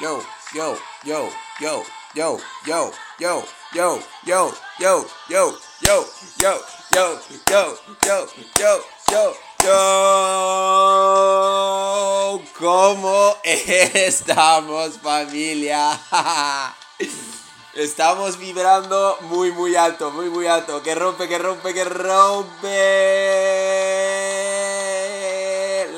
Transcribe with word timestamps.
yo, 0.00 0.22
yo, 0.54 0.78
yo, 1.04 1.28
yo, 1.60 1.84
yo, 2.14 2.38
yo, 2.64 2.64
yo, 2.64 2.90
yo, 3.18 3.44
yo, 3.74 4.00
yo, 4.26 4.54
yo, 4.78 5.06
yo, 5.28 5.56
yo, 5.78 6.06
yo, 6.40 6.60
yo, 6.90 7.20
yo, 7.50 8.28
yo, 8.56 8.80
yo, 9.10 9.34
yo. 9.62 10.00
¿Cómo 12.58 13.36
estamos, 13.44 14.98
familia? 14.98 16.00
Estamos 17.74 18.38
vibrando 18.38 19.18
muy, 19.22 19.52
muy 19.52 19.76
alto, 19.76 20.10
muy, 20.10 20.30
muy 20.30 20.46
alto. 20.46 20.82
Que 20.82 20.94
rompe, 20.94 21.28
que 21.28 21.38
rompe, 21.38 21.74
que 21.74 21.84
rompe. 21.84 22.68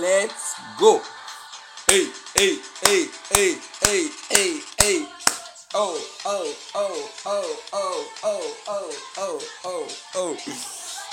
Let's 0.01 0.57
go. 0.79 1.01
Hey, 1.87 2.13
hey, 2.35 2.63
hey, 2.83 3.11
hey, 3.31 3.62
hey, 4.33 4.61
hey. 4.79 5.07
Oh, 5.75 5.99
oh, 6.25 6.47
oh, 6.75 7.11
oh, 7.25 7.59
oh, 7.73 8.07
oh, 8.23 8.55
oh, 8.67 8.91
oh, 9.17 9.39
oh, 9.65 9.87
oh. 10.15 10.37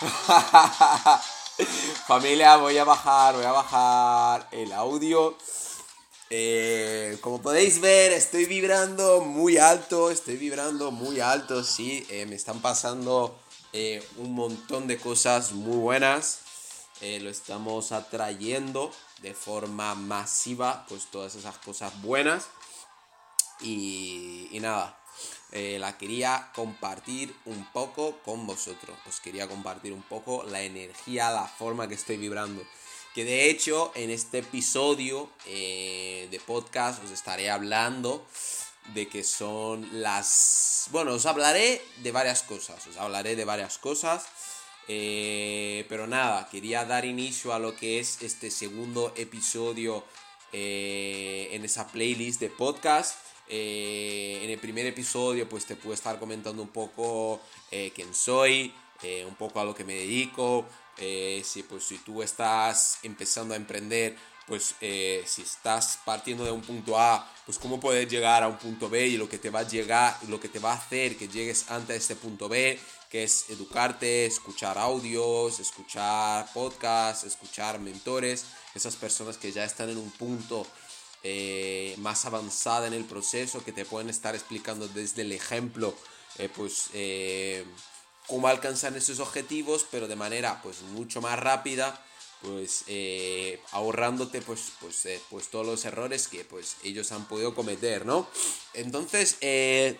Familia, 2.07 2.55
voy 2.57 2.77
a 2.77 2.85
bajar, 2.85 3.35
voy 3.35 3.45
a 3.45 3.51
bajar 3.51 4.47
el 4.51 4.71
audio. 4.71 5.35
Eh, 6.29 7.17
como 7.21 7.41
podéis 7.41 7.81
ver, 7.81 8.13
estoy 8.13 8.45
vibrando 8.45 9.21
muy 9.21 9.57
alto, 9.57 10.11
estoy 10.11 10.37
vibrando 10.37 10.91
muy 10.91 11.19
alto, 11.19 11.63
sí, 11.63 12.05
eh, 12.09 12.25
me 12.25 12.35
están 12.35 12.61
pasando 12.61 13.37
eh, 13.73 14.01
un 14.17 14.33
montón 14.33 14.87
de 14.87 14.97
cosas 14.97 15.51
muy 15.53 15.77
buenas, 15.77 16.39
lo 17.01 17.29
estamos 17.29 17.93
atrayendo 17.93 18.91
de 19.21 19.33
forma 19.33 19.95
masiva, 19.95 20.85
pues 20.89 21.05
todas 21.09 21.35
esas 21.35 21.57
cosas 21.57 22.01
buenas. 22.01 22.49
Y, 23.61 24.47
y 24.51 24.59
nada, 24.59 24.97
la 25.51 25.97
quería 25.97 26.51
compartir 26.53 27.35
un 27.45 27.65
poco 27.71 28.19
con 28.23 28.45
vosotros, 28.45 28.97
os 29.07 29.19
quería 29.19 29.47
compartir 29.47 29.91
un 29.93 30.03
poco 30.03 30.43
la 30.43 30.61
energía, 30.61 31.31
la 31.31 31.47
forma 31.47 31.87
que 31.87 31.95
estoy 31.95 32.17
vibrando. 32.17 32.63
Que 33.13 33.25
de 33.25 33.49
hecho 33.49 33.91
en 33.95 34.11
este 34.11 34.39
episodio 34.39 35.29
eh, 35.47 36.27
de 36.29 36.39
podcast 36.39 37.03
os 37.03 37.09
estaré 37.09 37.49
hablando 37.49 38.25
de 38.93 39.07
que 39.07 39.23
son 39.23 39.87
las... 40.01 40.87
Bueno, 40.91 41.13
os 41.13 41.25
hablaré 41.25 41.81
de 41.97 42.11
varias 42.11 42.43
cosas, 42.43 42.85
os 42.85 42.97
hablaré 42.97 43.35
de 43.35 43.45
varias 43.45 43.77
cosas. 43.77 44.27
Eh, 44.87 45.85
pero 45.89 46.07
nada, 46.07 46.47
quería 46.49 46.85
dar 46.85 47.05
inicio 47.05 47.53
a 47.53 47.59
lo 47.59 47.75
que 47.75 47.99
es 47.99 48.21
este 48.21 48.49
segundo 48.49 49.13
episodio 49.15 50.03
eh, 50.51 51.49
en 51.51 51.65
esa 51.65 51.87
playlist 51.87 52.39
de 52.39 52.49
podcast. 52.49 53.17
En 53.49 54.49
el 54.49 54.59
primer 54.59 54.85
episodio 54.85 55.49
pues 55.49 55.65
te 55.65 55.75
puedo 55.75 55.93
estar 55.93 56.19
comentando 56.19 56.61
un 56.61 56.69
poco 56.69 57.41
quién 57.69 58.13
soy, 58.13 58.73
un 59.27 59.35
poco 59.35 59.59
a 59.59 59.65
lo 59.65 59.73
que 59.73 59.83
me 59.83 59.95
dedico, 59.95 60.65
eh, 61.01 61.41
si, 61.45 61.63
pues, 61.63 61.85
si 61.85 61.97
tú 61.99 62.21
estás 62.21 62.99
empezando 63.03 63.53
a 63.53 63.57
emprender, 63.57 64.17
pues 64.45 64.75
eh, 64.81 65.23
si 65.25 65.43
estás 65.43 65.99
partiendo 66.03 66.43
de 66.43 66.51
un 66.51 66.61
punto 66.61 66.99
A, 66.99 67.25
pues 67.45 67.57
cómo 67.57 67.79
puedes 67.79 68.09
llegar 68.09 68.43
a 68.43 68.47
un 68.49 68.57
punto 68.57 68.89
B 68.89 69.07
y 69.07 69.17
lo 69.17 69.29
que 69.29 69.37
te 69.37 69.49
va 69.49 69.59
a 69.59 69.67
llegar, 69.67 70.17
lo 70.27 70.39
que 70.39 70.49
te 70.49 70.59
va 70.59 70.73
a 70.73 70.75
hacer 70.75 71.15
que 71.15 71.29
llegues 71.29 71.69
antes 71.69 71.87
de 71.87 71.95
este 71.97 72.15
punto 72.15 72.49
B, 72.49 72.77
que 73.09 73.23
es 73.23 73.49
educarte, 73.49 74.25
escuchar 74.25 74.77
audios, 74.77 75.59
escuchar 75.59 76.51
podcasts, 76.53 77.23
escuchar 77.23 77.79
mentores, 77.79 78.45
esas 78.75 78.95
personas 78.97 79.37
que 79.37 79.51
ya 79.51 79.63
están 79.63 79.89
en 79.89 79.97
un 79.97 80.11
punto 80.11 80.67
eh, 81.23 81.95
más 81.97 82.25
avanzada 82.25 82.87
en 82.87 82.93
el 82.93 83.05
proceso, 83.05 83.63
que 83.63 83.71
te 83.71 83.85
pueden 83.85 84.09
estar 84.09 84.35
explicando 84.35 84.87
desde 84.87 85.23
el 85.23 85.31
ejemplo, 85.31 85.95
pues 86.55 86.89
cómo 88.29 88.47
alcanzar 88.47 88.95
esos 88.95 89.19
objetivos, 89.19 89.87
pero 89.89 90.07
de 90.07 90.15
manera 90.15 90.61
pues 90.61 90.81
mucho 90.81 91.19
más 91.19 91.37
rápida, 91.39 91.99
pues 92.41 92.83
eh, 92.87 93.59
ahorrándote 93.71 94.41
pues, 94.41 94.71
pues, 94.79 95.05
eh, 95.07 95.19
pues 95.29 95.49
todos 95.49 95.65
los 95.65 95.83
errores 95.83 96.27
que 96.27 96.45
pues 96.45 96.77
ellos 96.83 97.11
han 97.11 97.25
podido 97.27 97.55
cometer, 97.55 98.05
¿no? 98.05 98.27
Entonces, 98.75 99.37
eh, 99.41 99.99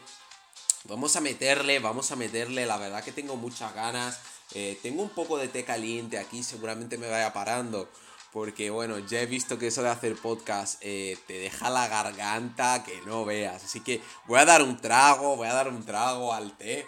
vamos 0.84 1.16
a 1.16 1.22
meterle, 1.22 1.80
vamos 1.80 2.12
a 2.12 2.16
meterle, 2.16 2.68
la 2.68 2.78
verdad 2.78 3.04
que 3.04 3.12
tengo 3.12 3.36
muchas 3.36 3.74
ganas, 3.74 4.20
tengo 4.82 5.04
un 5.04 5.10
poco 5.10 5.38
de 5.38 5.48
té 5.48 5.64
caliente 5.64 6.18
aquí, 6.18 6.44
seguramente 6.44 6.98
me 6.98 7.10
vaya 7.10 7.34
parando. 7.34 7.90
Porque 8.32 8.70
bueno, 8.70 9.00
ya 9.00 9.22
he 9.22 9.26
visto 9.26 9.58
que 9.58 9.68
eso 9.68 9.82
de 9.82 9.90
hacer 9.90 10.16
podcast 10.16 10.80
te 10.80 11.18
deja 11.28 11.70
la 11.70 11.88
garganta 11.88 12.84
que 12.84 13.02
no 13.06 13.26
veas. 13.26 13.64
Así 13.64 13.80
que 13.82 14.02
voy 14.28 14.40
a 14.40 14.46
dar 14.46 14.62
un 14.62 14.78
trago, 14.78 15.36
voy 15.36 15.48
a 15.48 15.54
dar 15.54 15.68
un 15.68 15.84
trago 15.84 16.34
al 16.34 16.56
té. 16.58 16.86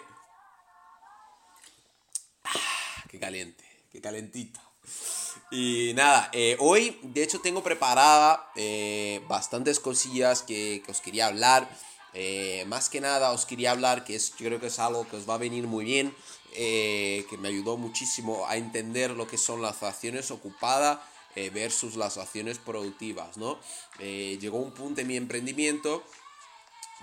qué 3.12 3.18
caliente, 3.18 3.64
qué 3.92 4.00
calentito. 4.00 4.58
Y 5.50 5.92
nada, 5.94 6.30
eh, 6.32 6.56
hoy 6.60 6.98
de 7.02 7.22
hecho 7.22 7.40
tengo 7.40 7.62
preparada 7.62 8.50
eh, 8.56 9.20
bastantes 9.28 9.80
cosillas 9.80 10.42
que, 10.42 10.82
os 10.88 11.02
quería 11.02 11.26
hablar. 11.26 11.68
Eh, 12.14 12.64
más 12.68 12.88
que 12.88 13.02
nada 13.02 13.32
os 13.32 13.44
quería 13.44 13.70
hablar 13.70 14.04
que 14.04 14.14
es, 14.14 14.30
yo 14.36 14.46
creo 14.46 14.60
que 14.60 14.68
es 14.68 14.78
algo 14.78 15.06
que 15.06 15.16
os 15.16 15.28
va 15.28 15.34
a 15.34 15.38
venir 15.38 15.66
muy 15.66 15.84
bien, 15.84 16.14
que 16.54 17.36
me 17.38 17.48
ayudó 17.48 17.76
muchísimo 17.76 18.46
a 18.46 18.56
entender 18.56 19.10
lo 19.10 19.26
que 19.26 19.36
son 19.36 19.60
las 19.60 19.82
acciones 19.82 20.30
ocupadas 20.30 20.98
versus 21.34 21.96
las 21.96 22.18
acciones 22.18 22.58
productivas, 22.58 23.36
¿no? 23.36 23.58
llegó 23.98 24.58
un 24.58 24.72
punto 24.72 25.00
en 25.00 25.06
mi 25.06 25.16
emprendimiento 25.16 26.04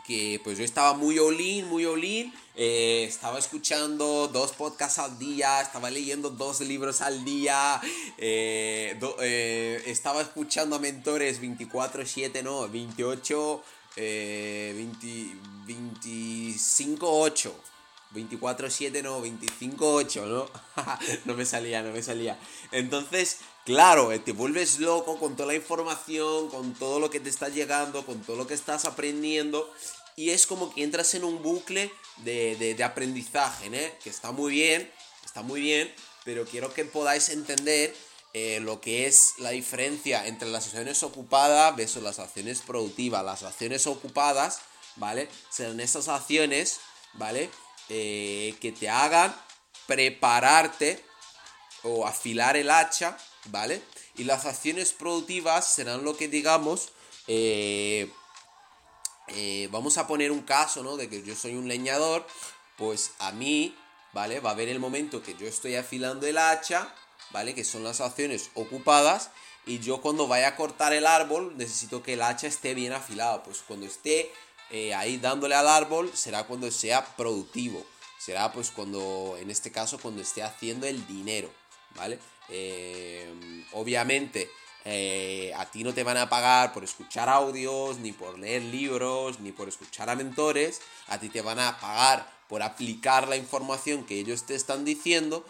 que 0.09 0.41
pues 0.43 0.57
yo 0.57 0.63
estaba 0.63 0.93
muy 0.93 1.19
all 1.19 1.37
muy 1.65 1.85
all 1.85 2.03
eh, 2.03 3.05
estaba 3.07 3.37
escuchando 3.37 4.27
dos 4.27 4.53
podcasts 4.53 4.97
al 4.97 5.19
día, 5.19 5.61
estaba 5.61 5.91
leyendo 5.91 6.31
dos 6.31 6.61
libros 6.61 7.01
al 7.01 7.23
día, 7.23 7.79
eh, 8.17 8.99
eh, 9.21 9.83
estaba 9.85 10.23
escuchando 10.23 10.77
a 10.77 10.79
mentores 10.79 11.39
24/7, 11.39 12.41
no, 12.41 12.67
28, 12.67 13.63
20, 13.95 15.35
25, 15.67 17.21
8. 17.21 17.55
24-7, 18.11 19.03
no, 19.03 19.21
25-8, 19.21 20.25
¿no? 20.25 20.49
no 21.25 21.35
me 21.35 21.45
salía, 21.45 21.83
no 21.83 21.91
me 21.91 22.01
salía. 22.01 22.39
Entonces, 22.71 23.37
claro, 23.69 24.09
te 24.21 24.31
vuelves 24.31 24.79
loco 24.79 25.19
con 25.19 25.35
toda 25.35 25.49
la 25.49 25.53
información, 25.53 26.49
con 26.49 26.73
todo 26.73 26.99
lo 26.99 27.11
que 27.11 27.19
te 27.19 27.29
está 27.29 27.49
llegando, 27.49 28.03
con 28.03 28.19
todo 28.23 28.35
lo 28.35 28.47
que 28.47 28.55
estás 28.55 28.85
aprendiendo 28.85 29.71
y 30.15 30.31
es 30.31 30.47
como 30.47 30.73
que 30.73 30.81
entras 30.81 31.13
en 31.13 31.23
un 31.23 31.43
bucle 31.43 31.93
de, 32.17 32.83
aprendizaje, 32.83 33.67
¿eh? 33.71 33.95
que 34.03 34.09
está 34.09 34.31
muy 34.31 34.53
bien, 34.53 34.91
está 35.23 35.43
muy 35.43 35.61
bien, 35.61 35.93
pero 36.23 36.45
quiero 36.45 36.73
que 36.73 36.83
podáis 36.83 37.29
entender 37.29 37.95
eh, 38.33 38.59
lo 38.59 38.81
que 38.81 39.05
es 39.05 39.35
la 39.37 39.51
diferencia 39.51 40.25
entre 40.25 40.49
las 40.49 40.65
acciones 40.65 41.03
ocupadas 41.03 41.75
versus 41.75 42.01
las 42.01 42.17
acciones 42.17 42.61
productivas. 42.61 43.23
Las 43.23 43.43
acciones 43.43 43.85
ocupadas, 43.85 44.61
¿vale? 44.95 45.29
Serán 45.51 45.79
esas 45.79 46.07
acciones, 46.07 46.79
¿vale? 47.13 47.51
Eh, 47.89 48.55
que 48.59 48.71
te 48.71 48.89
hagan 48.89 49.39
prepararte 49.85 51.05
o 51.83 52.05
afilar 52.05 52.57
el 52.57 52.71
hacha, 52.71 53.17
¿vale? 53.45 53.81
Y 54.15 54.23
las 54.25 54.45
acciones 54.45 54.93
productivas 54.93 55.67
serán 55.67 56.03
lo 56.03 56.15
que 56.17 56.27
digamos 56.27 56.89
eh, 57.31 58.11
eh, 59.27 59.69
vamos 59.71 59.99
a 59.99 60.07
poner 60.07 60.31
un 60.31 60.41
caso, 60.41 60.83
¿no? 60.83 60.97
De 60.97 61.09
que 61.09 61.21
yo 61.21 61.35
soy 61.35 61.53
un 61.53 61.67
leñador, 61.67 62.25
pues 62.75 63.11
a 63.19 63.31
mí, 63.31 63.75
¿vale? 64.13 64.39
Va 64.39 64.49
a 64.49 64.53
haber 64.53 64.69
el 64.69 64.79
momento 64.79 65.21
que 65.21 65.35
yo 65.35 65.47
estoy 65.47 65.75
afilando 65.75 66.25
el 66.25 66.39
hacha, 66.39 66.93
¿vale? 67.31 67.53
Que 67.53 67.63
son 67.63 67.83
las 67.83 68.01
acciones 68.01 68.49
ocupadas. 68.55 69.29
Y 69.67 69.79
yo 69.79 70.01
cuando 70.01 70.27
vaya 70.27 70.47
a 70.49 70.55
cortar 70.55 70.93
el 70.93 71.05
árbol, 71.05 71.55
necesito 71.55 72.01
que 72.01 72.13
el 72.13 72.23
hacha 72.23 72.47
esté 72.47 72.73
bien 72.73 72.93
afilado. 72.93 73.43
Pues 73.43 73.59
cuando 73.67 73.85
esté 73.85 74.31
eh, 74.71 74.95
ahí 74.95 75.17
dándole 75.17 75.53
al 75.53 75.67
árbol, 75.67 76.11
será 76.15 76.45
cuando 76.45 76.71
sea 76.71 77.05
productivo. 77.15 77.85
Será 78.17 78.51
pues 78.51 78.71
cuando, 78.71 79.37
en 79.39 79.51
este 79.51 79.71
caso, 79.71 79.99
cuando 79.99 80.21
esté 80.21 80.41
haciendo 80.41 80.87
el 80.87 81.05
dinero, 81.05 81.51
¿vale? 81.95 82.19
Eh, 82.49 83.65
obviamente, 83.73 84.49
eh, 84.85 85.53
a 85.55 85.65
ti 85.65 85.83
no 85.83 85.93
te 85.93 86.03
van 86.03 86.17
a 86.17 86.29
pagar 86.29 86.73
por 86.73 86.83
escuchar 86.83 87.29
audios, 87.29 87.97
ni 87.99 88.11
por 88.11 88.39
leer 88.39 88.63
libros, 88.63 89.39
ni 89.39 89.51
por 89.51 89.67
escuchar 89.67 90.09
a 90.09 90.15
mentores. 90.15 90.81
A 91.07 91.19
ti 91.19 91.29
te 91.29 91.41
van 91.41 91.59
a 91.59 91.79
pagar 91.79 92.31
por 92.47 92.63
aplicar 92.63 93.27
la 93.27 93.35
información 93.35 94.05
que 94.05 94.19
ellos 94.19 94.43
te 94.45 94.55
están 94.55 94.85
diciendo. 94.85 95.45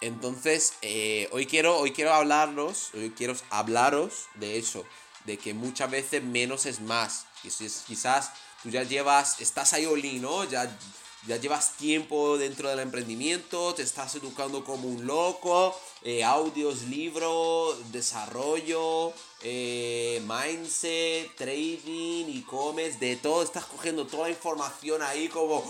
Entonces, 0.00 0.74
eh, 0.82 1.28
hoy, 1.32 1.46
quiero, 1.46 1.78
hoy 1.78 1.92
quiero 1.92 2.12
hablaros, 2.12 2.90
hoy 2.94 3.10
quiero 3.10 3.36
hablaros 3.50 4.26
de 4.34 4.58
eso, 4.58 4.84
de 5.26 5.36
que 5.36 5.52
muchas 5.52 5.90
veces 5.90 6.22
menos 6.22 6.64
es 6.66 6.80
más. 6.80 7.26
Quizás 7.42 8.32
tú 8.62 8.70
ya 8.70 8.82
llevas, 8.82 9.40
estás 9.40 9.74
ahí 9.74 9.84
Oli, 9.86 10.18
¿no? 10.18 10.44
Ya 10.44 10.74
ya 11.26 11.36
llevas 11.36 11.76
tiempo 11.76 12.38
dentro 12.38 12.68
del 12.68 12.80
emprendimiento, 12.80 13.74
te 13.74 13.82
estás 13.82 14.14
educando 14.14 14.64
como 14.64 14.88
un 14.88 15.06
loco, 15.06 15.78
eh, 16.02 16.24
audios, 16.24 16.82
libros, 16.82 17.92
desarrollo, 17.92 19.12
eh, 19.42 20.22
mindset, 20.26 21.34
trading, 21.36 22.38
e-commerce, 22.38 22.98
de 22.98 23.16
todo, 23.16 23.42
estás 23.42 23.66
cogiendo 23.66 24.06
toda 24.06 24.24
la 24.24 24.30
información 24.30 25.02
ahí 25.02 25.28
como, 25.28 25.62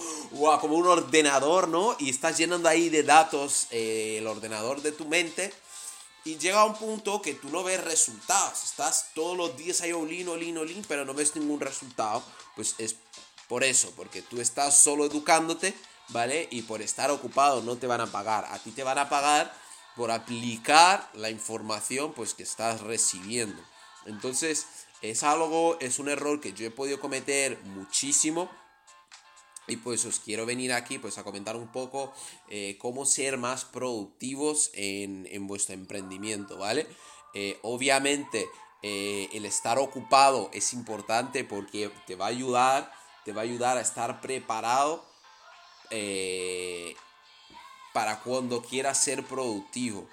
como 0.61 0.77
un 0.77 0.87
ordenador, 0.87 1.67
¿no? 1.67 1.97
Y 1.99 2.11
estás 2.11 2.39
llenando 2.39 2.69
ahí 2.69 2.89
de 2.89 3.03
datos 3.03 3.67
eh, 3.71 4.19
el 4.19 4.27
ordenador 4.27 4.83
de 4.83 4.93
tu 4.93 5.07
mente. 5.07 5.53
Y 6.23 6.37
llega 6.37 6.61
a 6.61 6.65
un 6.67 6.75
punto 6.75 7.23
que 7.23 7.33
tú 7.33 7.49
no 7.49 7.65
ves 7.65 7.83
resultados. 7.83 8.63
Estás 8.63 9.07
todos 9.15 9.37
los 9.37 9.57
días 9.57 9.81
ahí 9.81 9.93
olín, 9.93 10.29
olín, 10.29 10.59
olín, 10.59 10.85
pero 10.87 11.07
no 11.07 11.15
ves 11.15 11.35
ningún 11.35 11.61
resultado. 11.61 12.23
Pues 12.55 12.75
es 12.77 12.95
por 13.51 13.65
eso, 13.65 13.93
porque 13.97 14.23
tú 14.23 14.41
estás 14.41 14.79
solo 14.79 15.05
educándote, 15.05 15.75
¿vale? 16.11 16.47
Y 16.53 16.63
por 16.63 16.83
estar 16.83 17.11
ocupado 17.11 17.63
no 17.63 17.79
te 17.79 17.89
van 17.89 18.01
a 18.01 18.07
pagar. 18.07 18.45
A 18.45 18.61
ti 18.61 18.71
te 18.71 18.85
van 18.85 18.97
a 18.97 19.09
pagar 19.09 19.53
por 19.97 20.13
aplicar 20.13 21.11
la 21.15 21.31
información 21.31 22.13
pues 22.13 22.33
que 22.33 22.45
estás 22.45 22.81
recibiendo. 22.81 23.61
Entonces, 24.07 24.69
es 25.03 25.25
algo, 25.25 25.77
es 25.81 25.99
un 25.99 26.09
error 26.09 26.41
que 26.41 26.53
yo 26.53 26.65
he 26.65 26.71
podido 26.71 27.01
cometer 27.01 27.61
muchísimo. 27.65 28.49
Y 29.67 29.79
pues 29.79 30.05
os 30.05 30.21
quiero 30.21 30.47
venir 30.47 30.73
aquí 30.73 31.01
pues 31.01 31.19
a 31.19 31.25
comentar 31.25 31.57
un 31.57 31.73
poco 31.73 32.15
eh, 32.49 32.79
cómo 32.79 33.05
ser 33.05 33.37
más 33.37 33.65
productivos 33.65 34.71
en, 34.75 35.27
vuestro 35.49 35.75
emprendimiento, 35.75 36.57
¿vale? 36.57 36.87
Eh, 37.35 37.59
obviamente 37.63 38.49
eh, 38.85 39.29
el 39.33 39.45
estar 39.45 39.81
ocupado 39.81 40.51
es 40.53 40.73
importante 40.73 41.43
porque 41.43 41.91
te 42.07 42.15
va 42.15 42.27
a 42.27 42.29
ayudar 42.29 43.00
te 43.25 43.33
va 43.33 43.43
a 43.43 43.45
ayudar 43.45 43.77
a 43.77 43.81
estar 43.81 44.21
preparado 44.21 45.05
eh, 45.91 46.95
para 47.93 48.21
cuando 48.21 48.63
quieras 48.63 49.03
ser 49.03 49.25
productivo. 49.25 50.07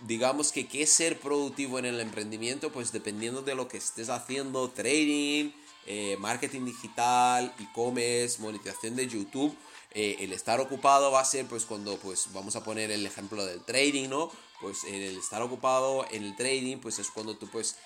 Digamos 0.00 0.52
que 0.52 0.66
qué 0.66 0.86
ser 0.86 1.18
productivo 1.18 1.78
en 1.78 1.86
el 1.86 2.00
emprendimiento, 2.00 2.70
pues 2.70 2.92
dependiendo 2.92 3.42
de 3.42 3.54
lo 3.54 3.68
que 3.68 3.78
estés 3.78 4.08
haciendo, 4.08 4.70
trading, 4.70 5.50
eh, 5.86 6.16
marketing 6.18 6.64
digital, 6.64 7.54
e-commerce, 7.58 8.40
monetización 8.40 8.96
de 8.96 9.06
YouTube, 9.06 9.56
eh, 9.92 10.16
el 10.20 10.32
estar 10.32 10.60
ocupado 10.60 11.10
va 11.12 11.20
a 11.20 11.24
ser 11.24 11.46
pues 11.46 11.64
cuando 11.64 11.96
pues 11.98 12.28
vamos 12.32 12.56
a 12.56 12.64
poner 12.64 12.90
el 12.90 13.06
ejemplo 13.06 13.44
del 13.44 13.62
trading, 13.64 14.08
¿no? 14.08 14.30
Pues 14.60 14.84
el 14.84 15.18
estar 15.18 15.42
ocupado 15.42 16.06
en 16.10 16.24
el 16.24 16.36
trading 16.36 16.78
pues 16.78 16.98
es 16.98 17.10
cuando 17.10 17.36
tú 17.36 17.48
pues 17.48 17.76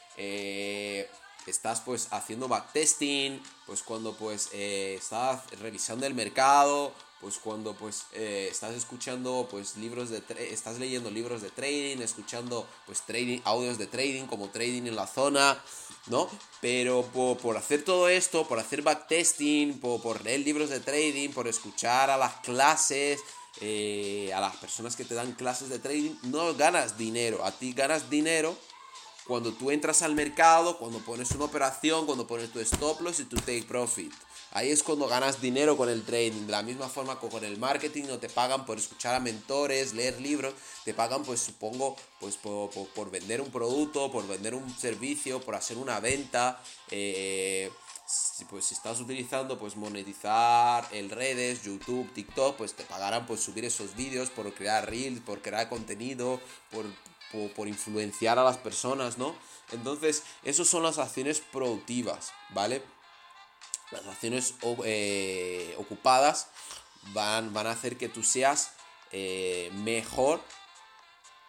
estás 1.49 1.81
pues 1.81 2.09
haciendo 2.11 2.49
backtesting, 2.49 3.43
pues 3.67 3.83
cuando 3.83 4.15
pues 4.15 4.51
eh, 4.53 4.97
estás 4.99 5.49
revisando 5.61 6.07
el 6.07 6.15
mercado, 6.15 6.93
pues 7.21 7.39
cuando 7.39 7.75
pues 7.75 8.05
eh, 8.13 8.49
estás 8.51 8.75
escuchando 8.75 9.49
pues 9.51 9.77
libros 9.77 10.11
de 10.11 10.23
estás 10.51 10.79
leyendo 10.79 11.11
libros 11.11 11.43
de 11.43 11.51
trading, 11.51 12.01
escuchando 12.01 12.67
pues 12.87 13.03
trading, 13.03 13.41
audios 13.45 13.79
de 13.79 13.87
trading 13.87 14.27
como 14.27 14.51
trading 14.51 14.87
en 14.87 14.97
la 14.97 15.07
zona, 15.07 15.61
¿no? 16.07 16.29
Pero 16.61 17.03
por, 17.03 17.57
hacer 17.57 17.85
todo 17.85 18.09
esto, 18.09 18.47
por 18.47 18.59
hacer 18.59 18.83
backtesting, 18.83 19.81
por, 19.81 20.01
por 20.01 20.23
leer 20.25 20.41
libros 20.41 20.71
de 20.71 20.81
trading, 20.81 21.31
por 21.31 21.49
escuchar 21.49 22.11
a 22.11 22.17
las 22.17 22.35
clases, 22.37 23.21
eh, 23.61 24.33
a 24.33 24.41
las 24.41 24.57
personas 24.57 24.95
que 24.95 25.05
te 25.05 25.15
dan 25.15 25.33
clases 25.33 25.69
de 25.69 25.81
trading, 25.81 26.15
no 26.25 26.55
ganas 26.55 26.97
dinero, 26.97 27.45
a 27.45 27.51
ti 27.51 27.73
ganas 27.73 28.09
dinero 28.09 28.57
cuando 29.29 29.53
tú 29.53 29.71
entras 29.71 30.01
al 30.01 30.15
mercado, 30.15 30.79
cuando 30.79 31.01
pones 31.01 31.31
una 31.33 31.45
operación, 31.45 32.07
cuando 32.07 32.27
pones 32.27 32.51
tu 32.51 32.61
stop 32.61 33.03
loss 33.03 33.21
y 33.21 33.27
tu 33.27 33.37
take 33.37 33.65
profit. 33.69 34.11
Ahí 34.53 34.71
es 34.71 34.83
cuando 34.83 35.07
ganas 35.07 35.43
dinero 35.43 35.77
con 35.77 35.91
el 35.91 36.03
trading. 36.03 36.47
De 36.47 36.53
la 36.53 36.63
misma 36.63 36.89
forma 36.89 37.21
que 37.21 37.29
con 37.29 37.45
el 37.45 37.59
marketing 37.59 38.05
no 38.05 38.19
te 38.19 38.31
pagan 38.31 38.65
por 38.65 38.79
escuchar 38.79 39.15
a 39.15 39.21
mentores, 39.21 39.93
leer 39.93 40.19
libros, 40.19 40.55
te 40.87 40.95
pagan 40.95 41.23
pues 41.25 41.41
supongo 41.41 41.95
pues 42.19 42.39
por, 42.39 43.11
vender 43.11 43.43
un 43.43 43.51
producto, 43.51 44.11
por 44.11 44.27
vender 44.27 44.55
un 44.55 44.75
servicio, 44.79 45.43
por 45.43 45.55
hacer 45.55 45.77
una 45.77 46.01
venta. 46.01 46.63
Eh, 46.91 47.71
pues 48.49 48.65
si 48.65 48.75
estás 48.75 48.99
utilizando 49.01 49.59
pues 49.59 49.77
monetizar 49.77 50.89
el 50.93 51.11
redes, 51.11 51.65
YouTube, 51.65 52.11
TikTok, 52.15 52.57
pues 52.57 52.73
te 52.73 52.85
pagarán 52.85 53.27
por 53.27 53.37
subir 53.37 53.67
esos 53.67 53.95
vídeos, 53.95 54.31
por 54.31 54.51
crear 54.55 54.89
reels, 54.89 55.21
por 55.21 55.43
crear 55.43 55.69
contenido, 55.69 56.41
por 56.71 56.87
por, 57.33 57.69
influenciar 57.69 58.39
a 58.39 58.45
las 58.45 58.57
personas, 58.57 59.19
¿no? 59.19 59.35
Entonces, 59.73 60.23
esas 60.45 60.67
son 60.67 60.83
las 60.83 60.99
acciones 60.99 61.41
productivas, 61.41 62.33
¿vale? 62.51 62.83
Las 63.91 64.07
acciones 64.07 64.55
eh, 64.85 65.75
ocupadas 65.79 66.49
van, 67.13 67.53
van, 67.53 67.67
a 67.67 67.73
hacer 67.73 67.97
que 67.97 68.09
tú 68.09 68.23
seas 68.23 68.73
eh, 69.13 69.71
mejor 69.75 70.41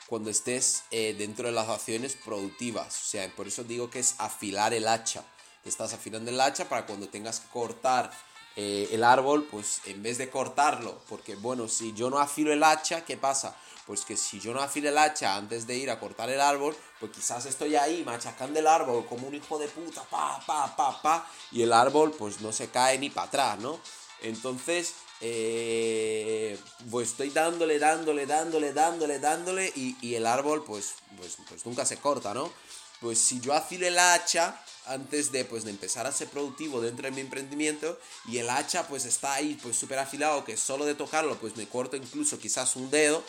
cuando 0.07 0.29
estés 0.29 0.83
eh, 0.91 1.15
dentro 1.17 1.47
de 1.47 1.53
las 1.53 1.69
acciones 1.69 2.15
productivas. 2.15 2.87
O 2.87 3.05
sea, 3.05 3.29
por 3.35 3.47
eso 3.47 3.63
digo 3.63 3.89
que 3.89 3.99
es 3.99 4.15
afilar 4.17 4.73
el 4.73 4.87
hacha. 4.87 5.23
Estás 5.65 5.93
afilando 5.93 6.31
el 6.31 6.41
hacha 6.41 6.67
para 6.67 6.85
cuando 6.85 7.09
tengas 7.09 7.41
que 7.41 7.49
cortar 7.49 8.11
el 8.55 9.05
árbol, 9.05 9.47
pues 9.49 9.79
en 9.85 10.03
vez 10.03 10.17
de 10.17 10.29
cortarlo, 10.29 10.99
porque 11.07 11.35
bueno, 11.35 11.69
si 11.69 11.93
yo 11.93 12.09
no 12.09 12.19
afilo 12.19 12.51
el 12.51 12.61
hacha, 12.63 13.05
¿qué 13.05 13.15
pasa? 13.15 13.55
Pues 13.89 14.05
que 14.05 14.15
si 14.15 14.39
yo 14.39 14.53
no 14.53 14.61
afile 14.61 14.89
el 14.89 14.99
hacha 14.99 15.35
antes 15.35 15.65
de 15.65 15.75
ir 15.75 15.89
a 15.89 15.99
cortar 15.99 16.29
el 16.29 16.39
árbol, 16.39 16.77
pues 16.99 17.11
quizás 17.11 17.47
estoy 17.47 17.75
ahí 17.75 18.03
machacando 18.05 18.59
el 18.59 18.67
árbol 18.67 19.03
como 19.07 19.27
un 19.27 19.33
hijo 19.33 19.57
de 19.57 19.67
puta, 19.67 20.03
pa, 20.03 20.39
pa, 20.45 20.75
pa, 20.75 21.01
pa, 21.01 21.27
y 21.51 21.63
el 21.63 21.73
árbol 21.73 22.11
pues 22.11 22.39
no 22.39 22.51
se 22.51 22.67
cae 22.67 22.99
ni 22.99 23.09
para 23.09 23.25
atrás, 23.25 23.57
¿no? 23.57 23.79
Entonces, 24.21 24.93
eh, 25.21 26.59
pues 26.91 27.09
estoy 27.09 27.31
dándole, 27.31 27.79
dándole, 27.79 28.27
dándole, 28.27 28.73
dándole, 28.73 29.17
dándole, 29.17 29.73
y, 29.75 30.13
el 30.13 30.27
árbol 30.27 30.63
pues, 30.63 30.93
pues, 31.17 31.37
pues 31.47 31.65
nunca 31.65 31.83
se 31.83 31.97
corta, 31.97 32.35
¿no? 32.35 32.53
Pues 33.01 33.17
si 33.17 33.39
yo 33.39 33.55
afile 33.55 33.87
el 33.87 33.97
hacha 33.97 34.61
antes 34.85 35.31
de, 35.31 35.45
pues, 35.45 35.63
de 35.63 35.71
empezar 35.71 36.05
a 36.05 36.11
ser 36.11 36.27
productivo 36.27 36.79
dentro 36.79 37.05
de 37.05 37.11
mi 37.11 37.21
emprendimiento 37.21 37.99
y 38.27 38.37
el 38.37 38.51
hacha 38.51 38.87
pues 38.87 39.05
está 39.05 39.33
ahí 39.33 39.57
pues 39.63 39.77
súper 39.77 39.97
afilado 39.97 40.45
que 40.45 40.57
solo 40.57 40.85
de 40.85 40.93
tocarlo 40.93 41.39
pues 41.39 41.55
me 41.55 41.67
corto 41.67 41.95
incluso 41.95 42.37
quizás 42.37 42.75
un 42.75 42.91
dedo, 42.91 43.23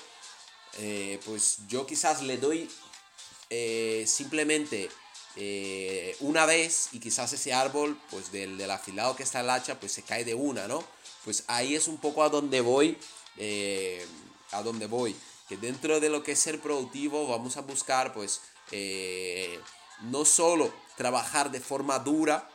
eh, 0.78 1.20
pues 1.24 1.58
yo 1.68 1.86
quizás 1.86 2.22
le 2.22 2.38
doy 2.38 2.70
eh, 3.50 4.04
simplemente 4.06 4.88
eh, 5.36 6.16
una 6.20 6.46
vez 6.46 6.88
y 6.92 7.00
quizás 7.00 7.32
ese 7.32 7.52
árbol, 7.52 7.98
pues 8.10 8.30
del, 8.32 8.70
afilado 8.70 9.16
que 9.16 9.22
está 9.22 9.40
el 9.40 9.50
hacha, 9.50 9.78
pues 9.80 9.92
se 9.92 10.02
cae 10.02 10.24
de 10.24 10.34
una, 10.34 10.68
¿no? 10.68 10.84
Pues 11.24 11.44
ahí 11.48 11.74
es 11.74 11.88
un 11.88 11.98
poco 11.98 12.22
a 12.22 12.28
donde 12.28 12.60
voy, 12.60 12.96
a 14.52 14.62
donde 14.62 14.86
voy, 14.86 15.14
que 15.48 15.56
dentro 15.56 16.00
de 16.00 16.08
lo 16.08 16.22
que 16.22 16.32
es 16.32 16.38
ser 16.40 16.60
productivo 16.60 17.28
vamos 17.28 17.56
a 17.56 17.60
buscar, 17.60 18.14
pues, 18.14 18.40
no 20.02 20.24
solo 20.24 20.72
trabajar 20.96 21.50
de 21.50 21.60
forma 21.60 21.98
dura, 21.98 22.48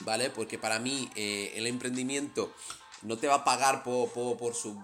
¿vale? 0.00 0.30
Porque 0.30 0.56
para 0.56 0.78
mí 0.78 1.10
el 1.16 1.66
emprendimiento 1.66 2.54
no 3.02 3.18
te 3.18 3.28
va 3.28 3.36
a 3.36 3.44
pagar 3.44 3.82
por, 3.82 4.10
por, 4.10 4.54
su, 4.54 4.80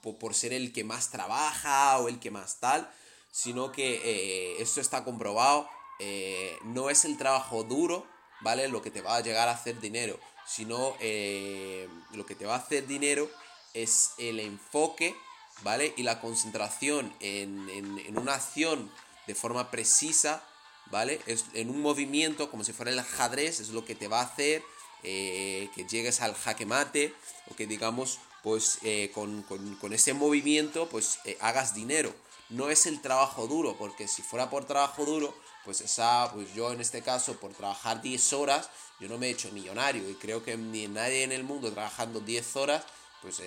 por, 0.00 0.34
ser 0.34 0.52
el 0.52 0.72
que 0.72 0.84
más 0.84 1.10
trabaja 1.10 1.98
o 1.98 2.08
el 2.08 2.18
que 2.18 2.30
más 2.30 2.58
tal, 2.58 2.90
sino 3.30 3.72
que 3.72 4.00
eh, 4.04 4.62
esto 4.62 4.80
está 4.80 5.04
comprobado, 5.04 5.68
eh, 5.98 6.56
no 6.64 6.90
es 6.90 7.04
el 7.04 7.16
trabajo 7.16 7.62
duro, 7.64 8.06
¿vale? 8.40 8.68
Lo 8.68 8.82
que 8.82 8.90
te 8.90 9.02
va 9.02 9.16
a 9.16 9.20
llegar 9.20 9.48
a 9.48 9.52
hacer 9.52 9.80
dinero, 9.80 10.18
sino 10.46 10.96
eh, 11.00 11.88
lo 12.12 12.26
que 12.26 12.34
te 12.34 12.46
va 12.46 12.54
a 12.54 12.58
hacer 12.58 12.86
dinero 12.86 13.30
es 13.74 14.12
el 14.18 14.40
enfoque, 14.40 15.14
¿vale? 15.62 15.94
Y 15.96 16.02
la 16.02 16.20
concentración 16.20 17.14
en, 17.20 17.68
en 17.70 18.18
una 18.18 18.34
acción 18.34 18.90
de 19.26 19.34
forma 19.34 19.70
precisa, 19.70 20.42
¿vale? 20.90 21.20
Es 21.26 21.44
en 21.54 21.70
un 21.70 21.80
movimiento 21.80 22.50
como 22.50 22.64
si 22.64 22.72
fuera 22.72 22.90
el 22.90 22.98
ajedrez, 22.98 23.60
es 23.60 23.68
lo 23.68 23.84
que 23.84 23.94
te 23.94 24.08
va 24.08 24.20
a 24.20 24.24
hacer 24.24 24.62
eh, 25.04 25.68
que 25.74 25.84
llegues 25.84 26.20
al 26.20 26.34
jaque 26.34 26.64
mate 26.64 27.12
o 27.50 27.56
que 27.56 27.66
digamos 27.66 28.20
pues 28.44 28.78
eh, 28.82 29.10
con, 29.12 29.44
ese 29.92 30.14
movimiento 30.14 30.88
pues 30.88 31.18
eh, 31.24 31.36
hagas 31.40 31.74
dinero. 31.74 32.14
No 32.50 32.70
es 32.70 32.86
el 32.86 33.00
trabajo 33.00 33.46
duro, 33.46 33.76
porque 33.78 34.06
si 34.06 34.22
fuera 34.22 34.50
por 34.50 34.66
trabajo 34.66 35.04
duro, 35.04 35.34
pues 35.64 35.80
esa, 35.80 36.30
pues 36.32 36.52
yo 36.54 36.70
en 36.72 36.80
este 36.80 37.00
caso 37.02 37.34
por 37.34 37.52
trabajar 37.54 38.02
10 38.02 38.32
horas, 38.34 38.68
yo 39.00 39.08
no 39.08 39.16
me 39.16 39.28
he 39.28 39.30
hecho 39.30 39.50
millonario 39.52 40.08
y 40.08 40.14
creo 40.14 40.44
que 40.44 40.56
ni 40.56 40.86
nadie 40.86 41.22
en 41.22 41.32
el 41.32 41.44
mundo 41.44 41.72
trabajando 41.72 42.20
10 42.20 42.56
horas 42.56 42.84
pues 43.22 43.40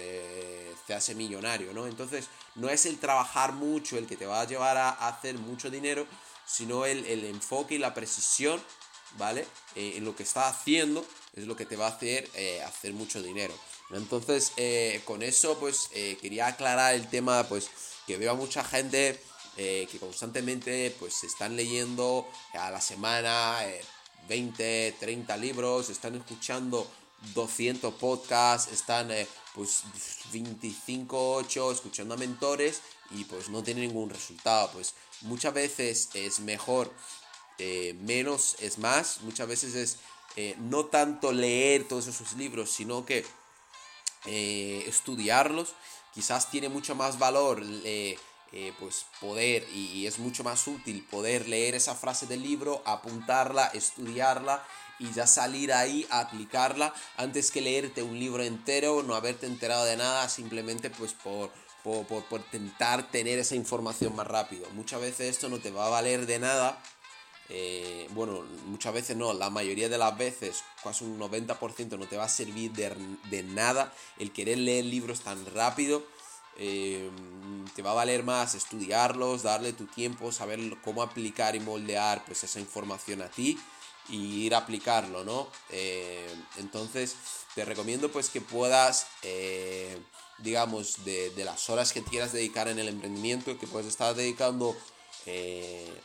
te 0.87 0.93
hace 0.93 1.15
millonario, 1.15 1.73
¿no? 1.73 1.85
Entonces 1.85 2.29
no 2.55 2.69
es 2.69 2.85
el 2.85 2.97
trabajar 2.97 3.51
mucho 3.51 3.97
el 3.97 4.07
que 4.07 4.15
te 4.15 4.25
va 4.25 4.39
a 4.39 4.47
llevar 4.47 4.77
a, 4.77 4.89
hacer 4.89 5.37
mucho 5.37 5.69
dinero, 5.69 6.07
sino 6.45 6.85
el, 6.85 7.05
el 7.05 7.25
enfoque 7.25 7.75
y 7.75 7.77
la 7.77 7.93
precisión 7.93 8.61
¿vale? 9.17 9.45
Eh, 9.75 9.93
en 9.97 10.05
lo 10.05 10.15
que 10.15 10.23
está 10.23 10.47
haciendo 10.47 11.05
es 11.33 11.45
lo 11.45 11.55
que 11.55 11.65
te 11.65 11.75
va 11.75 11.87
a 11.87 11.89
hacer 11.89 12.29
eh, 12.35 12.61
hacer 12.63 12.93
mucho 12.93 13.21
dinero. 13.21 13.53
Entonces, 13.91 14.51
eh, 14.57 15.01
con 15.05 15.21
eso, 15.21 15.57
pues 15.59 15.89
quería 16.21 16.47
aclarar 16.47 16.95
el 16.95 17.07
tema, 17.07 17.43
pues 17.47 17.69
que 18.07 18.17
veo 18.17 18.31
a 18.31 18.35
mucha 18.35 18.63
gente 18.63 19.21
que 19.55 19.97
constantemente, 19.99 20.93
pues, 20.99 21.23
están 21.23 21.55
leyendo 21.55 22.27
a 22.53 22.71
la 22.71 22.81
semana 22.81 23.57
20, 24.27 24.97
30 24.99 25.37
libros, 25.37 25.89
están 25.89 26.15
escuchando 26.15 26.89
200 27.35 27.93
podcasts, 27.93 28.73
están 28.73 29.11
pues 29.53 29.83
25, 30.33 31.35
8 31.35 31.71
escuchando 31.71 32.15
a 32.15 32.17
mentores 32.17 32.81
y 33.11 33.23
pues 33.23 33.49
no 33.49 33.63
tienen 33.63 33.87
ningún 33.87 34.09
resultado. 34.09 34.71
Pues 34.73 34.95
muchas 35.21 35.53
veces 35.53 36.09
es 36.13 36.39
mejor, 36.39 36.91
eh, 37.59 37.95
menos 38.01 38.55
es 38.59 38.77
más, 38.77 39.21
muchas 39.21 39.47
veces 39.47 39.75
es 39.75 39.97
eh, 40.35 40.55
no 40.59 40.85
tanto 40.85 41.31
leer 41.31 41.87
todos 41.87 42.07
esos 42.07 42.33
libros, 42.33 42.71
sino 42.71 43.05
que 43.05 43.25
estudiarlos. 44.25 45.75
Quizás 46.13 46.49
tiene 46.49 46.67
mucho 46.67 46.95
más 46.95 47.19
valor 47.19 47.61
pues 48.79 49.05
poder 49.19 49.67
y, 49.71 50.07
es 50.07 50.17
mucho 50.17 50.43
más 50.43 50.65
útil 50.67 51.05
poder 51.11 51.47
leer 51.47 51.75
esa 51.75 51.93
frase 51.93 52.25
del 52.25 52.41
libro, 52.41 52.81
apuntarla, 52.85 53.67
estudiarla 53.67 54.65
y 54.99 55.11
ya 55.11 55.27
salir 55.27 55.73
ahí 55.73 56.07
a 56.09 56.21
aplicarla 56.21 56.93
antes 57.17 57.51
que 57.51 57.61
leerte 57.61 58.03
un 58.03 58.17
libro 58.19 58.43
entero, 58.43 59.03
no 59.03 59.15
haberte 59.15 59.45
enterado 59.45 59.85
de 59.85 59.97
nada 59.97 60.29
simplemente 60.29 60.89
pues 60.89 61.13
por, 61.13 61.51
por, 61.83 62.05
por, 62.05 62.23
por 62.25 62.41
intentar 62.41 63.09
tener 63.11 63.39
esa 63.39 63.55
información 63.55 64.15
más 64.15 64.27
rápido. 64.27 64.67
Muchas 64.71 65.01
veces 65.01 65.31
esto 65.31 65.49
no 65.49 65.59
te 65.59 65.71
va 65.71 65.87
a 65.87 65.89
valer 65.89 66.25
de 66.25 66.39
nada. 66.39 66.81
Eh, 67.49 68.07
bueno, 68.11 68.43
muchas 68.65 68.93
veces 68.93 69.15
no, 69.15 69.33
la 69.33 69.49
mayoría 69.49 69.87
de 69.87 69.97
las 69.97 70.17
veces, 70.17 70.63
casi 70.83 71.05
un 71.05 71.19
90% 71.19 71.97
no 71.97 72.07
te 72.07 72.17
va 72.17 72.25
a 72.25 72.29
servir 72.29 72.71
de, 72.71 72.95
de 73.29 73.43
nada 73.43 73.93
el 74.17 74.31
querer 74.31 74.57
leer 74.57 74.85
libros 74.85 75.21
tan 75.21 75.45
rápido 75.53 76.03
eh, 76.57 77.09
te 77.75 77.81
va 77.81 77.91
a 77.91 77.95
valer 77.95 78.23
más 78.23 78.55
estudiarlos, 78.55 79.43
darle 79.43 79.73
tu 79.73 79.85
tiempo, 79.87 80.31
saber 80.31 80.59
cómo 80.83 81.01
aplicar 81.01 81.55
y 81.55 81.59
moldear 81.59 82.23
pues 82.25 82.43
esa 82.45 82.59
información 82.59 83.21
a 83.21 83.29
ti 83.29 83.59
y 84.07 84.45
ir 84.45 84.55
a 84.55 84.59
aplicarlo, 84.59 85.25
¿no? 85.25 85.49
Eh, 85.69 86.33
entonces 86.57 87.15
te 87.55 87.65
recomiendo 87.65 88.09
pues 88.09 88.29
que 88.29 88.39
puedas, 88.39 89.07
digamos, 90.37 91.03
de, 91.03 91.33
las 91.43 91.69
horas 91.69 91.91
que 91.91 92.03
quieras 92.03 92.31
dedicar 92.31 92.69
en 92.69 92.79
el 92.79 92.87
emprendimiento, 92.87 93.57
que 93.57 93.67
puedes 93.67 93.87
estar 93.87 94.15
dedicando 94.15 94.75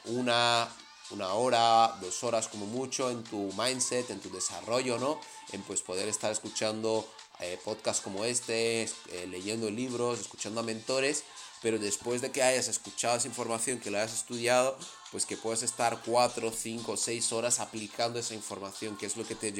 una, 0.06 0.68
una 1.11 1.33
hora, 1.35 1.97
dos 2.00 2.23
horas 2.25 2.49
como 2.49 2.67
mucho 2.67 3.11
en 3.11 3.23
tu 3.25 3.52
mindset, 3.57 4.11
en 4.11 4.21
tu 4.21 4.31
desarrollo, 4.31 4.99
¿no? 4.99 5.21
En 5.52 5.62
pues 5.62 5.83
poder 5.83 6.09
estar 6.09 6.31
escuchando 6.31 7.07
eh, 7.40 7.59
podcasts 7.64 8.02
como 8.02 8.25
este, 8.25 8.83
eh, 8.83 9.26
leyendo 9.29 9.71
libros, 9.71 10.21
escuchando 10.21 10.61
a 10.61 10.62
mentores, 10.62 11.25
pero 11.62 11.79
después 11.79 12.21
de 12.21 12.31
que 12.31 12.43
hayas 12.43 12.69
escuchado 12.69 13.17
esa 13.17 13.29
información, 13.29 13.81
que 13.81 13.90
lo 13.90 13.99
hayas 13.99 14.14
estudiado, 14.14 14.76
pues 15.11 15.26
que 15.26 15.37
puedas 15.37 15.62
estar 15.62 16.00
4, 16.05 16.52
5, 16.52 16.97
6 16.97 17.33
horas 17.33 17.61
aplicando 17.61 18.19
esa 18.19 18.35
información, 18.35 18.97
que 18.97 19.07
es 19.07 19.17
lo 19.17 19.26
que 19.26 19.35
te, 19.35 19.52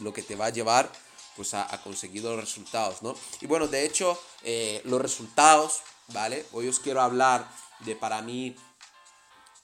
lo 0.00 0.12
que 0.12 0.22
te 0.22 0.36
va 0.36 0.46
a 0.46 0.50
llevar 0.50 0.90
pues 1.36 1.54
a, 1.54 1.66
conseguir 1.84 2.24
los 2.24 2.38
resultados, 2.38 3.00
¿no? 3.02 3.14
Y 3.40 3.46
bueno, 3.46 3.68
de 3.68 3.84
hecho, 3.84 4.20
eh, 4.42 4.82
los 4.84 5.00
resultados, 5.00 5.82
¿vale? 6.08 6.44
Hoy 6.50 6.66
os 6.66 6.80
quiero 6.80 7.00
hablar 7.00 7.48
de 7.84 7.94
para 7.94 8.20
mí 8.22 8.56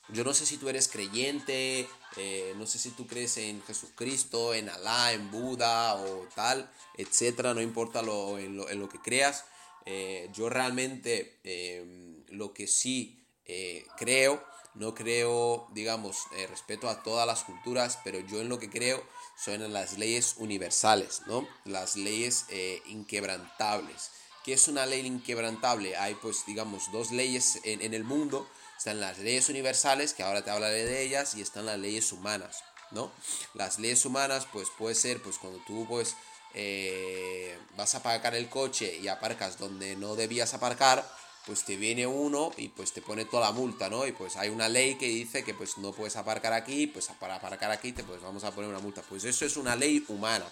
yo 0.09 0.23
no 0.23 0.35
sé 0.35 0.45
si 0.45 0.59
tú 0.59 0.69
eres 0.69 0.89
creyente, 0.89 1.89
eh, 2.17 2.55
no 2.57 2.67
sé 2.67 2.79
si 2.79 2.91
tú 2.91 3.07
crees 3.07 3.37
en 3.39 3.63
Jesucristo, 3.63 4.53
en 4.53 4.69
Alá, 4.69 5.13
en 5.13 5.31
Buda 5.31 5.95
o 5.95 6.29
tal, 6.35 6.71
etcétera, 6.97 7.55
no 7.55 7.63
importa 7.63 8.03
lo, 8.03 8.39
en, 8.39 8.57
lo, 8.57 8.89
que 8.89 9.01
creas. 9.01 9.45
Eh, 9.87 10.31
yo 10.33 10.49
realmente 10.51 11.39
em, 11.43 12.23
lo 12.29 12.53
que 12.53 12.67
sí 12.67 13.25
eh, 13.47 13.87
creo, 13.97 14.45
no 14.75 14.95
creo, 14.95 15.69
digamos, 15.73 16.19
respeto 16.51 16.89
a 16.89 17.03
todas 17.03 17.27
las 17.27 17.45
culturas, 17.45 17.99
pero 18.03 18.19
yo 18.21 18.41
en 18.41 18.49
lo 18.49 18.59
que 18.59 18.71
creo 18.71 19.03
son 19.37 19.63
en 19.63 19.73
las 19.73 19.99
leyes 19.99 20.35
universales, 20.39 21.23
¿no? 21.27 21.47
Las 21.65 21.97
leyes 21.97 22.47
inquebrantables. 22.87 24.11
¿Qué 24.45 24.53
es 24.53 24.67
una 24.67 24.85
ley 24.85 25.07
inquebrantable? 25.07 25.97
Hay 25.97 26.17
pues, 26.17 26.45
digamos, 26.45 26.91
dos 26.91 27.13
leyes 27.13 27.61
en, 27.63 27.83
en 27.83 27.95
el 27.95 28.03
mundo 28.03 28.49
están 28.85 29.01
las 29.01 29.17
leyes 29.17 29.49
universales, 29.49 30.13
que 30.13 30.23
ahora 30.23 30.45
te 30.45 30.51
hablaré 30.51 30.85
de 30.85 31.01
ellas, 31.01 31.37
y 31.37 31.41
están 31.41 31.65
las 31.65 31.79
leyes 31.79 32.13
humanas, 32.13 32.65
¿no? 32.91 33.11
Las 33.55 33.79
leyes 33.79 34.05
humanas, 34.05 34.47
pues 34.53 34.69
puede 34.77 34.95
ser, 34.95 35.23
pues 35.23 35.39
cuando 35.39 35.59
tú, 35.67 35.87
pues, 35.89 36.17
eh, 36.53 37.59
vas 37.79 37.95
a 37.95 37.99
aparcar 37.99 38.35
el 38.35 38.51
coche 38.51 38.99
y 39.03 39.09
aparcas 39.09 39.57
donde 39.57 39.97
no 39.97 40.17
debías 40.17 40.53
aparcar, 40.53 41.03
pues 41.47 41.65
te 41.65 41.77
viene 41.77 42.07
uno 42.07 42.53
y 42.59 42.69
pues 42.69 42.93
te 42.93 43.01
pone 43.01 43.25
toda 43.25 43.47
la 43.47 43.53
multa, 43.53 43.89
¿no? 43.89 44.07
Y 44.07 44.13
pues 44.13 44.37
hay 44.37 44.51
una 44.51 44.69
ley 44.69 44.97
que 44.97 45.07
dice 45.09 45.45
que 45.45 45.55
pues 45.55 45.79
no 45.79 45.93
puedes 45.93 46.17
aparcar 46.17 46.53
aquí, 46.53 46.87
pues 46.87 47.09
para 47.19 47.37
aparcar 47.37 47.71
aquí 47.71 47.93
te 47.93 48.05
pues 48.05 48.21
vamos 48.21 48.45
a 48.45 48.51
poner 48.51 48.69
una 48.69 48.81
multa. 48.81 49.01
Pues 49.09 49.25
eso 49.25 49.47
es 49.47 49.57
una 49.57 49.77
ley 49.77 50.05
humana. 50.09 50.45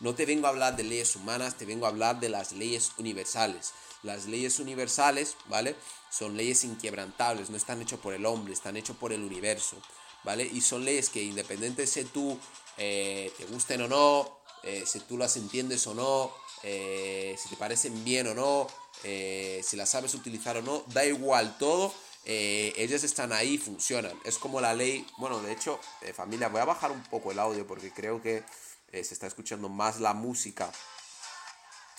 No 0.00 0.14
te 0.14 0.24
vengo 0.24 0.46
a 0.46 0.50
hablar 0.50 0.76
de 0.76 0.82
leyes 0.82 1.14
humanas, 1.14 1.58
te 1.58 1.66
vengo 1.66 1.84
a 1.84 1.90
hablar 1.90 2.20
de 2.20 2.30
las 2.30 2.52
leyes 2.52 2.92
universales. 2.96 3.72
Las 4.02 4.24
leyes 4.24 4.58
universales, 4.58 5.36
¿vale? 5.46 5.76
Son 6.10 6.38
leyes 6.38 6.64
inquebrantables, 6.64 7.50
no 7.50 7.58
están 7.58 7.82
hechas 7.82 8.00
por 8.00 8.14
el 8.14 8.24
hombre, 8.24 8.54
están 8.54 8.78
hechas 8.78 8.96
por 8.96 9.12
el 9.12 9.22
universo, 9.22 9.76
¿vale? 10.24 10.44
Y 10.44 10.62
son 10.62 10.86
leyes 10.86 11.10
que 11.10 11.22
independientemente 11.22 11.86
si 11.86 12.04
tú 12.04 12.38
eh, 12.78 13.30
te 13.36 13.44
gusten 13.44 13.82
o 13.82 13.88
no, 13.88 14.38
eh, 14.62 14.84
si 14.86 15.00
tú 15.00 15.18
las 15.18 15.36
entiendes 15.36 15.86
o 15.86 15.92
no, 15.92 16.32
eh, 16.62 17.36
si 17.38 17.50
te 17.50 17.56
parecen 17.56 18.02
bien 18.02 18.26
o 18.28 18.34
no, 18.34 18.68
si 19.02 19.76
las 19.76 19.90
sabes 19.90 20.14
utilizar 20.14 20.56
o 20.56 20.62
no, 20.62 20.82
da 20.88 21.04
igual 21.04 21.58
todo, 21.58 21.92
ellas 22.24 23.04
están 23.04 23.32
ahí 23.32 23.58
funcionan. 23.58 24.18
Es 24.24 24.38
como 24.38 24.62
la 24.62 24.72
ley, 24.74 25.06
bueno, 25.18 25.40
de 25.40 25.52
hecho, 25.52 25.78
familia, 26.14 26.48
voy 26.48 26.60
a 26.62 26.66
bajar 26.66 26.90
un 26.90 27.02
poco 27.04 27.32
el 27.32 27.38
audio 27.38 27.66
porque 27.66 27.92
creo 27.92 28.20
que 28.22 28.44
se 28.92 29.14
está 29.14 29.26
escuchando 29.26 29.68
más 29.68 30.00
la 30.00 30.14
música 30.14 30.70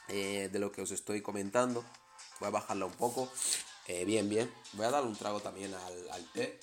eh, 0.07 0.50
de 0.51 0.60
lo 0.60 0.71
que 0.71 0.81
os 0.81 0.91
estoy 0.91 1.21
comentando. 1.21 1.86
Voy 2.39 2.48
a 2.48 2.51
bajarla 2.51 2.86
un 2.86 2.93
poco. 2.93 3.31
Eh, 3.88 4.03
bien, 4.03 4.29
bien. 4.29 4.53
Voy 4.74 4.86
a 4.86 4.91
darle 4.91 5.10
un 5.10 5.15
trago 5.15 5.39
también 5.39 5.74
al, 5.74 6.31
té. 6.33 6.60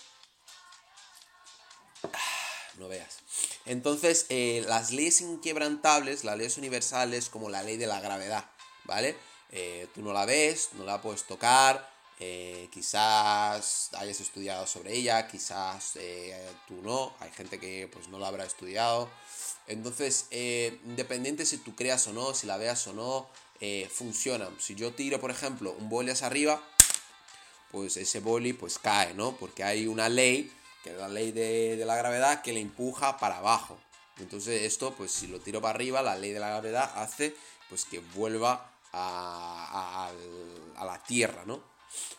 No 2.76 2.88
veas. 2.88 3.18
Entonces, 3.64 4.26
eh, 4.28 4.64
las 4.68 4.92
leyes 4.92 5.20
inquebrantables, 5.20 6.24
las 6.24 6.36
leyes 6.36 6.58
universales, 6.58 7.30
como 7.30 7.48
la 7.48 7.62
ley 7.62 7.76
de 7.76 7.86
la 7.86 8.00
gravedad, 8.00 8.44
¿vale? 8.84 9.16
tú 9.94 10.02
no 10.02 10.12
la 10.12 10.26
ves, 10.26 10.70
no 10.74 10.84
la 10.84 11.00
puedes 11.00 11.24
tocar, 11.24 11.90
quizás 12.18 13.90
hayas 13.94 14.20
estudiado 14.20 14.66
sobre 14.66 14.94
ella, 14.94 15.28
quizás 15.28 15.94
tú 16.66 16.82
no, 16.82 17.12
hay 17.20 17.30
gente 17.30 17.60
que 17.60 17.88
pues 17.92 18.08
no 18.08 18.18
la 18.18 18.28
habrá 18.28 18.44
estudiado, 18.44 19.08
entonces, 19.68 20.26
eh, 20.30 20.80
independiente 20.86 21.44
si 21.44 21.58
tú 21.58 21.76
creas 21.76 22.06
o 22.06 22.12
no, 22.12 22.32
si 22.32 22.46
la 22.46 22.56
veas 22.56 22.86
o 22.86 22.94
no, 22.94 23.28
eh, 23.60 23.88
funcionan. 23.92 24.58
Si 24.58 24.74
yo 24.74 24.94
tiro, 24.94 25.20
por 25.20 25.30
ejemplo, 25.30 25.72
un 25.78 25.90
boli 25.90 26.10
hacia 26.10 26.26
arriba, 26.26 26.60
pues 27.70 27.98
ese 27.98 28.20
boli 28.20 28.54
pues 28.54 28.78
cae, 28.78 29.12
¿no? 29.12 29.36
Porque 29.36 29.64
hay 29.64 29.86
una 29.86 30.08
ley, 30.08 30.50
que 30.82 30.90
es 30.90 30.96
la 30.96 31.08
ley 31.08 31.32
de, 31.32 31.82
la 31.84 31.96
gravedad, 31.96 32.40
que 32.40 32.54
le 32.54 32.60
empuja 32.60 33.18
para 33.18 33.38
abajo. 33.38 33.78
Entonces 34.18 34.62
esto, 34.62 34.94
pues 34.94 35.12
si 35.12 35.26
lo 35.26 35.38
tiro 35.38 35.60
para 35.60 35.74
arriba, 35.74 36.00
la 36.02 36.16
ley 36.16 36.32
de 36.32 36.40
la 36.40 36.48
gravedad 36.48 36.90
hace 36.96 37.36
pues 37.68 37.84
que 37.84 37.98
vuelva 37.98 38.72
a, 38.94 40.10
la 40.82 41.02
Tierra, 41.06 41.44
¿no? 41.44 41.60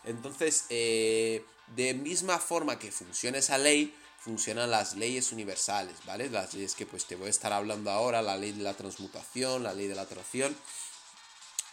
Entonces, 0.04 0.64
eh, 0.70 1.44
de 1.76 1.94
misma 1.94 2.38
forma 2.38 2.78
que 2.78 2.90
funciona 2.90 3.38
esa 3.38 3.58
ley, 3.58 3.94
funcionan 4.20 4.70
las 4.70 4.96
leyes 4.96 5.32
universales, 5.32 5.96
¿vale? 6.04 6.28
Las 6.28 6.52
leyes 6.54 6.74
que 6.74 6.86
pues 6.86 7.06
te 7.06 7.16
voy 7.16 7.28
a 7.28 7.30
estar 7.30 7.52
hablando 7.52 7.90
ahora, 7.90 8.22
la 8.22 8.36
ley 8.36 8.52
de 8.52 8.62
la 8.62 8.74
transmutación, 8.74 9.62
la 9.62 9.72
ley 9.72 9.88
de 9.88 9.94
la 9.94 10.02
atracción, 10.02 10.54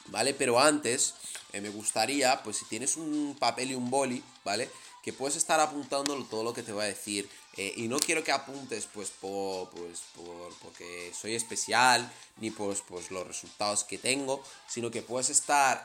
¿vale? 0.07 0.33
Pero 0.33 0.59
antes 0.59 1.13
eh, 1.51 1.59
me 1.61 1.69
gustaría, 1.69 2.41
pues 2.43 2.57
si 2.57 2.65
tienes 2.65 2.95
un 2.95 3.35
papel 3.37 3.71
y 3.71 3.75
un 3.75 3.89
boli, 3.89 4.23
¿vale? 4.45 4.69
Que 5.03 5.11
puedes 5.13 5.35
estar 5.35 5.59
apuntando 5.59 6.15
todo 6.25 6.43
lo 6.43 6.53
que 6.53 6.63
te 6.63 6.71
voy 6.71 6.83
a 6.83 6.87
decir. 6.87 7.29
Eh, 7.57 7.73
y 7.75 7.87
no 7.87 7.97
quiero 7.97 8.23
que 8.23 8.31
apuntes 8.31 8.87
pues 8.93 9.09
por, 9.09 9.69
pues, 9.71 10.01
por 10.15 10.53
porque 10.61 11.11
soy 11.19 11.33
especial, 11.33 12.09
ni 12.37 12.51
pues, 12.51 12.81
pues 12.87 13.09
los 13.09 13.25
resultados 13.25 13.83
que 13.83 13.97
tengo, 13.97 14.43
sino 14.67 14.91
que 14.91 15.01
puedes 15.01 15.29
estar 15.29 15.83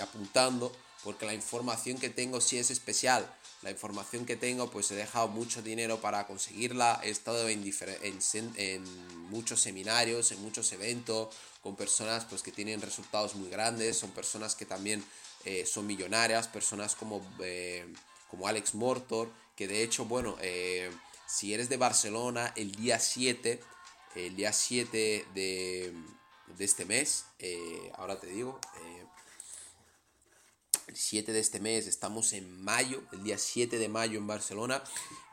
apuntando 0.00 0.72
porque 1.04 1.26
la 1.26 1.34
información 1.34 1.98
que 1.98 2.10
tengo 2.10 2.40
sí 2.40 2.58
es 2.58 2.70
especial 2.70 3.28
la 3.62 3.72
información 3.72 4.24
que 4.24 4.36
tengo, 4.36 4.70
pues 4.70 4.90
he 4.92 4.94
dejado 4.94 5.26
mucho 5.28 5.62
dinero 5.62 6.00
para 6.00 6.26
conseguirla. 6.28 7.00
He 7.02 7.10
estado 7.10 7.48
en, 7.48 7.64
muchos 9.30 9.60
seminarios, 9.60 10.30
en 10.30 10.40
muchos 10.42 10.70
eventos, 10.72 11.34
con 11.60 11.74
personas 11.74 12.24
pues, 12.24 12.42
que 12.42 12.52
tienen 12.52 12.80
resultados 12.80 13.34
muy 13.34 13.50
grandes. 13.50 13.96
Son 13.96 14.12
personas 14.12 14.54
que 14.54 14.64
también 14.64 15.04
eh, 15.44 15.66
son 15.66 15.88
millonarias, 15.88 16.46
personas 16.46 16.94
como, 16.94 17.20
eh, 17.40 17.92
como 18.30 18.46
Alex 18.46 18.76
Mortor, 18.76 19.28
que 19.56 19.66
de 19.66 19.82
hecho, 19.82 20.04
bueno, 20.04 20.36
eh, 20.40 20.92
si 21.26 21.52
eres 21.52 21.68
de 21.68 21.78
Barcelona, 21.78 22.52
el 22.54 22.72
día 22.76 23.00
7, 23.00 23.60
el 24.14 24.36
día 24.36 24.52
7 24.52 25.26
de, 25.34 25.92
de 26.46 26.64
este 26.64 26.84
mes, 26.84 27.24
ahora 27.96 28.20
te 28.20 28.28
digo, 28.28 28.60
el 30.88 30.96
7 30.96 31.32
de 31.32 31.40
este 31.40 31.60
mes, 31.60 31.86
estamos 31.86 32.32
en 32.32 32.62
mayo, 32.62 33.02
el 33.12 33.22
día 33.22 33.38
7 33.38 33.78
de 33.78 33.88
mayo 33.88 34.18
en 34.18 34.26
Barcelona, 34.26 34.82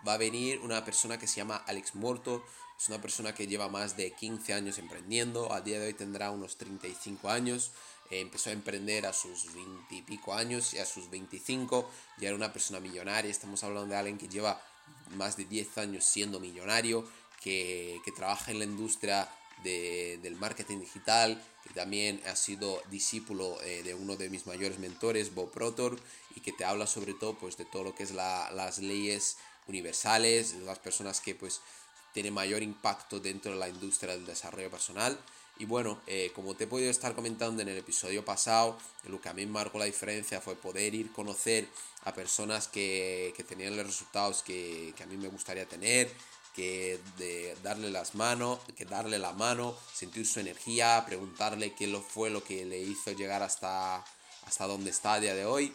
va 0.08 0.14
a 0.14 0.18
venir 0.18 0.60
una 0.60 0.84
persona 0.84 1.18
que 1.18 1.28
se 1.28 1.38
llama 1.38 1.64
Alex 1.66 1.96
Morto, 1.96 2.44
Es 2.78 2.90
una 2.90 3.00
persona 3.00 3.34
que 3.34 3.48
lleva 3.48 3.70
más 3.70 3.96
de 3.96 4.12
15 4.12 4.54
años 4.54 4.78
emprendiendo, 4.80 5.54
a 5.54 5.62
día 5.62 5.80
de 5.80 5.88
hoy 5.88 5.94
tendrá 5.94 6.30
unos 6.30 6.58
35 6.58 7.30
años. 7.30 7.72
Eh, 8.12 8.20
empezó 8.20 8.50
a 8.50 8.54
emprender 8.54 9.06
a 9.06 9.14
sus 9.14 9.54
20 9.54 9.96
y 9.96 10.02
pico 10.02 10.34
años 10.34 10.74
y 10.74 10.80
a 10.80 10.86
sus 10.86 11.10
25 11.10 11.90
ya 12.18 12.28
era 12.28 12.36
una 12.36 12.52
persona 12.52 12.82
millonaria. 12.82 13.32
Estamos 13.32 13.64
hablando 13.64 13.88
de 13.88 13.96
alguien 13.96 14.18
que 14.18 14.28
lleva 14.28 14.62
más 15.12 15.38
de 15.38 15.46
10 15.46 15.78
años 15.78 16.04
siendo 16.04 16.42
millonario, 16.42 17.08
que, 17.42 18.02
que 18.04 18.12
trabaja 18.12 18.52
en 18.52 18.60
la 18.60 18.66
industria 18.66 19.30
de, 19.64 20.20
del 20.22 20.36
marketing 20.36 20.80
digital, 20.80 21.42
que 21.64 21.74
también 21.74 22.22
ha 22.28 22.36
sido 22.36 22.82
discípulo 22.90 23.62
eh, 23.64 23.84
de 23.84 23.94
uno 23.94 24.16
de 24.16 24.30
mis 24.30 24.46
mayores 24.46 24.80
mentores, 24.80 25.34
Bob 25.34 25.52
Proctor, 25.52 26.00
y 26.36 26.42
que 26.42 26.52
te 26.52 26.66
habla 26.66 26.88
sobre 26.88 27.14
todo 27.14 27.38
pues, 27.38 27.58
de 27.58 27.66
todo 27.66 27.84
lo 27.84 27.96
que 27.96 28.04
es 28.04 28.12
la, 28.12 28.52
las 28.52 28.80
leyes 28.80 29.38
universales, 29.68 30.54
las 30.66 30.80
personas 30.80 31.22
que 31.22 31.36
pues 31.36 31.62
tienen 32.14 32.34
mayor 32.34 32.64
impacto 32.64 33.20
dentro 33.20 33.52
de 33.52 33.58
la 33.58 33.68
industria 33.68 34.14
del 34.14 34.26
desarrollo 34.26 34.70
personal. 34.70 35.18
Y 35.58 35.66
bueno, 35.66 36.02
eh, 36.06 36.32
como 36.36 36.56
te 36.56 36.66
he 36.66 36.68
podido 36.68 36.92
estar 36.92 37.16
comentando 37.16 37.62
en 37.62 37.70
el 37.70 37.78
episodio 37.78 38.26
pasado, 38.26 38.78
lo 39.06 39.22
que 39.22 39.30
a 39.30 39.34
mí 39.34 39.46
marcó 39.46 39.80
la 39.80 39.86
diferencia 39.86 40.42
fue 40.42 40.56
poder 40.56 40.94
ir 40.94 41.12
conocer 41.14 41.68
a 42.04 42.14
personas 42.14 42.68
que, 42.68 43.34
que 43.36 43.44
tenían 43.44 43.76
los 43.78 43.86
resultados 43.86 44.44
que 44.44 44.94
a 45.02 45.06
mí 45.06 45.16
me 45.16 45.30
gustaría 45.30 45.66
tener, 45.66 46.12
que 46.56 47.00
de 47.18 47.56
darle 47.64 47.90
las 47.90 48.16
manos, 48.16 48.60
que 48.78 48.86
darle 48.86 49.20
la 49.20 49.34
mano, 49.34 49.76
sentir 49.94 50.26
su 50.26 50.40
energía, 50.40 51.04
preguntarle 51.06 51.74
qué 51.74 51.88
lo 51.88 52.02
fue 52.02 52.30
lo 52.30 52.44
que 52.44 52.64
le 52.66 52.80
hizo 52.80 53.12
llegar 53.12 53.44
hasta, 53.44 54.04
hasta 54.46 54.68
donde 54.68 54.92
está 54.92 55.14
a 55.14 55.20
día 55.20 55.36
de 55.36 55.46
hoy. 55.46 55.74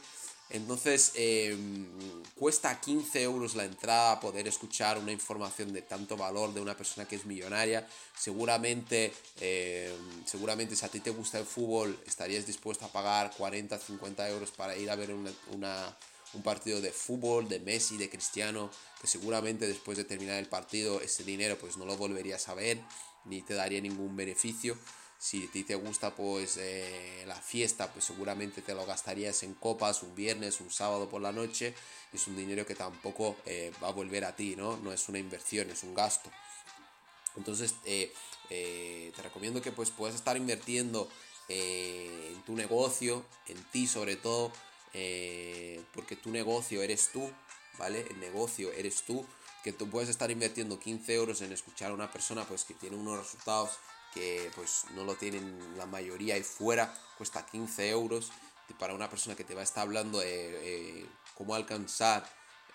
Entonces, 0.49 1.12
em, 1.14 1.87
cuesta 2.34 2.80
15 2.80 3.22
euros 3.22 3.54
la 3.54 3.64
entrada 3.64 4.18
poder 4.18 4.49
escuchar 4.49 4.99
una 4.99 5.12
información 5.12 5.72
de 5.72 5.82
tanto 5.82 6.16
valor 6.16 6.52
de 6.52 6.60
una 6.60 6.76
persona 6.76 7.06
que 7.06 7.14
es 7.16 7.25
millonaria. 7.25 7.87
Seguramente, 8.18 9.12
em, 9.40 10.26
seguramente 10.26 10.75
si 10.75 10.84
a 10.84 10.88
ti 10.88 10.99
te 11.00 11.10
gusta 11.10 11.38
el 11.38 11.46
fútbol, 11.46 11.96
estarías 12.04 12.46
dispuesto 12.46 12.84
a 12.84 12.88
pagar 12.88 13.30
40, 13.37 13.78
50 13.78 14.28
euros 14.28 14.50
para 14.50 14.76
ir 14.76 14.90
a 14.90 14.96
ver 14.96 15.12
una 15.12 15.96
un 16.34 16.42
partido 16.42 16.80
de 16.80 16.92
fútbol, 16.92 17.49
de 17.49 17.60
Messi, 17.60 17.96
de 17.96 18.08
Cristiano, 18.08 18.70
que 19.00 19.06
seguramente 19.06 19.66
después 19.66 19.99
de 19.99 20.04
terminar 20.04 20.38
el 20.38 20.49
partido 20.49 21.00
ese 21.00 21.25
dinero 21.25 21.58
pues 21.58 21.76
no 21.76 21.84
lo 21.84 21.96
volverías 21.96 22.49
a 22.49 22.54
ver, 22.54 22.80
ni 23.25 23.42
te 23.42 23.54
daría 23.54 23.80
ningún 23.80 24.16
beneficio. 24.16 24.78
Si 25.18 25.44
a 25.44 25.50
ti 25.50 25.64
te 25.64 25.75
gusta 25.75 26.14
pues 26.14 26.56
eh, 26.56 27.25
la 27.26 27.34
fiesta, 27.34 27.92
pues 27.92 28.06
seguramente 28.06 28.62
te 28.62 28.75
lo 28.75 28.87
gastarías 28.87 29.42
en 29.42 29.52
copas 29.52 30.02
un 30.02 30.14
viernes, 30.14 30.62
un 30.62 30.70
sábado 30.70 31.10
por 31.10 31.20
la 31.20 31.30
noche. 31.30 31.75
Es 32.12 32.26
un 32.26 32.37
dinero 32.37 32.64
que 32.64 32.75
tampoco 32.75 33.37
eh, 33.44 33.70
va 33.82 33.88
a 33.88 33.92
volver 33.92 34.25
a 34.25 34.34
ti, 34.34 34.56
¿no? 34.56 34.78
No 34.78 34.92
es 34.94 35.08
una 35.10 35.18
inversión, 35.18 35.68
es 35.68 35.82
un 35.82 35.94
gasto. 35.94 36.30
Entonces 37.37 37.75
eh, 37.84 38.14
te 38.49 39.22
recomiendo 39.22 39.60
que 39.60 39.72
pues 39.72 39.90
puedas 39.90 40.14
estar 40.14 40.38
invirtiendo 40.38 41.08
en 41.49 42.40
tu 42.42 42.54
negocio, 42.54 43.25
en 43.49 43.62
ti 43.72 43.87
sobre 43.87 44.16
todo, 44.16 44.52
eh, 44.92 45.82
porque 45.94 46.16
tu 46.16 46.30
negocio 46.30 46.82
eres 46.82 47.11
tú, 47.12 47.30
¿vale? 47.78 48.06
El 48.11 48.20
negocio 48.20 48.73
eres 48.73 49.02
tú, 49.02 49.25
que 49.62 49.73
tú 49.73 49.88
puedes 49.88 50.09
estar 50.09 50.30
invirtiendo 50.30 50.80
15 50.80 51.14
euros 51.14 51.42
en 51.42 51.52
escuchar 51.52 51.90
a 51.90 51.94
una 51.94 52.11
persona 52.11 52.44
pues 52.44 52.64
que 52.64 52.75
tiene 52.75 52.97
unos 52.97 53.18
resultados 53.18 53.70
que 54.14 54.50
pues 54.56 54.85
no 54.94 55.04
lo 55.04 55.14
tienen 55.14 55.76
la 55.76 55.87
mayoría 55.87 56.37
y 56.37 56.42
fuera, 56.42 56.92
cuesta 57.16 57.47
15 57.47 57.90
euros 57.90 58.32
para 58.78 58.94
una 58.94 59.11
persona 59.11 59.37
que 59.37 59.44
te 59.44 59.54
va 59.54 59.61
a 59.61 59.64
estar 59.64 59.82
hablando 59.82 60.18
de 60.20 61.00
eh, 61.00 61.06
cómo 61.35 61.54
alcanzar 61.54 62.25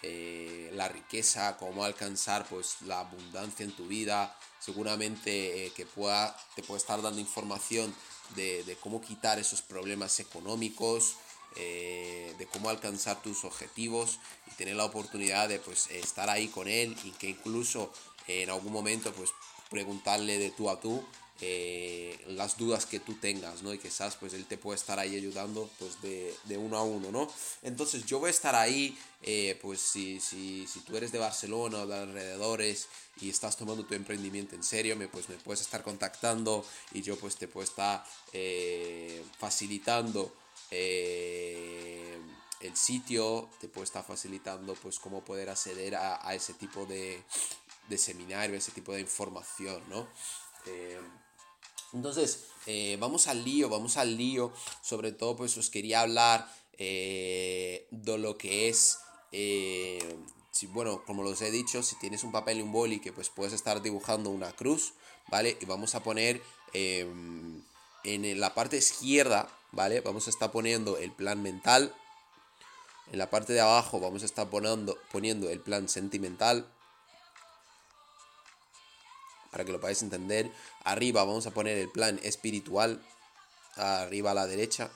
eh, 0.02 0.70
la 0.74 0.88
riqueza, 0.88 1.58
cómo 1.58 1.84
alcanzar 1.84 2.46
pues 2.48 2.82
la 2.82 3.00
abundancia 3.00 3.66
en 3.66 3.72
tu 3.72 3.88
vida, 3.88 4.38
seguramente 4.60 5.72
que 5.76 5.86
pueda, 5.86 6.38
te 6.56 6.64
puede 6.64 6.80
estar 6.80 7.02
dando 7.02 7.20
información 7.20 7.94
de, 8.36 8.64
de, 8.64 8.76
cómo 8.76 9.02
quitar 9.02 9.40
esos 9.40 9.62
problemas 9.62 10.20
económicos, 10.20 11.16
eh, 11.58 12.34
de 12.38 12.46
cómo 12.48 12.70
alcanzar 12.70 13.22
tus 13.22 13.46
objetivos 13.46 14.20
y 14.52 14.56
tener 14.56 14.76
la 14.76 14.86
oportunidad 14.86 15.48
de 15.48 15.60
pues 15.60 15.90
estar 15.90 16.30
ahí 16.30 16.50
con 16.50 16.68
él 16.68 16.96
y 17.04 17.12
que 17.12 17.30
incluso 17.30 17.94
en 18.28 18.50
algún 18.50 18.74
momento 18.74 19.14
pues 19.14 19.32
preguntarle 19.70 20.38
de 20.38 20.52
tú 20.52 20.70
a 20.70 20.80
tú 20.80 21.04
eh, 21.42 22.18
las 22.28 22.58
dudas 22.58 22.86
que 22.86 23.00
tú 23.00 23.14
tengas, 23.16 23.62
¿no? 23.62 23.74
Y 23.74 23.78
quizás 23.78 24.16
pues 24.16 24.34
él 24.34 24.46
te 24.46 24.58
puede 24.58 24.78
estar 24.78 25.00
ahí 25.00 25.16
ayudando 25.16 25.70
pues 25.80 26.02
de, 26.02 26.34
de 26.46 26.58
uno 26.58 26.78
a 26.78 26.84
uno, 26.84 27.12
¿no? 27.12 27.30
Entonces 27.62 28.06
yo 28.06 28.20
voy 28.20 28.28
a 28.28 28.32
estar 28.32 28.56
ahí, 28.56 28.98
eh, 29.22 29.60
pues 29.62 29.82
si, 29.82 30.20
si, 30.22 30.66
si, 30.66 30.80
tú 30.82 30.96
eres 30.96 31.12
de 31.12 31.20
Barcelona 31.20 31.80
o 31.80 31.88
de 31.88 31.96
alrededores 31.96 32.88
y 33.20 33.30
estás 33.30 33.58
tomando 33.58 33.86
tu 33.86 33.94
emprendimiento 33.96 34.56
en 34.56 34.64
serio, 34.64 34.96
me, 34.96 35.10
pues 35.10 35.28
me 35.28 35.36
puedes 35.36 35.60
estar 35.62 35.84
contactando 35.84 36.66
y 36.94 37.02
yo 37.02 37.18
pues 37.18 37.36
te 37.36 37.50
puedo 37.50 37.66
estar 37.66 38.06
facilitando 39.38 40.34
eh, 40.72 42.20
el 42.62 42.76
sitio 42.76 43.50
te 43.60 43.68
puede 43.68 43.86
estar 43.86 44.04
facilitando 44.04 44.74
pues 44.76 45.00
cómo 45.00 45.24
poder 45.24 45.50
acceder 45.50 45.96
a, 45.96 46.34
ese 46.34 46.54
tipo 46.54 46.86
de, 46.86 47.22
de, 47.88 47.98
seminario, 47.98 48.58
ese 48.58 48.72
tipo 48.72 48.94
de 48.94 49.02
información, 49.02 49.84
¿no? 49.90 50.08
Eh, 50.66 51.00
entonces, 51.94 52.46
eh, 52.66 52.98
vamos 53.00 53.28
al 53.28 53.44
lío, 53.44 53.70
vamos 53.70 53.98
al 53.98 54.18
lío. 54.18 54.52
Sobre 54.82 55.12
todo, 55.12 55.36
pues 55.36 55.56
os 55.58 55.70
quería 55.70 56.02
hablar 56.02 56.52
de 56.78 58.18
lo 58.18 58.38
que 58.38 58.68
es, 58.68 58.98
bueno, 60.70 61.06
como 61.06 61.24
los 61.24 61.42
he 61.42 61.52
dicho, 61.52 61.84
si 61.84 61.96
tienes 62.00 62.24
un 62.24 62.34
papel 62.34 62.58
y 62.58 62.62
un 62.64 62.74
boli, 62.74 63.00
que 63.00 63.14
pues 63.14 63.30
puedes 63.30 63.54
estar 63.54 63.82
dibujando 63.82 64.30
una 64.30 64.52
cruz, 64.52 64.94
¿vale? 65.30 65.58
Y 65.62 65.66
vamos 65.66 65.96
a 65.96 66.04
poner 66.04 66.42
en 66.74 68.40
la 68.40 68.54
parte 68.54 68.78
izquierda, 68.78 69.48
¿vale? 69.76 70.02
Vamos 70.02 70.26
a 70.28 70.30
estar 70.30 70.52
poniendo 70.52 70.98
el 70.98 71.12
plan 71.12 71.44
mental. 71.44 71.94
En 73.12 73.20
la 73.20 73.30
parte 73.30 73.54
de 73.54 73.62
abajo 73.62 74.00
vamos 74.00 74.24
a 74.24 74.26
estar 74.26 74.50
poniendo, 74.50 74.98
poniendo 75.12 75.50
el 75.50 75.60
plan 75.60 75.88
sentimental. 75.88 76.68
Para 79.52 79.66
que 79.66 79.72
lo 79.72 79.80
podáis 79.80 80.02
entender. 80.02 80.52
Arriba 80.84 81.24
vamos 81.24 81.46
a 81.46 81.52
poner 81.52 81.78
el 81.78 81.92
plan 81.92 82.20
espiritual. 82.24 83.06
Arriba 83.76 84.32
a 84.32 84.34
la 84.34 84.48
derecha. 84.48 84.90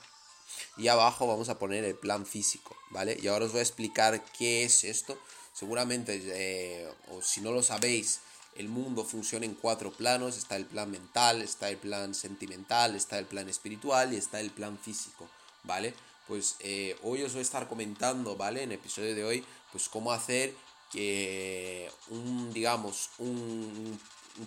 Y 0.76 0.88
abajo 0.88 1.26
vamos 1.26 1.48
a 1.50 1.58
poner 1.58 1.84
el 1.84 1.94
plan 1.94 2.26
físico, 2.26 2.76
¿vale? 2.90 3.16
Y 3.20 3.28
ahora 3.28 3.44
os 3.44 3.52
voy 3.52 3.60
a 3.60 3.62
explicar 3.62 4.24
qué 4.38 4.64
es 4.64 4.84
esto. 4.84 5.18
Seguramente, 5.52 6.20
eh, 6.24 6.90
o 7.10 7.22
si 7.22 7.40
no 7.40 7.52
lo 7.52 7.62
sabéis, 7.62 8.20
el 8.56 8.68
mundo 8.68 9.04
funciona 9.04 9.46
en 9.46 9.54
cuatro 9.54 9.92
planos, 9.92 10.36
está 10.36 10.56
el 10.56 10.66
plan 10.66 10.90
mental, 10.90 11.42
está 11.42 11.70
el 11.70 11.78
plan 11.78 12.14
sentimental, 12.14 12.94
está 12.94 13.18
el 13.18 13.26
plan 13.26 13.48
espiritual 13.48 14.12
y 14.12 14.16
está 14.16 14.40
el 14.40 14.50
plan 14.50 14.78
físico, 14.78 15.28
¿vale? 15.64 15.94
Pues 16.28 16.56
eh, 16.60 16.96
hoy 17.02 17.22
os 17.22 17.32
voy 17.32 17.40
a 17.40 17.42
estar 17.42 17.68
comentando, 17.68 18.36
¿vale? 18.36 18.62
En 18.62 18.70
el 18.70 18.78
episodio 18.78 19.14
de 19.14 19.24
hoy, 19.24 19.44
pues 19.72 19.88
cómo 19.88 20.12
hacer 20.12 20.54
que 20.92 21.90
un, 22.08 22.52
digamos, 22.52 23.10
un, 23.18 23.98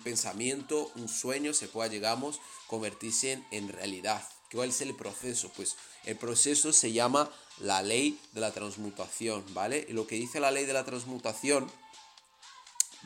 pensamiento, 0.03 0.91
un 0.95 1.07
sueño 1.07 1.53
se 1.53 1.67
pueda, 1.67 1.89
digamos, 1.89 2.39
convertirse 2.67 3.43
en, 3.51 3.69
realidad. 3.69 4.27
¿Cuál 4.51 4.69
es 4.69 4.81
el 4.81 4.95
proceso? 4.95 5.51
Pues 5.55 5.75
el 6.05 6.17
proceso 6.17 6.73
se 6.73 6.91
llama 6.91 7.29
la 7.59 7.81
ley 7.81 8.19
de 8.33 8.41
la 8.41 8.51
transmutación, 8.51 9.43
¿vale? 9.53 9.85
Y 9.87 9.93
lo 9.93 10.07
que 10.07 10.15
dice 10.15 10.39
la 10.39 10.51
ley 10.51 10.65
de 10.65 10.73
la 10.73 10.83
transmutación, 10.83 11.71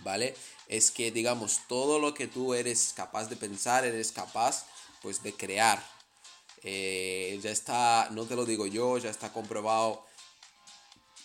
¿vale? 0.04 0.36
Es 0.68 0.92
que, 0.92 1.12
digamos, 1.12 1.62
todo 1.68 2.00
lo 2.00 2.14
que 2.14 2.28
tú 2.28 2.54
eres 2.54 2.94
capaz 2.96 3.30
de 3.30 3.36
pensar, 3.36 3.86
eres 3.86 4.12
capaz, 4.12 4.66
pues, 5.02 5.24
de 5.24 5.34
crear. 5.34 5.84
Eh, 6.64 7.40
ya 7.42 7.52
está, 7.52 8.10
no 8.12 8.26
te 8.26 8.36
lo 8.36 8.46
digo 8.46 8.68
yo, 8.68 8.98
ya 8.98 9.10
está 9.10 9.32
comprobado 9.32 10.04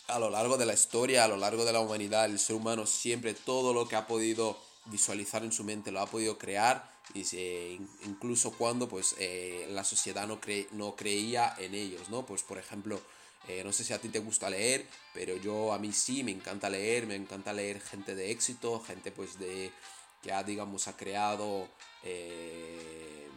a 0.09 0.19
lo 0.19 0.31
largo 0.31 0.57
de 0.59 0.67
la 0.67 0.75
historia, 0.75 1.25
a 1.25 1.29
lo 1.29 1.37
largo 1.37 1.65
de 1.65 1.73
la 1.73 1.81
humanidad, 1.81 2.27
el 2.27 2.39
ser 2.39 2.57
humano 2.57 2.87
siempre 2.87 3.35
todo 3.35 3.73
lo 3.73 3.89
que 3.89 3.97
ha 3.97 4.07
podido 4.07 4.59
visualizar 4.87 5.45
en 5.45 5.53
su 5.53 5.65
mente 5.65 5.93
lo 5.93 6.01
ha 6.01 6.07
podido 6.07 6.39
crear, 6.39 6.91
y 7.15 7.79
incluso 8.05 8.53
cuando 8.53 8.89
pues 8.89 9.15
eh, 9.19 9.69
la 9.71 9.85
sociedad 9.85 10.27
no, 10.27 10.41
no 10.73 10.97
creía 10.97 11.55
en 11.59 11.75
ellos, 11.75 12.09
¿no? 12.09 12.25
Pues 12.25 12.43
por 12.43 12.59
ejemplo, 12.59 13.01
eh, 13.49 13.63
no 13.65 13.73
sé 13.73 13.85
si 13.85 13.93
a 13.93 14.01
ti 14.01 14.09
te 14.09 14.21
gusta 14.21 14.49
leer, 14.49 14.87
pero 15.13 15.37
yo 15.37 15.73
a 15.73 15.79
mí 15.79 15.93
sí, 15.93 16.23
me 16.23 16.31
encanta 16.31 16.71
leer, 16.71 17.07
me 17.07 17.17
encanta 17.17 17.53
leer 17.53 17.81
gente 17.81 18.15
de 18.15 18.31
éxito, 18.31 18.81
gente 18.81 19.11
pues 19.11 19.39
de 19.39 19.73
que 20.23 20.33
ha, 20.33 20.45
digamos, 20.45 20.87
ha 20.87 20.97
creado, 20.97 21.69
eh, 22.05 23.29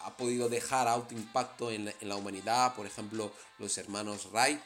ha 0.00 0.16
podido 0.16 0.48
dejar 0.48 0.86
alto 0.86 1.14
impacto 1.14 1.72
en 1.72 1.92
la, 2.00 2.16
humanidad, 2.16 2.74
por 2.76 2.86
ejemplo, 2.86 3.32
los 3.58 3.76
hermanos 3.76 4.28
Wright, 4.32 4.62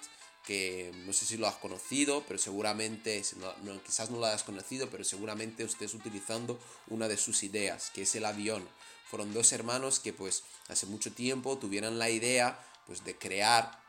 que 0.47 0.93
no 1.07 1.15
sé 1.15 1.25
si 1.25 1.39
lo 1.39 1.47
has 1.47 1.57
conocido, 1.57 2.23
pero 2.29 2.39
seguramente, 2.39 3.23
quizás 3.87 4.11
no 4.11 4.19
lo 4.19 4.27
hayas 4.27 4.43
conocido, 4.43 4.91
pero 4.91 5.05
seguramente 5.05 5.65
estés 5.65 5.95
utilizando 5.95 6.59
una 6.89 7.09
de 7.09 7.17
sus 7.17 7.43
ideas, 7.43 7.91
que 7.91 8.03
es 8.03 8.15
el 8.15 8.27
avión. 8.27 8.69
Fueron 9.07 9.33
dos 9.33 9.53
hermanos 9.53 9.99
que 9.99 10.13
pues 10.13 10.45
hace 10.69 10.87
mucho 10.87 11.13
tiempo 11.13 11.57
tuvieron 11.59 11.99
la 11.99 12.11
idea 12.11 12.59
pues 12.87 13.05
de 13.05 13.17
crear 13.17 13.80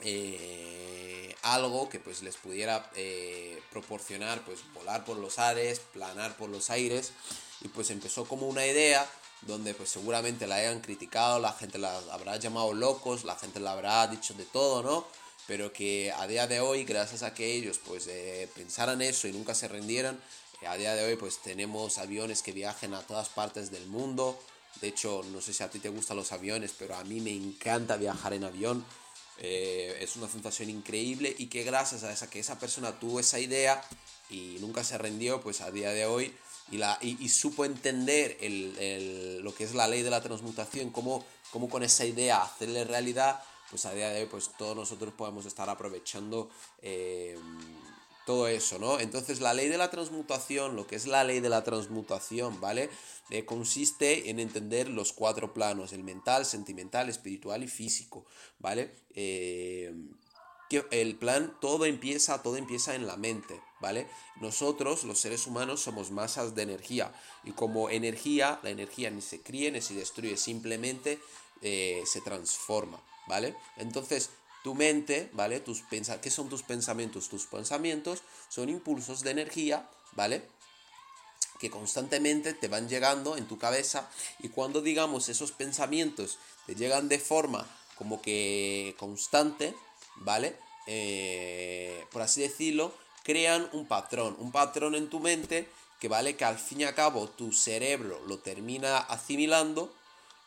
eh, 0.00 1.34
algo 1.42 1.88
que 1.88 1.98
pues 1.98 2.22
les 2.22 2.36
pudiera 2.36 2.90
eh, 2.94 3.60
proporcionar 3.70 4.44
pues 4.44 4.60
volar 4.74 5.04
por 5.04 5.16
los 5.16 5.38
aires, 5.38 5.80
planar 5.92 6.36
por 6.36 6.48
los 6.48 6.70
aires 6.70 7.12
y 7.60 7.68
pues 7.68 7.90
empezó 7.90 8.24
como 8.24 8.46
una 8.46 8.66
idea 8.66 9.08
donde 9.42 9.74
pues 9.74 9.90
seguramente 9.90 10.46
la 10.46 10.56
hayan 10.56 10.80
criticado, 10.80 11.38
la 11.38 11.52
gente 11.52 11.78
la 11.78 11.96
habrá 12.10 12.36
llamado 12.36 12.72
locos, 12.74 13.24
la 13.24 13.36
gente 13.36 13.60
la 13.60 13.72
habrá 13.72 14.06
dicho 14.08 14.34
de 14.34 14.44
todo, 14.44 14.82
¿no? 14.82 15.06
Pero 15.46 15.72
que 15.72 16.12
a 16.12 16.26
día 16.26 16.46
de 16.46 16.60
hoy, 16.60 16.84
gracias 16.84 17.22
a 17.22 17.34
que 17.34 17.54
ellos 17.54 17.80
pues 17.84 18.06
eh, 18.08 18.48
pensaran 18.54 19.00
eso 19.00 19.28
y 19.28 19.32
nunca 19.32 19.54
se 19.54 19.68
rendieran, 19.68 20.20
a 20.66 20.76
día 20.76 20.94
de 20.94 21.04
hoy 21.04 21.16
pues 21.16 21.38
tenemos 21.38 21.98
aviones 21.98 22.42
que 22.42 22.52
viajen 22.52 22.94
a 22.94 23.02
todas 23.02 23.28
partes 23.28 23.70
del 23.70 23.86
mundo. 23.86 24.38
De 24.80 24.88
hecho, 24.88 25.22
no 25.32 25.40
sé 25.40 25.52
si 25.52 25.62
a 25.62 25.70
ti 25.70 25.78
te 25.78 25.88
gustan 25.88 26.16
los 26.16 26.32
aviones, 26.32 26.74
pero 26.76 26.96
a 26.96 27.04
mí 27.04 27.20
me 27.20 27.32
encanta 27.32 27.96
viajar 27.96 28.32
en 28.32 28.44
avión. 28.44 28.84
Eh, 29.40 29.98
es 30.00 30.16
una 30.16 30.28
sensación 30.28 30.68
increíble 30.68 31.34
y 31.38 31.46
que 31.46 31.62
gracias 31.62 32.02
a 32.02 32.12
esa 32.12 32.28
que 32.28 32.40
esa 32.40 32.58
persona 32.58 32.98
tuvo 32.98 33.20
esa 33.20 33.38
idea 33.38 33.82
y 34.30 34.56
nunca 34.60 34.82
se 34.82 34.98
rendió, 34.98 35.40
pues 35.40 35.60
a 35.60 35.70
día 35.70 35.90
de 35.90 36.06
hoy 36.06 36.34
y, 36.70 36.76
la, 36.76 36.98
y, 37.00 37.28
supo 37.28 37.64
entender 37.64 38.36
el, 38.40 39.40
lo 39.42 39.54
que 39.54 39.64
es 39.64 39.74
la 39.74 39.88
ley 39.88 40.02
de 40.02 40.10
la 40.10 40.20
transmutación, 40.20 40.90
cómo, 40.90 41.24
cómo 41.50 41.68
con 41.68 41.82
esa 41.82 42.04
idea 42.04 42.42
hacerle 42.42 42.84
realidad, 42.84 43.42
pues 43.70 43.86
a 43.86 43.94
día 43.94 44.10
de 44.10 44.22
hoy 44.22 44.28
pues 44.28 44.50
todos 44.58 44.76
nosotros 44.76 45.14
podemos 45.14 45.46
estar 45.46 45.70
aprovechando 45.70 46.50
eh, 46.82 47.38
todo 48.28 48.46
eso, 48.46 48.78
¿no? 48.78 49.00
Entonces 49.00 49.40
la 49.40 49.54
ley 49.54 49.68
de 49.68 49.78
la 49.78 49.88
transmutación, 49.88 50.76
lo 50.76 50.86
que 50.86 50.96
es 50.96 51.06
la 51.06 51.24
ley 51.24 51.40
de 51.40 51.48
la 51.48 51.64
transmutación, 51.64 52.60
¿vale? 52.60 52.90
Eh, 53.30 53.46
consiste 53.46 54.28
en 54.28 54.38
entender 54.38 54.90
los 54.90 55.14
cuatro 55.14 55.54
planos, 55.54 55.94
el 55.94 56.04
mental, 56.04 56.44
sentimental, 56.44 57.08
espiritual 57.08 57.64
y 57.64 57.68
físico, 57.68 58.26
¿vale? 58.58 58.94
Eh, 59.14 59.94
el 60.90 61.16
plan, 61.16 61.56
todo 61.58 61.86
empieza, 61.86 62.42
todo 62.42 62.58
empieza 62.58 62.94
en 62.94 63.06
la 63.06 63.16
mente, 63.16 63.62
¿vale? 63.80 64.06
Nosotros, 64.42 65.04
los 65.04 65.18
seres 65.18 65.46
humanos, 65.46 65.80
somos 65.80 66.10
masas 66.10 66.54
de 66.54 66.64
energía 66.64 67.10
y 67.44 67.52
como 67.52 67.88
energía, 67.88 68.60
la 68.62 68.68
energía 68.68 69.10
ni 69.10 69.22
se 69.22 69.40
cría 69.40 69.70
ni 69.70 69.80
se 69.80 69.94
destruye, 69.94 70.36
simplemente 70.36 71.18
eh, 71.62 72.02
se 72.04 72.20
transforma, 72.20 73.02
¿vale? 73.26 73.56
Entonces, 73.78 74.28
tu 74.68 74.74
mente, 74.74 75.30
¿vale? 75.32 75.60
Tus 75.60 75.82
¿Qué 76.20 76.30
son 76.30 76.50
tus 76.50 76.62
pensamientos? 76.62 77.30
Tus 77.30 77.46
pensamientos 77.46 78.18
son 78.50 78.68
impulsos 78.68 79.22
de 79.22 79.30
energía, 79.30 79.88
¿vale? 80.12 80.42
Que 81.58 81.70
constantemente 81.70 82.52
te 82.52 82.68
van 82.68 82.86
llegando 82.86 83.38
en 83.38 83.48
tu 83.48 83.56
cabeza 83.56 84.10
y 84.40 84.50
cuando 84.50 84.82
digamos 84.82 85.30
esos 85.30 85.52
pensamientos 85.52 86.38
te 86.66 86.74
llegan 86.74 87.08
de 87.08 87.18
forma 87.18 87.66
como 87.96 88.20
que 88.20 88.94
constante, 88.98 89.74
¿vale? 90.16 90.54
Eh, 90.86 92.04
por 92.12 92.20
así 92.20 92.42
decirlo, 92.42 92.92
crean 93.22 93.70
un 93.72 93.86
patrón, 93.86 94.36
un 94.38 94.52
patrón 94.52 94.94
en 94.94 95.08
tu 95.08 95.18
mente 95.18 95.66
que 95.98 96.08
vale 96.08 96.36
que 96.36 96.44
al 96.44 96.58
fin 96.58 96.82
y 96.82 96.84
al 96.84 96.94
cabo 96.94 97.26
tu 97.26 97.52
cerebro 97.52 98.20
lo 98.26 98.40
termina 98.40 98.98
asimilando 98.98 99.90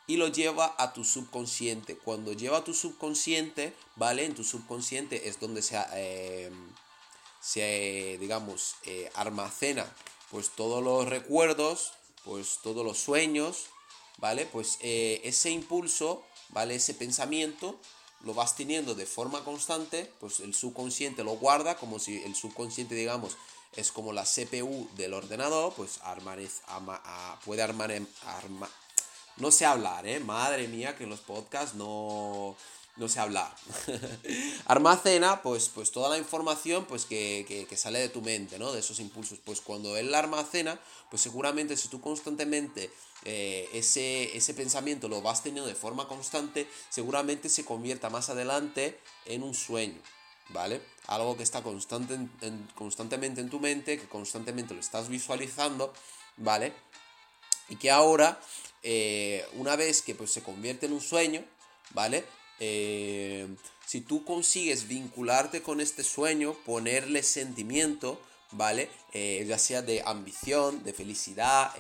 y 0.08 0.18
lo 0.18 0.28
lleva 0.28 0.76
a 0.78 0.94
tu 0.94 1.04
subconsciente. 1.04 1.98
Cuando 1.98 2.34
lleva 2.34 2.58
a 2.58 2.64
tu 2.64 2.74
subconsciente, 2.74 3.74
¿vale? 3.96 4.26
En 4.26 4.36
tu 4.36 4.44
subconsciente 4.44 5.30
es 5.30 5.40
donde 5.40 5.62
se, 5.62 5.80
eh, 5.94 6.52
se 7.42 8.18
digamos, 8.20 8.76
eh, 8.84 9.10
almacena 9.16 9.92
pues 10.32 10.50
todos 10.50 10.82
los 10.82 11.08
recuerdos, 11.08 11.92
pues 12.24 12.60
todos 12.64 12.86
los 12.86 12.98
sueños, 12.98 13.66
¿vale? 14.18 14.46
Pues 14.46 14.78
eh, 14.80 15.20
ese 15.26 15.52
impulso, 15.52 16.24
¿vale? 16.50 16.76
Ese 16.76 16.94
pensamiento 16.94 17.78
lo 18.22 18.34
vas 18.34 18.56
teniendo 18.56 18.96
de 18.96 19.06
forma 19.06 19.44
constante, 19.44 20.10
pues 20.20 20.40
el 20.40 20.56
subconsciente 20.56 21.24
lo 21.24 21.32
guarda 21.32 21.76
como 21.76 22.00
si 22.00 22.24
el 22.24 22.36
subconsciente, 22.36 22.96
digamos, 22.96 23.36
es 23.76 23.92
como 23.92 24.14
la 24.14 24.24
CPU 24.24 24.90
del 24.96 25.14
ordenador, 25.14 25.74
pues 25.74 26.00
puede 27.46 27.62
armar, 27.62 28.02
arma, 28.26 28.70
no 29.42 29.52
sé 29.52 29.66
hablar, 29.66 30.08
¿eh? 30.08 30.20
Madre 30.20 30.68
mía, 30.68 30.96
que 30.96 31.04
en 31.04 31.10
los 31.10 31.20
podcasts 31.20 31.76
no, 31.76 32.56
no 32.98 33.08
sé 33.10 33.20
hablar. 33.20 33.54
Almacena, 34.66 35.42
pues, 35.42 35.70
pues 35.70 35.92
toda 35.92 36.10
la 36.10 36.18
información 36.18 36.86
pues, 36.86 37.06
que, 37.06 37.68
sale 37.76 38.00
de 38.00 38.10
tu 38.10 38.22
mente, 38.22 38.60
¿no? 38.60 38.72
De 38.72 38.80
esos 38.80 39.00
impulsos. 39.00 39.40
Pues 39.44 39.62
cuando 39.62 39.98
él 39.98 40.12
la 40.12 40.20
almacena, 40.20 40.80
pues 41.10 41.22
seguramente 41.24 41.76
si 41.76 41.88
tú 41.88 42.00
constantemente 42.02 42.92
eh, 43.26 43.68
ese, 43.74 44.38
ese 44.38 44.54
pensamiento 44.54 45.10
lo 45.10 45.22
vas 45.22 45.42
teniendo 45.42 45.68
de 45.68 45.76
forma 45.76 46.08
constante, 46.08 46.68
seguramente 46.90 47.50
se 47.50 47.66
convierta 47.66 48.10
más 48.10 48.30
adelante 48.30 49.00
en 49.26 49.44
un 49.44 49.56
sueño. 49.56 50.00
¿Vale? 50.50 50.82
Algo 51.08 51.38
que 51.38 51.44
está 51.44 51.64
constante 51.64 52.20
constantemente 52.76 53.40
en 53.40 53.50
tu 53.50 53.60
mente, 53.60 53.98
que 53.98 54.08
constantemente 54.08 54.74
lo 54.74 54.82
estás 54.82 55.08
visualizando, 55.08 55.94
¿vale? 56.36 56.74
Y 57.70 57.78
que 57.78 57.90
ahora 57.90 58.38
eh, 58.84 59.46
una 59.54 59.76
vez 59.76 60.02
que 60.02 60.16
pues, 60.16 60.32
se 60.32 60.42
convierte 60.42 60.88
en 60.88 60.94
un 60.94 61.02
sueño, 61.02 61.44
¿vale? 61.92 62.24
Eh, 62.60 63.48
si 63.86 64.02
tú 64.02 64.24
consigues 64.24 64.88
vincularte 64.88 65.62
con 65.62 65.82
este 65.82 66.04
sueño, 66.04 66.56
ponerle 66.66 67.24
sentimiento, 67.24 68.22
¿vale? 68.52 68.90
Eh, 69.14 69.46
ya 69.48 69.58
sea 69.58 69.82
de 69.82 70.02
ambición, 70.06 70.84
de 70.84 70.94
felicidad, 70.94 71.74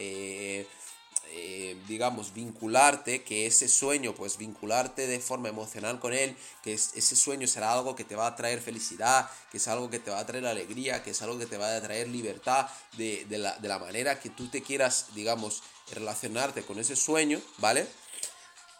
digamos, 1.87 2.33
vincularte, 2.33 3.23
que 3.23 3.45
ese 3.45 3.69
sueño, 3.69 4.13
pues 4.13 4.37
vincularte 4.37 5.07
de 5.07 5.21
forma 5.21 5.47
emocional 5.47 5.97
con 5.99 6.11
él, 6.11 6.35
que 6.61 6.73
ese 6.73 7.15
sueño 7.15 7.47
será 7.47 7.71
algo 7.71 7.95
que 7.95 8.03
te 8.03 8.17
va 8.17 8.27
a 8.27 8.35
traer 8.35 8.59
felicidad, 8.59 9.29
que 9.49 9.57
es 9.57 9.67
algo 9.69 9.89
que 9.89 9.99
te 9.99 10.11
va 10.11 10.19
a 10.19 10.25
traer 10.25 10.45
alegría, 10.45 11.03
que 11.03 11.11
es 11.11 11.21
algo 11.21 11.39
que 11.39 11.45
te 11.45 11.57
va 11.57 11.73
a 11.73 11.81
traer 11.81 12.09
libertad, 12.09 12.67
de, 12.97 13.25
la, 13.29 13.57
de 13.57 13.67
la 13.69 13.79
manera 13.79 14.19
que 14.19 14.29
tú 14.29 14.49
te 14.49 14.61
quieras, 14.61 15.07
digamos, 15.15 15.63
relacionarte 15.91 16.63
con 16.63 16.79
ese 16.79 16.95
sueño, 16.95 17.41
¿vale? 17.57 17.87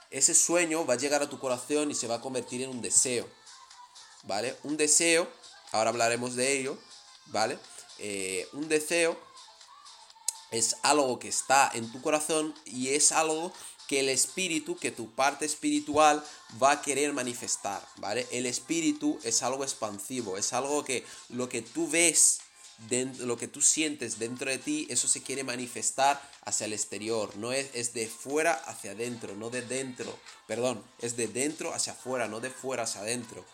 Ese 0.09 0.33
sueño 0.33 0.85
va 0.85 0.95
a 0.95 0.97
llegar 0.97 1.21
a 1.21 1.29
tu 1.29 1.39
corazón 1.39 1.91
y 1.91 1.95
se 1.95 2.07
va 2.07 2.15
a 2.15 2.21
convertir 2.21 2.61
en 2.61 2.69
un 2.69 2.81
deseo, 2.81 3.27
¿vale? 4.23 4.57
Un 4.63 4.77
deseo, 4.77 5.27
ahora 5.71 5.89
hablaremos 5.89 6.35
de 6.35 6.59
ello, 6.59 6.77
¿vale? 7.27 7.57
Eh, 7.99 8.47
un 8.53 8.67
deseo 8.67 9.17
es 10.51 10.75
algo 10.83 11.17
que 11.19 11.29
está 11.29 11.71
en 11.73 11.91
tu 11.91 12.01
corazón 12.01 12.53
y 12.65 12.89
es 12.89 13.11
algo 13.11 13.53
que 13.87 13.99
el 13.99 14.09
espíritu, 14.09 14.77
que 14.77 14.91
tu 14.91 15.11
parte 15.11 15.45
espiritual 15.45 16.23
va 16.61 16.71
a 16.71 16.81
querer 16.81 17.13
manifestar, 17.13 17.85
¿vale? 17.97 18.27
El 18.31 18.45
espíritu 18.45 19.19
es 19.23 19.43
algo 19.43 19.63
expansivo, 19.63 20.37
es 20.37 20.53
algo 20.53 20.83
que 20.83 21.05
lo 21.29 21.49
que 21.49 21.61
tú 21.61 21.89
ves 21.89 22.39
lo 23.19 23.37
que 23.37 23.47
tú 23.47 23.61
sientes 23.61 24.19
dentro 24.19 24.49
de 24.49 24.57
ti, 24.57 24.87
eso 24.89 25.07
se 25.07 25.21
quiere 25.21 25.43
manifestar 25.43 26.21
hacia 26.43 26.65
el 26.65 26.73
exterior. 26.73 27.35
No 27.37 27.51
es, 27.51 27.69
es 27.73 27.93
de 27.93 28.07
fuera 28.07 28.53
hacia 28.53 28.91
adentro, 28.91 29.35
no 29.35 29.49
de 29.49 29.61
dentro. 29.61 30.17
Perdón, 30.47 30.83
es 30.99 31.15
de 31.15 31.27
dentro 31.27 31.73
hacia 31.73 31.93
afuera, 31.93 32.27
no 32.27 32.39
de 32.39 32.49
fuera 32.49 32.83
hacia 32.83 33.01
adentro. 33.01 33.45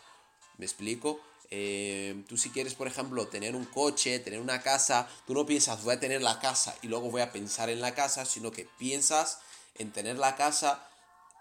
¿Me 0.57 0.65
explico? 0.65 1.19
Eh, 1.49 2.23
tú 2.27 2.35
si 2.37 2.49
quieres, 2.49 2.73
por 2.73 2.87
ejemplo, 2.87 3.27
tener 3.27 3.55
un 3.55 3.65
coche, 3.65 4.19
tener 4.19 4.41
una 4.41 4.61
casa, 4.61 5.07
tú 5.25 5.33
no 5.33 5.45
piensas 5.45 5.83
voy 5.83 5.95
a 5.95 5.99
tener 5.99 6.21
la 6.21 6.39
casa 6.39 6.75
y 6.81 6.87
luego 6.87 7.09
voy 7.09 7.21
a 7.21 7.31
pensar 7.31 7.69
en 7.69 7.79
la 7.79 7.93
casa, 7.93 8.25
sino 8.25 8.51
que 8.51 8.67
piensas 8.77 9.39
en 9.75 9.91
tener 9.91 10.17
la 10.17 10.35
casa, 10.35 10.83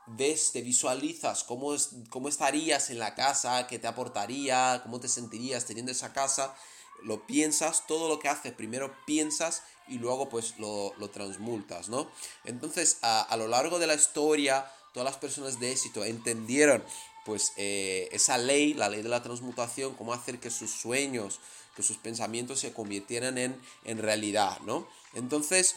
ves, 0.07 0.53
te 0.53 0.63
visualizas 0.63 1.43
cómo, 1.43 1.75
cómo 2.09 2.29
estarías 2.29 2.91
en 2.91 2.99
la 3.01 3.15
casa, 3.15 3.67
qué 3.67 3.79
te 3.79 3.89
aportaría, 3.89 4.81
cómo 4.85 5.01
te 5.01 5.09
sentirías 5.09 5.65
teniendo 5.65 5.91
esa 5.91 6.13
casa 6.13 6.55
lo 7.03 7.27
piensas, 7.27 7.87
todo 7.87 8.09
lo 8.09 8.19
que 8.19 8.29
haces, 8.29 8.53
primero 8.53 8.95
piensas 9.07 9.63
y 9.89 9.99
luego 9.99 10.29
pues 10.29 10.59
lo, 10.59 10.93
transmultas, 11.13 11.89
¿no? 11.89 12.11
Entonces, 12.45 12.99
a, 13.03 13.35
lo 13.37 13.49
largo 13.49 13.79
de 13.79 13.87
la 13.87 13.95
historia, 13.95 14.71
todas 14.93 15.09
las 15.11 15.19
personas 15.19 15.61
de 15.61 15.73
éxito 15.73 16.05
entendieron 16.05 16.83
pues 17.25 17.53
eh, 17.57 18.09
esa 18.13 18.39
ley, 18.39 18.75
la 18.75 18.89
ley 18.89 19.03
de 19.03 19.09
la 19.09 19.23
transmutación, 19.23 19.95
cómo 19.95 20.13
hacer 20.13 20.39
que 20.39 20.51
sus 20.51 20.71
sueños, 20.71 21.41
que 21.75 21.83
sus 21.83 21.99
pensamientos 21.99 22.61
se 22.61 22.73
convirtieran 22.73 23.37
en, 23.37 23.99
realidad, 23.99 24.61
¿no? 24.61 24.89
Entonces, 25.15 25.77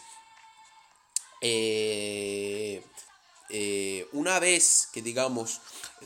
eh, 1.42 2.84
eh, 3.50 4.08
una 4.14 4.40
vez 4.40 4.90
que 4.94 5.02
digamos, 5.02 5.62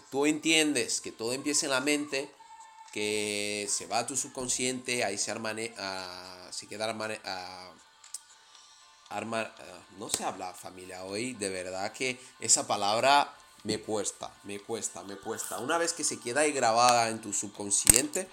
tú 0.09 0.25
entiendes 0.25 1.01
que 1.01 1.11
todo 1.11 1.33
empieza 1.33 1.65
en 1.65 1.71
la 1.71 1.81
mente, 1.81 2.31
que 2.93 3.67
se 3.69 3.87
va 3.87 3.99
a 3.99 4.07
tu 4.07 4.15
subconsciente, 4.15 5.03
ahí 5.03 5.17
se 5.17 5.31
arma, 5.31 5.55
se 6.51 6.67
queda 6.67 6.85
arma, 6.85 7.09
arma, 9.09 9.51
no 9.97 10.09
se 10.11 10.23
habla 10.23 10.53
familia 10.53 11.03
hoy, 11.03 11.33
de 11.33 11.49
verdad 11.49 11.91
que 11.91 12.19
esa 12.39 12.67
palabra 12.67 13.33
me 13.63 13.79
cuesta, 13.79 14.31
me 14.43 14.59
cuesta, 14.59 15.03
me 15.03 15.17
cuesta. 15.17 15.57
Una 15.57 15.79
vez 15.79 15.91
que 15.93 16.03
se 16.03 16.19
queda 16.19 16.41
ahí 16.41 16.51
grabada 16.51 17.09
en 17.09 17.19
tu 17.19 17.33
subconsciente, 17.33 18.27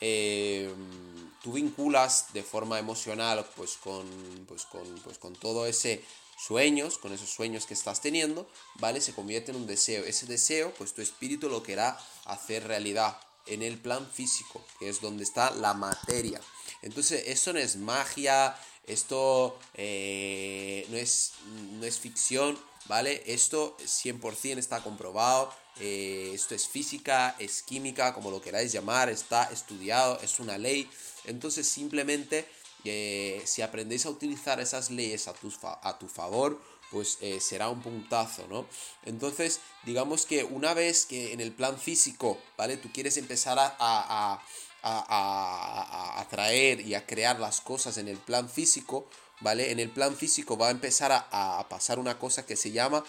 em, 0.00 1.30
tú 1.42 1.52
vinculas 1.52 2.32
de 2.32 2.42
forma 2.42 2.78
emocional 2.78 3.44
pues 3.54 3.76
con, 3.76 4.06
pues 4.48 4.64
con, 4.64 4.94
pues 5.00 5.18
con 5.18 5.34
todo 5.34 5.66
ese 5.66 6.02
sueños, 6.38 6.96
con 6.96 7.12
esos 7.12 7.28
sueños 7.28 7.66
que 7.66 7.74
estás 7.74 8.00
teniendo, 8.00 8.48
¿vale? 8.76 9.02
Se 9.02 9.14
convierte 9.14 9.50
en 9.50 9.58
un 9.58 9.66
deseo. 9.66 10.04
Ese 10.04 10.24
deseo, 10.24 10.72
pues 10.74 10.94
tu 10.94 11.02
espíritu 11.02 11.50
lo 11.50 11.62
querrá 11.62 11.98
hacer 12.24 12.66
realidad 12.66 13.18
en 13.46 13.62
el 13.62 13.78
plan 13.78 14.08
físico, 14.10 14.64
que 14.78 14.88
es 14.88 15.00
donde 15.00 15.24
está 15.24 15.50
la 15.50 15.74
materia. 15.74 16.40
Entonces, 16.82 17.24
eso 17.26 17.52
no 17.52 17.58
es 17.58 17.76
magia, 17.76 18.56
esto 18.86 19.58
eh, 19.74 20.86
no, 20.90 20.96
es, 20.96 21.32
no 21.72 21.84
es 21.86 21.98
ficción, 21.98 22.58
¿vale? 22.86 23.22
Esto 23.26 23.76
100% 23.78 24.58
está 24.58 24.82
comprobado, 24.82 25.52
eh, 25.80 26.32
esto 26.34 26.54
es 26.54 26.68
física, 26.68 27.34
es 27.38 27.62
química, 27.62 28.12
como 28.12 28.30
lo 28.30 28.40
queráis 28.40 28.72
llamar, 28.72 29.08
está 29.08 29.44
estudiado, 29.44 30.20
es 30.22 30.38
una 30.40 30.58
ley. 30.58 30.90
Entonces, 31.24 31.66
simplemente, 31.68 32.46
eh, 32.84 33.42
si 33.46 33.62
aprendéis 33.62 34.04
a 34.04 34.10
utilizar 34.10 34.60
esas 34.60 34.90
leyes 34.90 35.26
a 35.28 35.32
tu, 35.32 35.50
a 35.62 35.98
tu 35.98 36.08
favor, 36.08 36.60
pues 36.94 37.18
será 37.40 37.68
un 37.68 37.82
puntazo, 37.82 38.46
¿no? 38.48 38.66
Entonces, 39.04 39.60
digamos 39.82 40.26
que 40.26 40.44
una 40.44 40.74
vez 40.74 41.06
que 41.06 41.32
en 41.32 41.40
el 41.40 41.50
plan 41.52 41.76
físico, 41.76 42.38
¿vale? 42.56 42.76
Tú 42.76 42.92
quieres 42.92 43.16
empezar 43.16 43.58
a 43.58 44.40
a, 44.84 46.20
atraer 46.20 46.80
y 46.80 46.94
a 46.94 47.06
crear 47.06 47.40
las 47.40 47.60
cosas 47.60 47.96
en 47.96 48.08
el 48.08 48.18
plan 48.18 48.48
físico, 48.48 49.08
¿vale? 49.40 49.70
En 49.70 49.80
el 49.80 49.90
plan 49.90 50.14
físico 50.14 50.56
va 50.56 50.68
a 50.68 50.70
empezar 50.70 51.10
a, 51.12 51.66
pasar 51.68 51.98
una 51.98 52.18
cosa 52.18 52.44
que 52.44 52.56
se 52.56 52.70
llama 52.70 53.02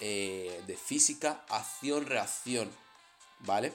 eh, 0.00 0.62
de 0.66 0.76
física 0.76 1.44
acción-reacción, 1.48 2.70
¿vale? 3.40 3.72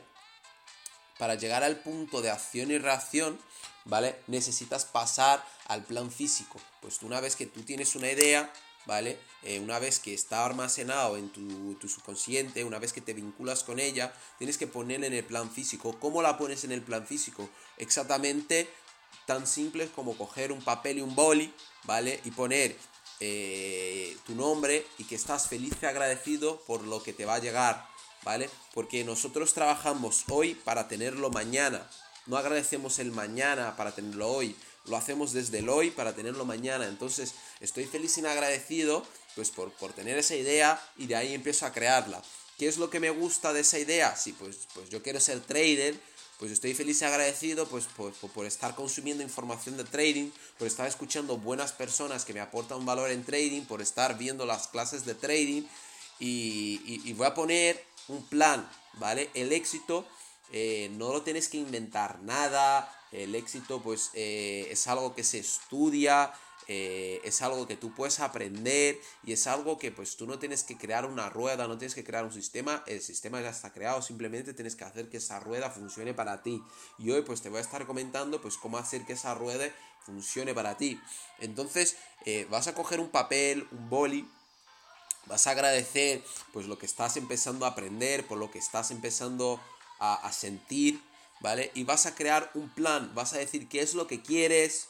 Para 1.18 1.36
llegar 1.36 1.64
al 1.64 1.78
punto 1.78 2.22
de 2.22 2.30
acción 2.30 2.72
y 2.72 2.78
reacción, 2.78 3.40
¿vale? 3.86 4.20
Necesitas 4.28 4.84
pasar 4.84 5.46
al 5.68 5.84
plan 5.84 6.12
físico. 6.12 6.60
Pues 6.82 7.02
una 7.04 7.22
vez 7.22 7.38
que 7.38 7.46
tú 7.46 7.62
tienes 7.62 7.96
una 7.96 8.12
idea, 8.12 8.52
¿vale? 8.86 9.18
Eh, 9.44 9.60
una 9.60 9.80
vez 9.80 10.00
que 10.00 10.14
está 10.14 10.46
almacenado 10.46 11.18
en 11.18 11.30
tu, 11.30 11.88
subconsciente, 11.88 12.64
una 12.64 12.80
vez 12.80 12.94
que 12.94 13.02
te 13.02 13.14
vinculas 13.14 13.64
con 13.64 13.80
ella, 13.80 14.14
tienes 14.38 14.58
que 14.58 14.68
ponerla 14.68 15.08
en 15.08 15.14
el 15.14 15.24
plan 15.24 15.52
físico. 15.52 16.00
¿Cómo 16.00 16.22
la 16.22 16.38
pones 16.38 16.64
en 16.64 16.72
el 16.72 16.82
plan 16.82 17.06
físico? 17.06 17.50
Exactamente 17.78 18.68
tan 19.26 19.48
simple 19.48 19.88
como 19.90 20.18
coger 20.18 20.52
un 20.52 20.64
papel 20.64 21.00
y 21.00 21.02
un 21.02 21.16
boli, 21.16 21.54
¿vale? 21.84 22.20
Y 22.26 22.32
poner 22.32 22.76
eh, 23.20 24.18
tu 24.26 24.36
nombre 24.36 24.86
y 24.98 25.04
que 25.04 25.16
estás 25.16 25.48
feliz 25.48 25.74
y 25.82 25.86
agradecido 25.86 26.62
por 26.62 26.84
lo 26.84 27.02
que 27.02 27.14
te 27.14 27.26
va 27.26 27.36
a 27.36 27.40
llegar, 27.40 27.88
¿vale? 28.24 28.50
Porque 28.74 29.04
nosotros 29.04 29.54
trabajamos 29.54 30.26
hoy 30.30 30.56
para 30.56 30.88
tenerlo 30.88 31.30
mañana. 31.30 31.88
No 32.26 32.38
agradecemos 32.38 32.98
el 33.00 33.12
mañana 33.12 33.76
para 33.76 33.94
tenerlo 33.94 34.32
hoy 34.32 34.56
lo 34.88 34.98
hacemos 34.98 35.34
desde 35.34 35.60
el 35.60 35.70
hoy 35.70 35.92
para 35.92 36.16
tenerlo 36.16 36.46
mañana. 36.46 36.88
Entonces 36.88 37.34
estoy 37.60 37.86
feliz 37.86 38.18
y 38.18 38.26
agradecido 38.26 39.06
pues 39.36 39.52
por, 39.52 39.72
por 39.74 39.94
tener 39.94 40.18
esa 40.18 40.36
idea 40.36 40.82
y 40.98 41.08
de 41.08 41.16
ahí 41.16 41.34
empiezo 41.34 41.66
a 41.66 41.74
crearla. 41.74 42.22
¿Qué 42.58 42.68
es 42.68 42.78
lo 42.78 42.90
que 42.90 43.00
me 43.00 43.10
gusta 43.10 43.52
de 43.52 43.62
esa 43.62 43.80
idea? 43.80 44.16
Sí, 44.16 44.34
pues, 44.34 44.68
pues 44.74 44.90
yo 44.90 45.04
quiero 45.04 45.20
ser 45.20 45.42
trader, 45.42 46.00
pues 46.40 46.52
estoy 46.52 46.74
feliz 46.74 47.02
y 47.02 47.06
agradecido 47.06 47.68
pues, 47.68 47.86
por, 47.86 48.14
por, 48.14 48.46
estar 48.46 48.76
consumiendo 48.76 49.24
información 49.24 49.76
de 49.76 49.84
trading, 49.84 50.32
por 50.58 50.68
estar 50.68 50.88
escuchando 50.88 51.38
buenas 51.38 51.74
personas 51.74 52.24
que 52.24 52.34
me 52.34 52.40
aportan 52.40 52.86
valor 52.86 53.12
en 53.12 53.26
trading, 53.26 53.64
por 53.64 53.82
estar 53.82 54.18
viendo 54.18 54.46
las 54.46 54.70
clases 54.70 55.06
de 55.06 55.16
trading 55.16 55.64
y, 56.20 57.02
y, 57.04 57.14
voy 57.14 57.28
a 57.28 57.34
poner 57.34 57.84
un 58.08 58.24
plan, 58.24 58.70
¿vale? 58.94 59.30
El 59.34 59.52
éxito 59.52 60.06
eh, 60.54 60.90
no 60.94 61.12
lo 61.12 61.24
tienes 61.24 61.50
que 61.50 61.58
inventar 61.58 62.22
nada, 62.22 62.90
el 63.24 63.36
éxito 63.36 63.82
pues 63.82 64.12
eh, 64.14 64.68
es 64.70 64.88
algo 64.88 65.16
que 65.16 65.24
se 65.24 65.40
estudia, 65.40 66.34
eh, 66.68 67.22
es 67.24 67.42
algo 67.42 67.68
que 67.68 67.78
tú 67.78 67.94
puedes 67.94 68.20
aprender 68.20 69.00
y 69.24 69.34
es 69.34 69.46
algo 69.46 69.78
que 69.78 69.92
pues 69.92 70.18
tú 70.18 70.26
no 70.26 70.40
tienes 70.40 70.64
que 70.64 70.78
crear 70.78 71.06
una 71.06 71.30
rueda, 71.30 71.68
no 71.68 71.78
tienes 71.78 71.94
que 71.94 72.04
crear 72.04 72.26
un 72.26 72.34
sistema, 72.34 72.84
el 72.88 73.02
sistema 73.02 73.40
ya 73.42 73.50
está 73.50 73.72
creado, 73.72 74.02
simplemente 74.02 74.54
tienes 74.54 74.76
que 74.76 74.84
hacer 74.84 75.10
que 75.10 75.18
esa 75.18 75.40
rueda 75.40 75.70
funcione 75.70 76.14
para 76.14 76.42
ti. 76.42 76.64
Y 76.98 77.12
hoy 77.12 77.22
pues 77.22 77.42
te 77.42 77.50
voy 77.50 77.60
a 77.60 77.62
estar 77.62 77.86
comentando 77.86 78.42
pues 78.42 78.58
cómo 78.58 78.78
hacer 78.78 79.06
que 79.06 79.14
esa 79.14 79.36
rueda 79.36 79.70
funcione 80.06 80.54
para 80.54 80.76
ti. 80.76 81.00
Entonces 81.40 81.98
eh, 82.26 82.48
vas 82.50 82.68
a 82.68 82.74
coger 82.74 83.00
un 83.00 83.10
papel, 83.10 83.68
un 83.72 83.90
boli, 83.90 84.28
vas 85.28 85.46
a 85.46 85.52
agradecer 85.52 86.24
pues 86.52 86.66
lo 86.66 86.80
que 86.80 86.88
estás 86.88 87.16
empezando 87.16 87.66
a 87.66 87.70
aprender, 87.70 88.26
por 88.26 88.40
lo 88.40 88.50
que 88.50 88.60
estás 88.60 88.90
empezando 88.90 89.62
a, 90.00 90.16
a 90.16 90.32
sentir 90.32 91.00
¿vale? 91.40 91.72
Y 91.74 91.84
vas 91.84 92.06
a 92.06 92.16
crear 92.16 92.52
un 92.54 92.70
plan, 92.70 93.14
vas 93.14 93.34
a 93.34 93.38
decir 93.38 93.68
qué 93.68 93.82
es 93.82 93.94
lo 93.94 94.08
que 94.08 94.22
quieres, 94.22 94.88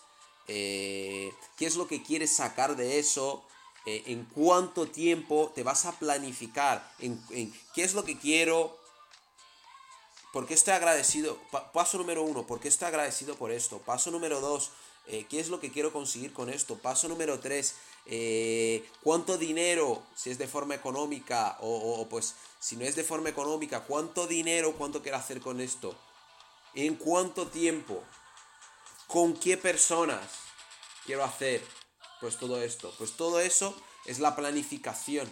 eh, 0.47 1.33
qué 1.57 1.65
es 1.65 1.75
lo 1.75 1.87
que 1.87 2.03
quieres 2.03 2.35
sacar 2.35 2.75
de 2.75 2.99
eso, 2.99 3.43
eh, 3.85 4.03
en 4.07 4.25
cuánto 4.25 4.87
tiempo 4.87 5.51
te 5.55 5.63
vas 5.63 5.85
a 5.85 5.97
planificar, 5.97 6.91
en, 6.99 7.21
qué 7.73 7.83
es 7.83 7.93
lo 7.93 8.03
que 8.03 8.17
quiero, 8.17 8.77
por 10.33 10.47
qué 10.47 10.53
estoy 10.53 10.73
agradecido, 10.73 11.39
paso 11.73 11.97
número 11.97 12.23
uno, 12.23 12.45
por 12.45 12.59
qué 12.59 12.67
estoy 12.67 12.87
agradecido 12.87 13.35
por 13.35 13.51
esto, 13.51 13.79
paso 13.79 14.11
número 14.11 14.41
dos, 14.41 14.71
eh, 15.07 15.25
qué 15.29 15.39
es 15.39 15.49
lo 15.49 15.59
que 15.59 15.71
quiero 15.71 15.93
conseguir 15.93 16.33
con 16.33 16.49
esto, 16.49 16.77
paso 16.77 17.07
número 17.07 17.39
tres, 17.39 17.75
cuánto 19.01 19.37
dinero, 19.39 20.03
si 20.15 20.29
es 20.29 20.37
de 20.37 20.47
forma 20.47 20.75
económica 20.75 21.57
o, 21.61 22.01
o 22.01 22.07
pues 22.07 22.35
si 22.59 22.75
no 22.75 22.85
es 22.85 22.95
de 22.95 23.03
forma 23.03 23.29
económica, 23.29 23.81
cuánto 23.81 24.27
dinero, 24.27 24.73
cuánto 24.73 25.01
quiero 25.01 25.17
hacer 25.17 25.41
con 25.41 25.59
esto. 25.59 25.95
¿En 26.75 26.95
cuánto 26.95 27.47
tiempo? 27.47 28.03
¿Con 29.07 29.33
qué 29.33 29.55
personas 29.55 30.29
quiero 31.05 31.23
hacer? 31.23 31.65
Pues 32.19 32.37
todo 32.37 32.61
esto. 32.61 32.93
Pues 32.97 33.13
todo 33.13 33.39
eso 33.39 33.73
es 34.05 34.19
la 34.19 34.35
planificación. 34.35 35.31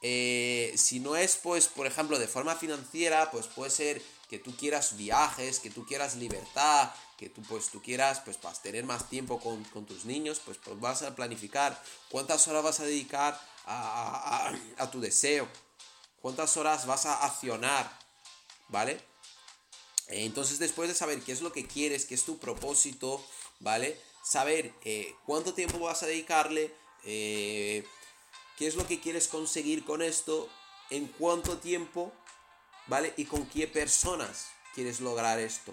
Eh, 0.00 0.72
si 0.76 1.00
no 1.00 1.16
es, 1.16 1.36
pues, 1.36 1.68
por 1.68 1.86
ejemplo, 1.86 2.18
de 2.18 2.26
forma 2.26 2.56
financiera, 2.56 3.30
pues 3.30 3.46
puede 3.46 3.70
ser 3.70 4.02
que 4.28 4.38
tú 4.38 4.56
quieras 4.56 4.96
viajes, 4.96 5.60
que 5.60 5.70
tú 5.70 5.84
quieras 5.84 6.16
libertad, 6.16 6.90
que 7.18 7.28
tú, 7.28 7.42
pues, 7.42 7.68
tú 7.68 7.82
quieras, 7.82 8.20
pues, 8.20 8.38
para 8.38 8.54
tener 8.60 8.84
más 8.84 9.08
tiempo 9.10 9.38
con, 9.38 9.64
tus 9.86 10.06
niños, 10.06 10.40
pues, 10.44 10.58
pues, 10.58 10.80
vas 10.80 11.02
a 11.02 11.14
planificar 11.14 11.80
cuántas 12.08 12.48
horas 12.48 12.64
vas 12.64 12.80
a 12.80 12.84
dedicar 12.84 13.38
a, 13.66 14.52
a 14.78 14.90
tu 14.90 15.00
deseo, 15.00 15.46
cuántas 16.20 16.56
horas 16.56 16.86
vas 16.86 17.06
a 17.06 17.24
accionar, 17.24 17.96
¿vale? 18.68 19.11
Entonces 20.08 20.58
después 20.58 20.88
de 20.88 20.94
saber 20.94 21.20
qué 21.20 21.32
es 21.32 21.42
lo 21.42 21.52
que 21.52 21.66
quieres, 21.66 22.04
qué 22.04 22.14
es 22.14 22.24
tu 22.24 22.38
propósito, 22.38 23.24
¿vale? 23.60 23.98
Saber 24.22 24.72
eh, 24.84 25.14
cuánto 25.26 25.54
tiempo 25.54 25.78
vas 25.78 26.02
a 26.02 26.06
dedicarle, 26.06 26.74
eh, 27.04 27.84
qué 28.58 28.66
es 28.66 28.74
lo 28.74 28.86
que 28.86 29.00
quieres 29.00 29.28
conseguir 29.28 29.84
con 29.84 30.02
esto, 30.02 30.48
en 30.90 31.06
cuánto 31.06 31.58
tiempo, 31.58 32.12
¿vale? 32.86 33.14
Y 33.16 33.24
con 33.24 33.46
qué 33.46 33.66
personas 33.66 34.48
quieres 34.74 35.00
lograr 35.00 35.38
esto, 35.38 35.72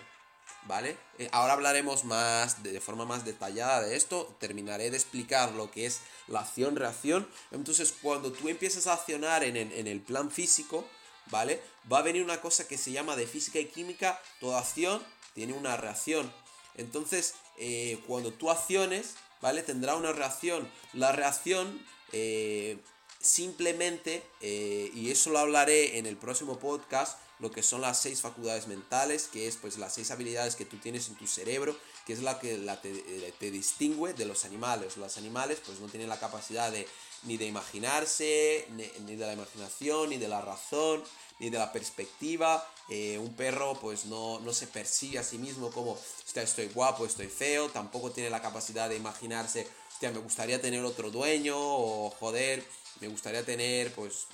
¿vale? 0.65 0.97
Eh, 1.17 1.29
ahora 1.31 1.53
hablaremos 1.53 2.05
más 2.05 2.63
de, 2.63 2.79
forma 2.79 3.05
más 3.05 3.25
detallada 3.25 3.81
de 3.81 3.95
esto, 3.95 4.35
terminaré 4.39 4.89
de 4.89 4.97
explicar 4.97 5.51
lo 5.53 5.69
que 5.71 5.85
es 5.85 6.01
la 6.27 6.41
acción-reacción. 6.41 7.27
Entonces 7.51 7.93
cuando 8.01 8.31
tú 8.31 8.47
empiezas 8.49 8.87
a 8.87 8.93
accionar 8.93 9.43
en 9.43 9.87
el 9.87 10.01
plan 10.01 10.31
físico, 10.31 10.87
¿vale? 11.29 11.61
Va 11.91 11.99
a 11.99 12.03
venir 12.03 12.23
una 12.23 12.41
cosa 12.41 12.67
que 12.67 12.77
se 12.77 12.91
llama 12.91 13.15
de 13.15 13.27
física 13.27 13.59
y 13.59 13.65
química, 13.65 14.21
toda 14.39 14.59
acción 14.59 15.03
tiene 15.33 15.53
una 15.53 15.77
reacción. 15.77 16.31
Entonces, 16.75 17.35
eh, 17.57 17.99
cuando 18.07 18.31
tú 18.31 18.49
acciones, 18.51 19.15
¿vale? 19.41 19.63
Tendrá 19.63 19.95
una 19.95 20.11
reacción. 20.11 20.69
La 20.93 21.11
reacción 21.11 21.85
eh, 22.11 22.77
simplemente, 23.19 24.23
eh, 24.41 24.91
y 24.93 25.11
eso 25.11 25.29
lo 25.29 25.39
hablaré 25.39 25.97
en 25.97 26.05
el 26.05 26.17
próximo 26.17 26.59
podcast, 26.59 27.19
lo 27.39 27.51
que 27.51 27.63
son 27.63 27.81
las 27.81 28.01
seis 28.01 28.21
facultades 28.21 28.67
mentales, 28.67 29.29
que 29.31 29.47
es 29.47 29.55
pues 29.55 29.77
las 29.77 29.93
seis 29.93 30.11
habilidades 30.11 30.55
que 30.55 30.65
tú 30.65 30.77
tienes 30.77 31.07
en 31.07 31.15
tu 31.15 31.25
cerebro, 31.25 31.77
que 32.05 32.13
es 32.13 32.21
la 32.21 32.39
que 32.39 32.57
la 32.57 32.81
te, 32.81 32.91
te, 33.39 33.51
distingue 33.51 34.13
de 34.13 34.25
los 34.25 34.43
animales. 34.43 34.97
Los 34.97 35.17
animales 35.17 35.61
pues 35.65 35.79
no 35.79 35.87
tienen 35.87 36.09
la 36.09 36.19
capacidad 36.19 36.69
de 36.69 36.85
ni 37.23 37.37
de 37.37 37.45
imaginarse, 37.45 38.67
ni, 38.69 39.15
de 39.15 39.25
la 39.25 39.33
imaginación, 39.33 40.09
ni 40.09 40.17
de 40.17 40.27
la 40.27 40.41
razón, 40.41 41.03
ni 41.39 41.49
de 41.49 41.57
la 41.57 41.71
perspectiva. 41.71 42.65
Eh, 42.89 43.17
un 43.17 43.33
perro 43.33 43.77
pues 43.79 44.05
no, 44.05 44.39
no, 44.39 44.53
se 44.53 44.67
persigue 44.67 45.19
a 45.19 45.23
sí 45.23 45.37
mismo 45.37 45.71
como, 45.71 45.97
estoy 46.33 46.67
guapo, 46.69 47.05
estoy 47.05 47.27
feo, 47.27 47.69
tampoco 47.69 48.11
tiene 48.11 48.29
la 48.29 48.41
capacidad 48.41 48.89
de 48.89 48.95
imaginarse, 48.95 49.67
hostia, 49.91 50.11
me 50.11 50.19
gustaría 50.19 50.61
tener 50.61 50.83
otro 50.83 51.11
dueño, 51.11 51.55
o 51.57 52.09
joder, 52.09 52.65
me 52.99 53.07
gustaría 53.07 53.45
tener, 53.45 53.93
pues, 53.93 54.27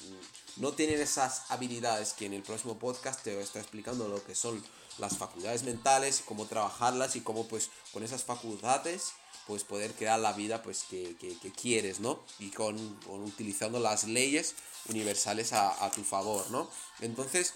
no 0.57 0.71
tienen 0.71 1.01
esas 1.01 1.51
habilidades 1.51 2.13
que 2.13 2.27
en 2.27 2.33
el 2.33 2.43
próximo 2.43 2.79
podcast 2.79 3.23
te 3.23 3.39
está 3.41 3.59
explicando 3.59 4.07
lo 4.07 4.23
que 4.23 4.35
son 4.35 4.63
las 4.97 5.17
facultades 5.17 5.63
mentales, 5.63 6.23
cómo 6.25 6.45
trabajarlas 6.45 7.15
y 7.15 7.21
cómo 7.21 7.47
pues 7.47 7.69
con 7.91 8.03
esas 8.03 8.23
facultades 8.23 9.11
pues 9.47 9.63
poder 9.63 9.93
crear 9.93 10.19
la 10.19 10.33
vida 10.33 10.61
pues 10.61 10.83
que, 10.89 11.15
quieres, 11.59 11.99
¿no? 11.99 12.23
Y 12.39 12.49
con, 12.51 12.77
utilizando 13.07 13.79
las 13.79 14.05
leyes 14.05 14.55
universales 14.89 15.53
a, 15.53 15.91
tu 15.91 16.03
favor, 16.03 16.49
¿no? 16.51 16.69
Entonces, 17.01 17.53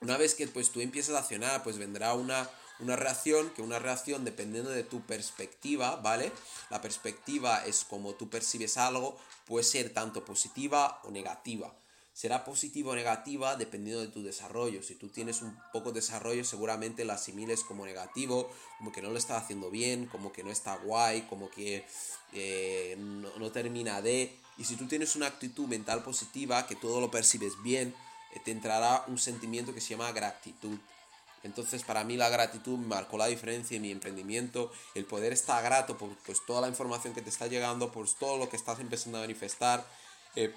una 0.00 0.16
vez 0.16 0.34
que 0.34 0.46
pues 0.48 0.70
tú 0.70 0.80
empiezas 0.80 1.14
a 1.14 1.20
accionar, 1.20 1.62
pues 1.62 1.78
vendrá 1.78 2.14
una, 2.14 2.48
una 2.80 2.96
reacción, 2.96 3.50
que 3.50 3.62
una 3.62 3.78
reacción 3.78 4.24
dependiendo 4.24 4.70
de 4.70 4.84
tu 4.84 5.00
perspectiva, 5.02 5.96
¿vale? 5.96 6.32
La 6.70 6.80
perspectiva 6.80 7.64
es 7.64 7.84
como 7.84 8.14
tú 8.14 8.28
percibes 8.28 8.76
algo, 8.76 9.18
puede 9.46 9.64
ser 9.64 9.90
tanto 9.90 10.24
positiva 10.24 11.00
o 11.04 11.10
negativa. 11.10 11.74
Será 12.18 12.42
positiva 12.42 12.90
o 12.90 12.98
negativa 12.98 13.54
dependiendo 13.54 14.02
de 14.02 14.10
tu 14.10 14.24
desarrollo. 14.24 14.82
Si 14.82 14.96
tú 14.96 15.06
tienes 15.06 15.40
un 15.40 15.56
poco 15.72 15.92
de 15.92 16.00
desarrollo, 16.00 16.42
seguramente 16.42 17.04
la 17.04 17.14
asimiles 17.14 17.62
como 17.62 17.86
negativo, 17.86 18.50
como 18.78 18.90
que 18.90 19.00
no 19.00 19.10
lo 19.10 19.18
estás 19.18 19.44
haciendo 19.44 19.70
bien, 19.70 20.06
como 20.06 20.32
que 20.32 20.42
no 20.42 20.50
está 20.50 20.74
guay, 20.78 21.22
como 21.30 21.48
que 21.48 21.86
eh, 22.32 22.96
no, 22.98 23.30
no 23.38 23.52
termina 23.52 24.02
de... 24.02 24.34
Y 24.56 24.64
si 24.64 24.74
tú 24.74 24.88
tienes 24.88 25.14
una 25.14 25.28
actitud 25.28 25.68
mental 25.68 26.02
positiva, 26.02 26.66
que 26.66 26.74
todo 26.74 27.00
lo 27.00 27.08
percibes 27.08 27.52
bien, 27.62 27.94
eh, 28.34 28.40
te 28.44 28.50
entrará 28.50 29.04
un 29.06 29.18
sentimiento 29.18 29.72
que 29.72 29.80
se 29.80 29.90
llama 29.90 30.10
gratitud. 30.10 30.76
Entonces 31.44 31.84
para 31.84 32.02
mí 32.02 32.16
la 32.16 32.30
gratitud 32.30 32.78
marcó 32.78 33.16
la 33.16 33.28
diferencia 33.28 33.76
en 33.76 33.82
mi 33.82 33.92
emprendimiento, 33.92 34.72
el 34.96 35.04
poder 35.04 35.32
estar 35.32 35.62
grato 35.62 35.96
por 35.96 36.16
pues, 36.26 36.44
toda 36.44 36.62
la 36.62 36.68
información 36.68 37.14
que 37.14 37.22
te 37.22 37.30
está 37.30 37.46
llegando, 37.46 37.92
por 37.92 38.12
todo 38.12 38.38
lo 38.38 38.48
que 38.48 38.56
estás 38.56 38.80
empezando 38.80 39.18
a 39.18 39.20
manifestar. 39.20 39.86
Eh, 40.34 40.52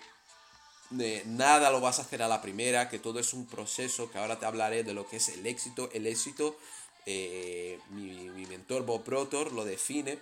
nada 0.92 1.72
lo 1.72 1.82
vas 1.82 2.00
a 2.00 2.04
hacer 2.04 2.22
a 2.22 2.28
la 2.28 2.42
primera, 2.42 2.90
que 2.90 3.00
todo 3.00 3.20
es 3.20 3.34
un 3.34 3.46
proceso, 3.46 4.12
que 4.12 4.18
ahora 4.18 4.40
te 4.40 4.46
hablaré 4.46 4.84
de 4.84 4.94
lo 4.94 5.08
que 5.08 5.18
es 5.18 5.30
el 5.30 5.46
éxito. 5.46 5.90
El 5.94 6.08
éxito, 6.08 6.58
eh, 7.06 7.80
mi, 7.90 8.46
mentor 8.46 8.86
Bob 8.86 9.04
Proctor 9.04 9.52
lo 9.54 9.66
define 9.66 10.20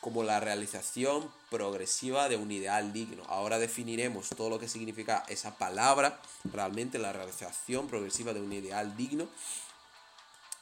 como 0.00 0.22
la 0.22 0.40
realización 0.40 1.30
progresiva 1.50 2.28
de 2.28 2.36
un 2.36 2.50
ideal 2.50 2.92
digno. 2.92 3.22
Ahora 3.28 3.58
definiremos 3.58 4.30
todo 4.30 4.48
lo 4.48 4.58
que 4.58 4.68
significa 4.68 5.24
esa 5.28 5.58
palabra, 5.58 6.20
realmente 6.44 6.98
la 6.98 7.12
realización 7.12 7.86
progresiva 7.86 8.32
de 8.32 8.40
un 8.40 8.52
ideal 8.52 8.96
digno 8.96 9.28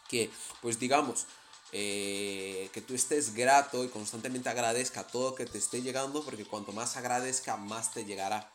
que, 0.09 0.31
pues 0.61 0.81
digamos, 0.81 1.27
eh, 1.73 2.71
que 2.73 2.81
tú 2.81 2.95
estés 2.95 3.35
grato 3.35 3.85
y 3.85 3.89
constantemente 3.89 4.49
agradezca 4.49 5.07
todo 5.07 5.35
que 5.35 5.47
te 5.47 5.59
esté 5.59 5.83
llegando, 5.83 6.25
porque 6.25 6.45
cuanto 6.45 6.73
más 6.73 6.97
agradezca, 6.97 7.57
más 7.57 7.93
te 7.93 8.05
llegará. 8.05 8.51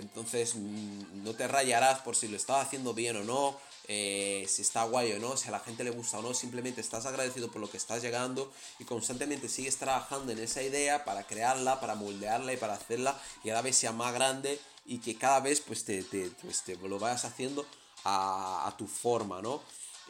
Entonces, 0.00 0.54
mm, 0.56 1.22
no 1.24 1.34
te 1.34 1.46
rayarás 1.46 2.00
por 2.00 2.16
si 2.16 2.28
lo 2.28 2.36
estás 2.36 2.66
haciendo 2.66 2.94
bien 2.94 3.16
o 3.16 3.24
no, 3.24 3.56
eh, 3.88 4.46
si 4.48 4.62
está 4.62 4.84
guay 4.84 5.12
o 5.12 5.18
no, 5.18 5.36
si 5.36 5.48
a 5.48 5.50
la 5.50 5.60
gente 5.60 5.84
le 5.84 5.90
gusta 5.90 6.18
o 6.18 6.22
no, 6.22 6.34
simplemente 6.34 6.80
estás 6.80 7.06
agradecido 7.06 7.50
por 7.50 7.60
lo 7.60 7.70
que 7.70 7.76
estás 7.76 8.02
llegando 8.02 8.52
y 8.78 8.84
constantemente 8.84 9.48
sigues 9.48 9.76
trabajando 9.78 10.32
en 10.32 10.38
esa 10.38 10.62
idea 10.62 11.04
para 11.04 11.26
crearla, 11.26 11.80
para 11.80 11.94
moldearla 11.94 12.52
y 12.52 12.56
para 12.56 12.74
hacerla 12.74 13.20
y 13.42 13.48
cada 13.48 13.62
vez 13.62 13.76
sea 13.76 13.92
más 13.92 14.14
grande 14.14 14.60
y 14.86 14.98
que 14.98 15.16
cada 15.16 15.40
vez 15.40 15.60
pues 15.60 15.84
te, 15.84 16.02
te, 16.02 16.30
pues, 16.42 16.62
lo 16.82 16.98
vayas 16.98 17.24
haciendo 17.24 17.66
a, 18.04 18.72
tu 18.78 18.86
forma, 18.86 19.42
¿no? 19.42 19.60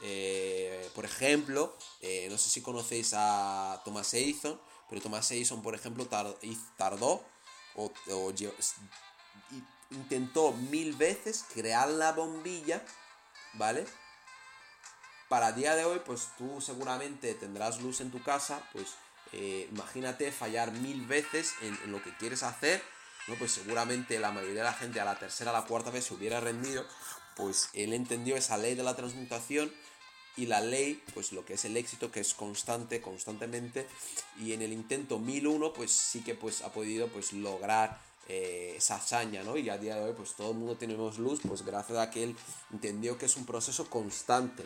Eh, 0.02 0.88
por 0.94 1.04
ejemplo, 1.04 1.74
eh, 2.00 2.28
no 2.30 2.38
sé 2.38 2.48
si 2.48 2.60
conocéis 2.60 3.12
a 3.14 3.80
Thomas 3.84 4.12
Edison, 4.14 4.58
pero 4.88 5.00
Thomas 5.00 5.30
Edison, 5.30 5.62
por 5.62 5.74
ejemplo, 5.74 6.06
tardó 6.06 7.24
o, 7.76 7.90
intentó 9.90 10.52
mil 10.52 10.94
veces 10.94 11.44
crear 11.52 11.88
la 11.88 12.12
bombilla, 12.12 12.82
¿vale? 13.54 13.86
Para 15.28 15.52
día 15.52 15.74
de 15.76 15.84
hoy, 15.84 16.00
pues 16.04 16.28
tú 16.38 16.60
seguramente 16.60 17.34
tendrás 17.34 17.80
luz 17.80 18.00
en 18.00 18.10
tu 18.10 18.22
casa, 18.22 18.62
pues 18.72 18.94
eh, 19.32 19.68
imagínate 19.70 20.32
fallar 20.32 20.72
mil 20.72 21.06
veces 21.06 21.54
en, 21.62 21.92
lo 21.92 22.02
que 22.02 22.16
quieres 22.16 22.42
hacer, 22.42 22.82
¿no? 23.28 23.36
Pues 23.36 23.52
seguramente 23.52 24.18
la 24.18 24.32
mayoría 24.32 24.58
de 24.58 24.64
la 24.64 24.72
gente 24.72 25.00
a 25.00 25.04
la 25.04 25.18
tercera, 25.18 25.50
a 25.50 25.54
la 25.54 25.66
cuarta 25.66 25.90
vez 25.90 26.06
se 26.06 26.14
hubiera 26.14 26.40
rendido, 26.40 26.84
pues 27.36 27.70
él 27.74 27.92
entendió 27.92 28.36
esa 28.36 28.58
ley 28.58 28.74
de 28.74 28.82
la 28.82 28.96
transmutación 28.96 29.72
y 30.36 30.46
la 30.46 30.60
ley, 30.60 31.02
pues 31.14 31.32
lo 31.32 31.44
que 31.44 31.54
es 31.54 31.64
el 31.64 31.76
éxito, 31.76 32.10
que 32.10 32.20
es 32.20 32.34
constante, 32.34 33.00
constantemente, 33.00 33.86
y 34.38 34.52
en 34.52 34.62
el 34.62 34.72
intento 34.72 35.18
1001, 35.18 35.72
pues 35.72 35.92
sí 35.92 36.22
que 36.22 36.34
pues 36.34 36.62
ha 36.62 36.72
podido 36.72 37.08
pues 37.08 37.32
lograr 37.32 38.00
eh, 38.32 38.74
esa 38.76 38.94
hazaña, 38.94 39.42
¿no? 39.42 39.56
Y 39.56 39.68
a 39.70 39.76
día 39.76 39.96
de 39.96 40.02
hoy, 40.02 40.12
pues 40.16 40.34
todo 40.34 40.52
el 40.52 40.56
mundo 40.56 40.76
tenemos 40.76 41.18
luz, 41.18 41.40
pues 41.44 41.62
gracias 41.64 41.98
a 41.98 42.12
que 42.12 42.22
él 42.22 42.36
entendió 42.72 43.18
que 43.18 43.26
es 43.26 43.36
un 43.36 43.44
proceso 43.44 43.90
constante. 43.90 44.64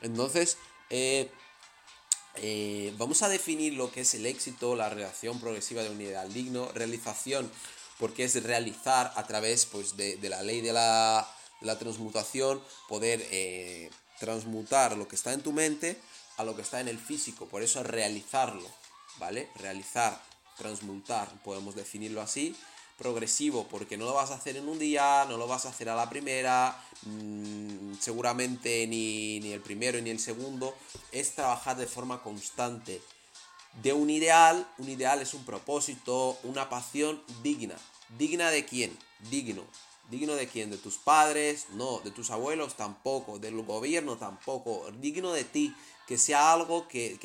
Entonces, 0.00 0.56
eh, 0.88 1.30
eh, 2.36 2.94
vamos 2.96 3.20
a 3.20 3.28
definir 3.28 3.74
lo 3.74 3.92
que 3.92 4.00
es 4.00 4.14
el 4.14 4.24
éxito, 4.24 4.76
la 4.76 4.88
relación 4.88 5.38
progresiva 5.40 5.82
de 5.82 5.90
un 5.90 6.00
ideal 6.00 6.32
digno, 6.32 6.72
realización, 6.72 7.50
porque 7.98 8.24
es 8.24 8.42
realizar 8.42 9.12
a 9.14 9.26
través 9.26 9.66
pues, 9.66 9.94
de, 9.98 10.16
la 10.22 10.42
ley 10.42 10.62
de 10.62 10.72
la, 10.72 11.28
de 11.60 11.66
la 11.66 11.78
transmutación, 11.78 12.62
poder 12.88 13.90
transmutar 14.20 14.96
lo 14.96 15.06
que 15.06 15.16
está 15.16 15.34
en 15.34 15.42
tu 15.42 15.52
mente 15.52 16.00
a 16.38 16.44
lo 16.44 16.56
que 16.56 16.62
está 16.62 16.80
en 16.80 16.88
el 16.88 16.98
físico. 16.98 17.46
Por 17.46 17.62
eso 17.62 17.80
es 17.80 17.86
realizarlo, 17.86 18.70
¿vale? 19.18 19.50
Realizar, 19.56 20.18
transmutar, 20.56 21.28
podemos 21.42 21.74
definirlo 21.74 22.22
así. 22.22 22.56
Progresivo, 22.98 23.66
porque 23.68 23.96
no 23.96 24.04
lo 24.04 24.14
vas 24.14 24.30
a 24.30 24.34
hacer 24.34 24.56
en 24.56 24.68
un 24.68 24.78
día, 24.78 25.26
no 25.28 25.36
lo 25.36 25.46
vas 25.46 25.66
a 25.66 25.70
hacer 25.70 25.88
a 25.88 25.96
la 25.96 26.08
primera, 26.08 26.80
mmm, 27.02 27.94
seguramente 28.00 28.86
ni, 28.86 29.40
ni 29.40 29.52
el 29.52 29.60
primero 29.60 30.00
ni 30.00 30.10
el 30.10 30.20
segundo. 30.20 30.74
Es 31.10 31.34
trabajar 31.34 31.76
de 31.76 31.86
forma 31.86 32.22
constante. 32.22 33.02
De 33.82 33.92
un 33.92 34.10
ideal, 34.10 34.68
un 34.78 34.88
ideal 34.88 35.22
es 35.22 35.32
un 35.32 35.44
propósito, 35.44 36.38
una 36.44 36.68
pasión 36.68 37.22
digna. 37.42 37.76
¿Digna 38.18 38.50
de 38.50 38.66
quién? 38.66 38.96
Digno. 39.30 39.64
¿Digno 40.10 40.34
de 40.34 40.46
quién? 40.46 40.70
¿De 40.70 40.76
tus 40.76 40.98
padres? 40.98 41.68
No. 41.70 42.00
¿De 42.00 42.10
tus 42.10 42.30
abuelos? 42.30 42.76
Tampoco. 42.76 43.38
¿Del 43.38 43.62
gobierno? 43.62 44.18
Tampoco. 44.18 44.90
Digno 45.00 45.32
de 45.32 45.44
ti. 45.44 45.74
Que 46.06 46.18
sea 46.18 46.52
algo 46.52 46.86
que, 46.88 47.16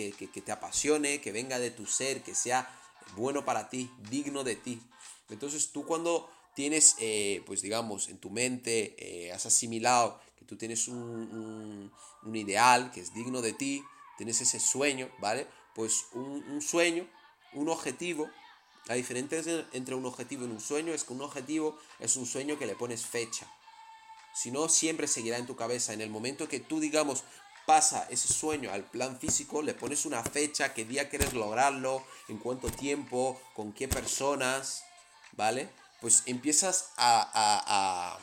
te 0.45 0.51
apasione, 0.51 1.19
que 1.19 1.33
venga 1.33 1.59
de 1.59 1.71
tu 1.71 1.85
ser, 1.85 2.23
que 2.23 2.33
sea 2.33 2.69
bueno 3.17 3.43
para 3.43 3.69
ti, 3.69 3.91
digno 4.09 4.45
de 4.45 4.55
ti. 4.55 4.81
Entonces 5.29 5.71
tú 5.71 5.85
cuando 5.85 6.29
tienes, 6.55 6.95
eh, 6.99 7.43
pues 7.45 7.61
digamos, 7.61 8.09
en 8.09 8.17
tu 8.17 8.29
mente, 8.29 8.95
eh, 8.97 9.31
has 9.31 9.45
asimilado 9.45 10.19
que 10.37 10.45
tú 10.45 10.55
tienes 10.55 10.87
un, 10.87 11.91
ideal 12.33 12.91
que 12.91 12.99
es 13.01 13.13
digno 13.13 13.41
de 13.41 13.53
ti, 13.53 13.83
tienes 14.17 14.41
ese 14.41 14.59
sueño, 14.59 15.09
¿vale? 15.19 15.47
Pues 15.75 16.05
un, 16.13 16.43
un 16.49 16.61
sueño, 16.61 17.07
un 17.53 17.69
objetivo, 17.69 18.29
la 18.87 18.95
diferencia 18.95 19.41
entre 19.73 19.95
un 19.95 20.05
objetivo 20.05 20.45
y 20.45 20.49
un 20.49 20.61
sueño 20.61 20.93
es 20.93 21.03
que 21.03 21.13
un 21.13 21.21
objetivo 21.21 21.77
es 21.99 22.15
un 22.15 22.25
sueño 22.25 22.57
que 22.57 22.65
le 22.65 22.75
pones 22.75 23.05
fecha. 23.05 23.47
Si 24.33 24.51
no, 24.51 24.69
siempre 24.69 25.07
seguirá 25.07 25.37
en 25.37 25.47
tu 25.47 25.55
cabeza. 25.55 25.93
En 25.93 26.01
el 26.01 26.09
momento 26.09 26.47
que 26.47 26.59
tú, 26.59 26.79
digamos, 26.79 27.23
pasa 27.65 28.07
ese 28.09 28.31
sueño 28.31 28.71
al 28.71 28.85
plan 28.85 29.19
físico, 29.19 29.61
le 29.61 29.73
pones 29.73 30.05
una 30.05 30.23
fecha, 30.23 30.73
qué 30.73 30.85
día 30.85 31.09
quieres 31.09 31.33
lograrlo, 31.33 32.01
en 32.29 32.37
cuánto 32.37 32.69
tiempo, 32.69 33.41
con 33.53 33.73
qué 33.73 33.89
personas, 33.89 34.85
¿vale? 35.37 35.69
Pues 36.01 36.23
empiezas 36.25 36.89
a, 36.97 38.19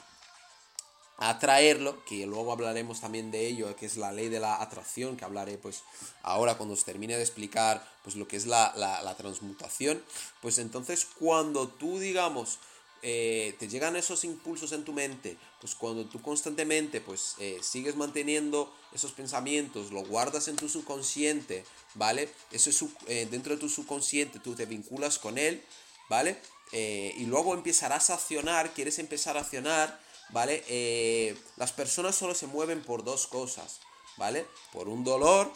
atraerlo, 1.17 2.05
que 2.05 2.27
luego 2.27 2.53
hablaremos 2.53 3.01
también 3.01 3.31
de 3.31 3.47
ello, 3.47 3.75
que 3.77 3.87
es 3.87 3.97
la 3.97 4.13
ley 4.13 4.29
de 4.29 4.41
la 4.41 4.61
atracción, 4.61 5.17
que 5.17 5.25
hablaré 5.25 5.57
pues 5.57 5.83
ahora 6.23 6.57
cuando 6.57 6.75
os 6.75 6.85
termine 6.85 7.17
de 7.17 7.23
explicar 7.23 7.89
pues 8.03 8.17
lo 8.17 8.27
que 8.27 8.37
es 8.37 8.47
la, 8.47 9.15
transmutación, 9.17 10.03
pues 10.43 10.59
entonces 10.59 11.07
cuando 11.19 11.69
tú 11.69 12.01
digamos 12.01 12.59
eh, 13.03 13.55
te 13.59 13.69
llegan 13.69 13.97
esos 13.97 14.25
impulsos 14.25 14.73
en 14.73 14.85
tu 14.85 14.93
mente, 14.93 15.37
pues 15.61 15.75
cuando 15.77 16.05
tú 16.07 16.21
constantemente 16.21 17.01
pues 17.01 17.37
eh, 17.39 17.61
sigues 17.63 17.95
manteniendo 17.97 18.75
esos 18.93 19.13
pensamientos, 19.13 19.93
lo 19.93 20.05
guardas 20.05 20.49
en 20.49 20.57
tu 20.57 20.69
subconsciente, 20.69 21.65
¿vale? 21.95 22.29
Eso 22.51 22.71
es 22.71 22.85
eh, 23.07 23.29
dentro 23.31 23.55
de 23.55 23.61
tu 23.61 23.69
subconsciente, 23.69 24.41
tú 24.41 24.55
te 24.55 24.67
vinculas 24.67 25.19
con 25.19 25.39
él, 25.39 25.63
¿vale? 26.09 26.39
Y 26.75 27.27
luego 27.27 27.55
empezarás 27.55 28.11
a 28.11 28.15
accionar, 28.15 28.73
quieres 28.75 28.99
empezar 28.99 29.37
a 29.37 29.41
accionar, 29.41 30.01
¿vale? 30.31 30.65
Eh, 30.69 31.39
las 31.57 31.73
personas 31.73 32.15
solo 32.15 32.35
se 32.35 32.47
mueven 32.47 32.83
por 32.83 33.05
dos 33.05 33.27
cosas, 33.27 33.81
¿vale? 34.17 34.47
Por 34.73 34.89
un 34.89 35.05
dolor 35.05 35.53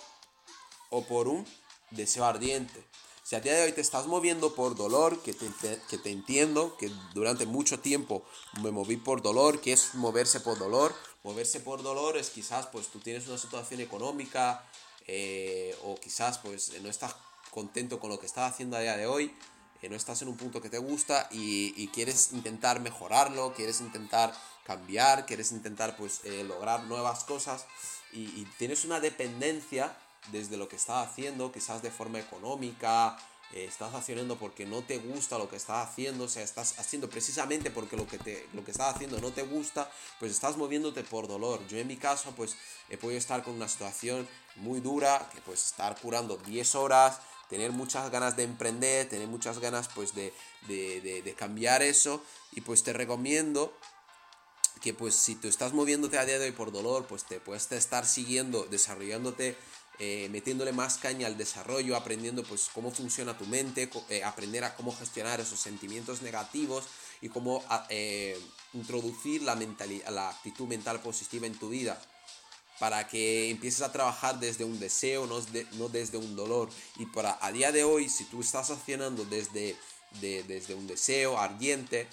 o 0.90 1.04
por 1.04 1.28
un 1.28 1.46
deseo 1.90 2.24
ardiente. 2.24 2.84
Si 3.22 3.36
a 3.36 3.40
día 3.40 3.54
de 3.54 3.64
hoy 3.64 3.72
te 3.72 3.82
estás 3.82 4.06
moviendo 4.06 4.54
por 4.54 4.74
dolor, 4.74 5.20
que 5.22 5.34
te, 5.34 5.46
que 5.90 5.98
te 5.98 6.10
entiendo, 6.10 6.76
que 6.78 6.90
durante 7.12 7.44
mucho 7.44 7.78
tiempo 7.80 8.24
me 8.62 8.70
moví 8.70 8.96
por 8.96 9.20
dolor, 9.20 9.60
que 9.60 9.72
es 9.72 9.94
moverse 9.94 10.40
por 10.40 10.58
dolor. 10.58 10.94
Moverse 11.24 11.60
por 11.60 11.82
dolor 11.82 12.16
es 12.16 12.30
quizás 12.30 12.68
pues 12.68 12.88
tú 12.88 13.00
tienes 13.00 13.26
una 13.28 13.36
situación 13.36 13.80
económica 13.80 14.64
eh, 15.06 15.76
o 15.84 15.96
quizás 15.96 16.38
pues 16.38 16.80
no 16.80 16.88
estás 16.88 17.16
contento 17.50 17.98
con 17.98 18.08
lo 18.08 18.18
que 18.18 18.26
estás 18.26 18.52
haciendo 18.52 18.76
a 18.76 18.80
día 18.80 18.96
de 18.96 19.06
hoy 19.06 19.34
no 19.88 19.96
estás 19.96 20.22
en 20.22 20.28
un 20.28 20.36
punto 20.36 20.60
que 20.60 20.70
te 20.70 20.78
gusta 20.78 21.28
y, 21.30 21.88
quieres 21.88 22.32
intentar 22.32 22.80
mejorarlo, 22.80 23.54
quieres 23.54 23.80
intentar 23.80 24.32
cambiar, 24.64 25.26
quieres 25.26 25.52
intentar 25.52 25.96
pues 25.96 26.20
eh, 26.24 26.44
lograr 26.44 26.84
nuevas 26.84 27.24
cosas 27.24 27.66
y, 28.12 28.44
tienes 28.58 28.84
una 28.84 29.00
dependencia 29.00 29.96
desde 30.32 30.56
lo 30.56 30.68
que 30.68 30.76
estás 30.76 31.08
haciendo, 31.08 31.52
quizás 31.52 31.82
de 31.82 31.90
forma 31.90 32.18
económica 32.18 33.16
eh, 33.54 33.64
estás 33.64 33.94
accionando 33.94 34.36
porque 34.36 34.66
no 34.66 34.82
te 34.82 34.98
gusta 34.98 35.38
lo 35.38 35.48
que 35.48 35.56
estás 35.56 35.88
haciendo, 35.88 36.24
o 36.24 36.28
sea, 36.28 36.42
estás 36.42 36.78
haciendo 36.78 37.08
precisamente 37.08 37.70
porque 37.70 37.96
lo 37.96 38.06
que, 38.06 38.18
te, 38.18 38.46
lo 38.52 38.64
que 38.64 38.72
estás 38.72 38.94
haciendo 38.94 39.18
no 39.20 39.30
te 39.30 39.42
gusta, 39.42 39.90
pues 40.18 40.32
estás 40.32 40.56
moviéndote 40.56 41.02
por 41.02 41.28
dolor. 41.28 41.66
Yo 41.68 41.78
en 41.78 41.86
mi 41.86 41.96
caso, 41.96 42.32
pues 42.36 42.56
he 42.90 42.98
podido 42.98 43.18
estar 43.18 43.42
con 43.42 43.54
una 43.54 43.68
situación 43.68 44.28
muy 44.56 44.80
dura, 44.80 45.30
que 45.32 45.40
pues 45.40 45.64
estar 45.64 45.98
curando 45.98 46.36
10 46.36 46.74
horas, 46.74 47.20
tener 47.48 47.72
muchas 47.72 48.10
ganas 48.10 48.36
de 48.36 48.44
emprender, 48.44 49.08
tener 49.08 49.28
muchas 49.28 49.58
ganas 49.58 49.88
pues 49.94 50.14
de, 50.14 50.32
de 50.66 51.34
cambiar 51.36 51.82
eso, 51.82 52.22
y 52.52 52.60
pues 52.60 52.82
te 52.82 52.92
recomiendo 52.92 53.72
que 54.80 54.94
pues 54.94 55.14
si 55.14 55.34
tú 55.34 55.48
estás 55.48 55.72
moviéndote 55.72 56.18
a 56.18 56.24
día 56.24 56.38
de 56.38 56.46
hoy 56.46 56.52
por 56.52 56.72
dolor, 56.72 57.06
pues 57.06 57.24
te 57.24 57.40
puedes 57.40 57.70
estar 57.72 58.06
siguiendo, 58.06 58.64
desarrollándote 58.70 59.56
eh, 60.00 60.28
metiéndole 60.30 60.72
más 60.72 60.96
caña 60.98 61.26
al 61.26 61.36
desarrollo, 61.36 61.96
aprendiendo 61.96 62.44
pues 62.44 62.70
cómo 62.72 62.92
funciona 62.92 63.36
tu 63.36 63.46
mente, 63.46 63.90
eh, 64.10 64.22
aprender 64.22 64.62
a 64.62 64.76
cómo 64.76 64.94
gestionar 64.94 65.40
esos 65.40 65.58
sentimientos 65.58 66.22
negativos 66.22 66.84
y 67.20 67.28
cómo 67.28 67.64
eh, 67.88 68.38
introducir 68.74 69.42
la, 69.42 69.56
la 70.10 70.28
actitud 70.28 70.68
mental 70.68 71.00
positiva 71.00 71.48
en 71.48 71.58
tu 71.58 71.70
vida 71.70 72.00
para 72.78 73.06
que 73.08 73.50
empieces 73.50 73.82
a 73.82 73.92
trabajar 73.92 74.38
desde 74.38 74.64
un 74.64 74.78
deseo, 74.78 75.26
no, 75.26 75.40
no 75.72 75.88
desde 75.88 76.18
un 76.18 76.36
dolor. 76.36 76.70
Y 76.96 77.06
para 77.06 77.38
a 77.40 77.52
día 77.52 77.72
de 77.72 77.84
hoy, 77.84 78.08
si 78.08 78.24
tú 78.24 78.40
estás 78.40 78.70
accionando 78.70 79.24
desde, 79.24 79.76
desde 80.20 80.74
un 80.74 80.86
deseo 80.86 81.38
ardiente, 81.38 82.06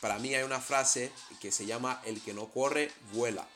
para 0.00 0.18
mí 0.18 0.34
hay 0.34 0.42
una 0.42 0.60
frase 0.60 1.10
que 1.40 1.50
se 1.52 1.66
llama 1.66 2.00
el 2.04 2.20
que 2.20 2.32
no 2.32 2.48
corre, 2.48 2.90
vuela, 3.12 3.46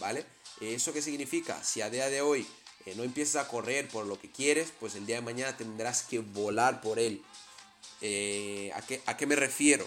¿vale? 0.00 0.24
¿Eso 0.60 0.92
qué 0.92 1.02
significa? 1.02 1.62
Si 1.64 1.80
a 1.80 1.90
día 1.90 2.08
de 2.08 2.20
hoy 2.20 2.46
eh, 2.86 2.94
no 2.96 3.02
empiezas 3.02 3.44
a 3.44 3.48
correr 3.48 3.88
por 3.88 4.06
lo 4.06 4.20
que 4.20 4.30
quieres, 4.30 4.72
pues 4.78 4.94
el 4.94 5.06
día 5.06 5.16
de 5.16 5.22
mañana 5.22 5.56
tendrás 5.56 6.02
que 6.02 6.20
volar 6.20 6.80
por 6.80 6.98
él. 6.98 7.22
Eh, 8.00 8.70
¿a, 8.74 8.82
qué, 8.82 9.02
¿A 9.06 9.16
qué 9.16 9.26
me 9.26 9.36
refiero? 9.36 9.86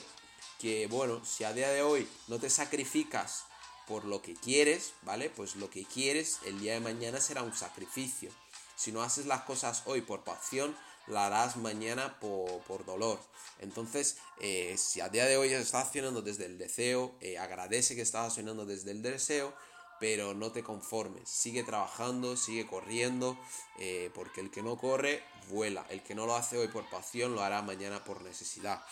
Que 0.60 0.88
bueno, 0.88 1.24
si 1.26 1.44
a 1.44 1.54
día 1.54 1.70
de 1.70 1.82
hoy 1.82 2.08
no 2.28 2.40
te 2.40 2.50
sacrificas 2.50 3.46
por 3.88 4.06
lo 4.06 4.22
que 4.22 4.34
quieres, 4.34 4.94
¿vale? 5.02 5.30
Pues 5.30 5.56
lo 5.56 5.70
que 5.70 5.86
quieres 5.86 6.40
el 6.46 6.60
día 6.60 6.74
de 6.74 6.80
mañana 6.80 7.20
será 7.20 7.44
un 7.44 7.56
sacrificio. 7.56 8.32
Si 8.76 8.92
no 8.92 9.04
haces 9.04 9.26
las 9.26 9.42
cosas 9.42 9.84
hoy 9.86 10.02
por 10.02 10.24
pasión, 10.24 10.76
la 11.08 11.28
harás 11.28 11.56
mañana 11.56 12.20
por, 12.20 12.86
dolor. 12.86 13.20
Entonces, 13.60 14.18
eh, 14.42 14.76
si 14.78 15.02
a 15.02 15.10
día 15.10 15.26
de 15.26 15.38
hoy 15.38 15.54
estás 15.54 15.86
accionando 15.86 16.22
desde 16.22 16.46
el 16.46 16.58
deseo, 16.58 17.16
agradece 17.40 17.96
que 17.96 18.02
estás 18.02 18.28
accionando 18.28 18.66
desde 18.66 18.92
el 18.92 19.02
deseo, 19.02 19.54
pero 20.00 20.34
no 20.34 20.52
te 20.52 20.64
conformes, 20.64 21.30
sigue 21.30 21.64
trabajando, 21.64 22.36
sigue 22.38 22.68
corriendo, 22.68 23.38
eh, 23.80 24.12
porque 24.14 24.42
el 24.42 24.52
que 24.52 24.62
no 24.62 24.78
corre, 24.78 25.24
vuela, 25.50 25.86
el 25.90 26.04
que 26.04 26.16
no 26.16 26.26
lo 26.26 26.36
hace 26.36 26.58
hoy 26.58 26.68
por 26.68 26.90
pasión, 26.90 27.36
lo 27.36 27.42
hará 27.42 27.62
mañana 27.62 28.04
por 28.04 28.22
necesidad. 28.22 28.84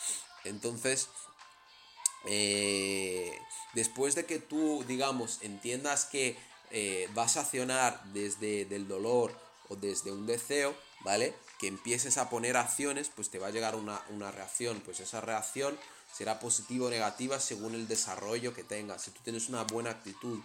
Entonces, 0.46 1.10
eh, 2.26 3.38
después 3.74 4.16
de 4.16 4.26
que 4.26 4.40
tú, 4.40 4.84
digamos, 4.88 5.40
entiendas 5.42 6.06
que 6.06 6.38
eh, 6.72 7.10
vas 7.14 7.38
a 7.38 7.42
accionar 7.42 8.04
desde 8.14 8.62
el 8.64 8.88
dolor 8.88 9.38
o 9.70 9.76
desde 9.76 10.12
un 10.12 10.26
deseo, 10.26 10.76
¿vale? 11.02 11.34
Que 11.60 11.68
empieces 11.68 12.18
a 12.18 12.30
poner 12.30 12.58
acciones, 12.58 13.10
pues 13.14 13.30
te 13.30 13.40
va 13.40 13.48
a 13.48 13.52
llegar 13.52 13.76
una, 13.76 14.02
una 14.10 14.32
reacción, 14.32 14.82
pues 14.82 15.00
esa 15.00 15.22
reacción 15.22 15.78
será 16.12 16.40
positiva 16.40 16.88
o 16.88 16.90
negativa 16.90 17.40
según 17.40 17.76
el 17.76 17.88
desarrollo 17.88 18.54
que 18.54 18.64
tengas. 18.64 19.04
Si 19.04 19.12
tú 19.12 19.22
tienes 19.24 19.50
una 19.50 19.64
buena 19.64 19.90
actitud, 19.90 20.40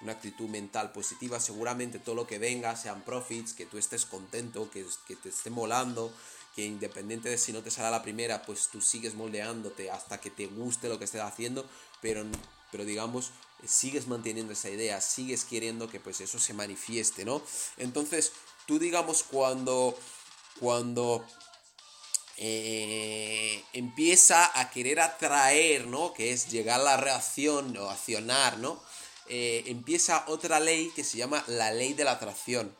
una 0.00 0.12
actitud 0.12 0.48
mental 0.48 0.92
positiva, 0.92 1.38
seguramente 1.40 1.98
todo 1.98 2.14
lo 2.14 2.26
que 2.26 2.38
venga 2.38 2.76
sean 2.76 3.02
profits, 3.02 3.54
que 3.54 3.66
tú 3.66 3.78
estés 3.78 4.04
contento, 4.04 4.70
que, 4.70 4.84
que 5.06 5.16
te 5.16 5.28
esté 5.28 5.50
molando, 5.50 6.12
que 6.54 6.64
independiente 6.64 7.28
de 7.28 7.38
si 7.38 7.52
no 7.52 7.62
te 7.62 7.70
sale 7.70 7.90
la 7.90 8.02
primera, 8.02 8.42
pues 8.42 8.68
tú 8.68 8.80
sigues 8.80 9.14
moldeándote 9.14 9.90
hasta 9.90 10.20
que 10.20 10.30
te 10.30 10.46
guste 10.46 10.88
lo 10.88 10.98
que 10.98 11.04
estés 11.04 11.22
haciendo, 11.22 11.66
pero, 12.00 12.24
pero 12.70 12.84
digamos, 12.84 13.30
sigues 13.66 14.06
manteniendo 14.06 14.52
esa 14.52 14.70
idea, 14.70 15.00
sigues 15.00 15.44
queriendo 15.44 15.88
que 15.88 16.00
pues 16.00 16.20
eso 16.20 16.38
se 16.38 16.54
manifieste, 16.54 17.24
¿no? 17.24 17.42
Entonces, 17.76 18.32
tú 18.66 18.78
digamos 18.78 19.22
cuando, 19.22 19.96
cuando 20.60 21.24
eh, 22.36 23.62
empieza 23.72 24.58
a 24.58 24.70
querer 24.70 25.00
atraer, 25.00 25.86
¿no? 25.86 26.12
Que 26.12 26.32
es 26.32 26.50
llegar 26.50 26.80
a 26.80 26.84
la 26.84 26.96
reacción 26.96 27.76
o 27.76 27.88
accionar, 27.90 28.58
¿no? 28.58 28.82
Eh, 29.28 29.64
empieza 29.66 30.24
otra 30.26 30.58
ley 30.58 30.90
que 30.94 31.04
se 31.04 31.18
llama 31.18 31.44
la 31.46 31.72
ley 31.72 31.94
de 31.94 32.04
la 32.04 32.12
atracción. 32.12 32.74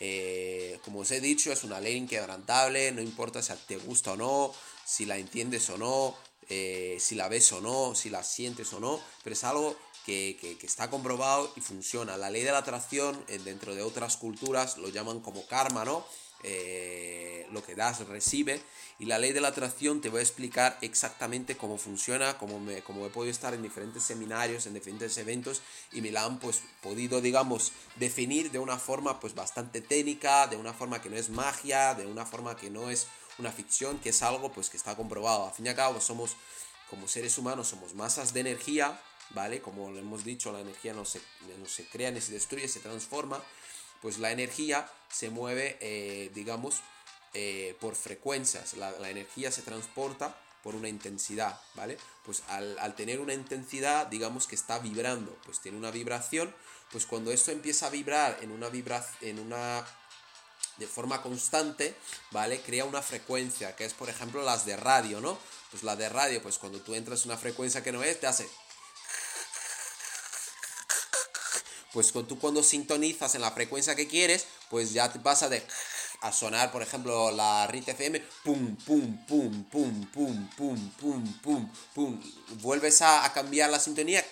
Eh, 0.00 0.78
como 0.84 1.00
os 1.00 1.10
he 1.10 1.20
dicho, 1.20 1.52
es 1.52 1.64
una 1.64 1.80
ley 1.80 1.96
inquebrantable, 1.96 2.92
no 2.92 3.02
importa 3.02 3.42
si 3.42 3.52
te 3.66 3.76
gusta 3.76 4.12
o 4.12 4.16
no, 4.16 4.54
si 4.84 5.06
la 5.06 5.16
entiendes 5.16 5.68
o 5.70 5.78
no, 5.78 6.16
eh, 6.48 6.96
si 7.00 7.14
la 7.14 7.28
ves 7.28 7.52
o 7.52 7.60
no, 7.60 7.94
si 7.94 8.10
la 8.10 8.22
sientes 8.22 8.72
o 8.72 8.80
no, 8.80 9.00
pero 9.22 9.34
es 9.34 9.44
algo 9.44 9.76
que, 10.06 10.38
que, 10.40 10.66
está 10.66 10.88
comprobado 10.88 11.52
y 11.56 11.60
funciona. 11.60 12.16
La 12.16 12.30
ley 12.30 12.42
de 12.42 12.52
la 12.52 12.58
atracción, 12.58 13.22
dentro 13.44 13.74
de 13.74 13.82
otras 13.82 14.16
culturas, 14.16 14.78
lo 14.78 14.88
llaman 14.88 15.20
como 15.20 15.46
karma, 15.46 15.84
¿no? 15.84 16.06
Lo 16.42 17.64
que 17.64 17.74
das 17.74 18.06
recibe 18.06 18.60
y 18.98 19.06
la 19.06 19.18
ley 19.18 19.32
de 19.32 19.40
la 19.40 19.48
atracción 19.48 20.00
te 20.00 20.08
voy 20.08 20.20
a 20.20 20.22
explicar 20.22 20.76
exactamente 20.80 21.56
cómo 21.56 21.78
funciona, 21.78 22.36
cómo, 22.36 22.58
me, 22.58 22.78
he 22.78 22.82
podido 22.82 23.30
estar 23.30 23.54
en 23.54 23.62
diferentes 23.62 24.02
seminarios, 24.02 24.66
en 24.66 24.74
diferentes 24.74 25.16
eventos 25.18 25.62
y 25.92 26.00
me 26.00 26.10
la 26.10 26.24
han 26.24 26.38
pues 26.40 26.62
podido, 26.82 27.20
digamos, 27.20 27.72
definir 27.96 28.50
de 28.50 28.58
una 28.58 28.78
forma 28.78 29.20
pues 29.20 29.34
bastante 29.34 29.80
técnica, 29.80 30.48
de 30.48 30.56
una 30.56 30.72
forma 30.72 31.00
que 31.00 31.10
no 31.10 31.16
es 31.16 31.30
magia, 31.30 31.94
de 31.94 32.06
una 32.06 32.26
forma 32.26 32.56
que 32.56 32.70
no 32.70 32.90
es 32.90 33.06
una 33.38 33.52
ficción, 33.52 33.98
que 34.00 34.08
es 34.08 34.22
algo 34.22 34.52
pues 34.52 34.68
que 34.68 34.76
está 34.76 34.96
comprobado. 34.96 35.46
A 35.46 35.52
fin 35.52 35.66
y 35.66 35.68
a 35.68 35.76
cabo 35.76 36.00
somos, 36.00 36.36
como 36.90 37.06
seres 37.06 37.38
humanos, 37.38 37.68
somos 37.68 37.94
masas 37.94 38.32
de 38.32 38.40
energía, 38.40 39.00
¿vale? 39.30 39.60
Como 39.60 39.90
lo 39.90 39.98
hemos 39.98 40.24
dicho, 40.24 40.50
la 40.52 40.60
energía 40.60 40.92
no 40.92 41.04
se, 41.04 41.20
no 41.60 41.68
se 41.68 41.86
crea 41.86 42.10
ni 42.10 42.20
se 42.20 42.32
destruye, 42.32 42.66
se 42.66 42.80
transforma. 42.80 43.40
Pues 44.02 44.18
la 44.18 44.30
energía 44.30 44.90
se 45.10 45.30
mueve, 45.30 45.78
eh, 45.80 46.30
digamos, 46.34 46.82
eh, 47.34 47.76
por 47.80 47.94
frecuencias, 47.94 48.74
la, 48.74 49.10
energía 49.10 49.52
se 49.52 49.62
transporta 49.62 50.36
por 50.62 50.74
una 50.74 50.88
intensidad, 50.88 51.60
¿vale? 51.74 51.98
Pues 52.24 52.42
al, 52.48 52.94
tener 52.96 53.20
una 53.20 53.34
intensidad, 53.34 54.06
digamos 54.06 54.46
que 54.46 54.54
está 54.54 54.78
vibrando, 54.78 55.36
pues 55.44 55.60
tiene 55.60 55.78
una 55.78 55.90
vibración, 55.90 56.54
pues 56.90 57.06
cuando 57.06 57.30
esto 57.30 57.50
empieza 57.50 57.86
a 57.86 57.90
vibrar 57.90 58.38
en 58.40 58.50
una 58.50 58.68
en 59.20 59.38
una 59.38 59.84
de 60.78 60.86
forma 60.86 61.22
constante, 61.22 61.94
¿vale? 62.30 62.60
Crea 62.60 62.84
una 62.84 63.02
frecuencia, 63.02 63.76
que 63.76 63.84
es 63.84 63.94
por 63.94 64.08
ejemplo 64.08 64.42
las 64.42 64.64
de 64.64 64.76
radio, 64.76 65.20
¿no? 65.20 65.38
Pues 65.70 65.82
la 65.82 65.96
de 65.96 66.08
radio, 66.08 66.42
pues 66.42 66.58
cuando 66.58 66.80
tú 66.80 66.94
entras 66.94 67.24
en 67.24 67.30
una 67.30 67.38
frecuencia 67.38 67.82
que 67.82 67.92
no 67.92 68.02
es, 68.02 68.18
te 68.20 68.26
hace 68.26 68.48
pues 71.92 72.12
tú 72.12 72.38
cuando 72.38 72.62
sintonizas 72.62 73.34
en 73.34 73.40
la 73.40 73.50
frecuencia 73.50 73.96
que 73.96 74.08
quieres, 74.08 74.46
pues 74.70 74.92
ya 74.92 75.12
te 75.12 75.18
pasa 75.18 75.48
de 75.48 75.62
a 76.20 76.32
sonar, 76.32 76.72
por 76.72 76.82
ejemplo, 76.82 77.30
la 77.30 77.66
RIT 77.68 77.88
FM, 77.88 78.20
pum, 78.42 78.76
pum, 78.76 79.24
pum, 79.26 79.64
pum, 79.64 80.06
pum, 80.10 80.48
pum, 80.56 80.90
pum, 80.98 81.40
pum, 81.42 81.72
pum, 81.94 82.20
vuelves 82.60 83.02
a, 83.02 83.30
cambiar 83.32 83.70
la 83.70 83.78
sintonía, 83.78 84.24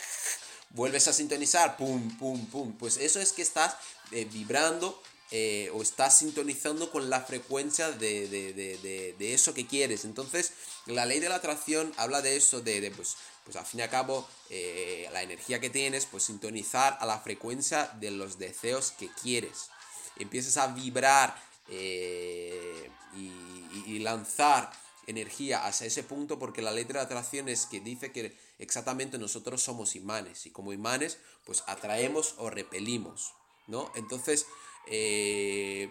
vuelves 0.70 1.06
a 1.06 1.12
sintonizar, 1.12 1.76
pum, 1.76 2.16
pum, 2.18 2.46
pum, 2.46 2.76
pues 2.76 2.96
eso 2.96 3.20
es 3.20 3.32
que 3.32 3.42
estás 3.42 3.76
eh, 4.10 4.24
vibrando 4.24 5.00
eh, 5.30 5.70
o 5.74 5.82
estás 5.82 6.18
sintonizando 6.18 6.90
con 6.90 7.08
la 7.10 7.20
frecuencia 7.20 7.90
de, 7.90 8.28
de, 8.28 9.34
eso 9.34 9.54
que 9.54 9.66
quieres. 9.66 10.04
Entonces, 10.04 10.52
la 10.86 11.04
ley 11.06 11.20
de 11.20 11.28
la 11.28 11.36
atracción 11.36 11.92
habla 11.96 12.22
de 12.22 12.36
eso, 12.36 12.60
de, 12.60 12.92
pues, 12.94 13.16
pues 13.46 13.56
al 13.56 13.64
fin 13.64 13.78
y 13.80 13.82
al 13.84 13.90
cabo, 13.90 14.28
eh, 14.50 15.08
la 15.12 15.22
energía 15.22 15.60
que 15.60 15.70
tienes, 15.70 16.04
pues 16.04 16.24
sintonizar 16.24 16.98
a 17.00 17.06
la 17.06 17.20
frecuencia 17.20 17.86
de 18.00 18.10
los 18.10 18.38
deseos 18.38 18.90
que 18.90 19.08
quieres. 19.22 19.70
Empiezas 20.18 20.56
a 20.56 20.66
vibrar 20.66 21.40
eh, 21.68 22.90
y, 23.14 23.98
lanzar 24.00 24.70
energía 25.06 25.66
hacia 25.66 25.86
ese 25.86 26.02
punto 26.02 26.38
porque 26.38 26.62
la 26.62 26.70
ley 26.70 26.84
de 26.84 26.98
atracción 26.98 27.48
es 27.48 27.66
que 27.66 27.80
dice 27.80 28.12
que 28.12 28.36
exactamente 28.58 29.18
nosotros 29.18 29.62
somos 29.62 29.96
imanes 29.96 30.46
y 30.46 30.50
como 30.50 30.72
imanes 30.72 31.18
pues 31.44 31.64
atraemos 31.66 32.34
o 32.38 32.50
repelimos, 32.50 33.32
¿no? 33.66 33.90
Entonces, 33.96 34.46
eh, 34.86 35.90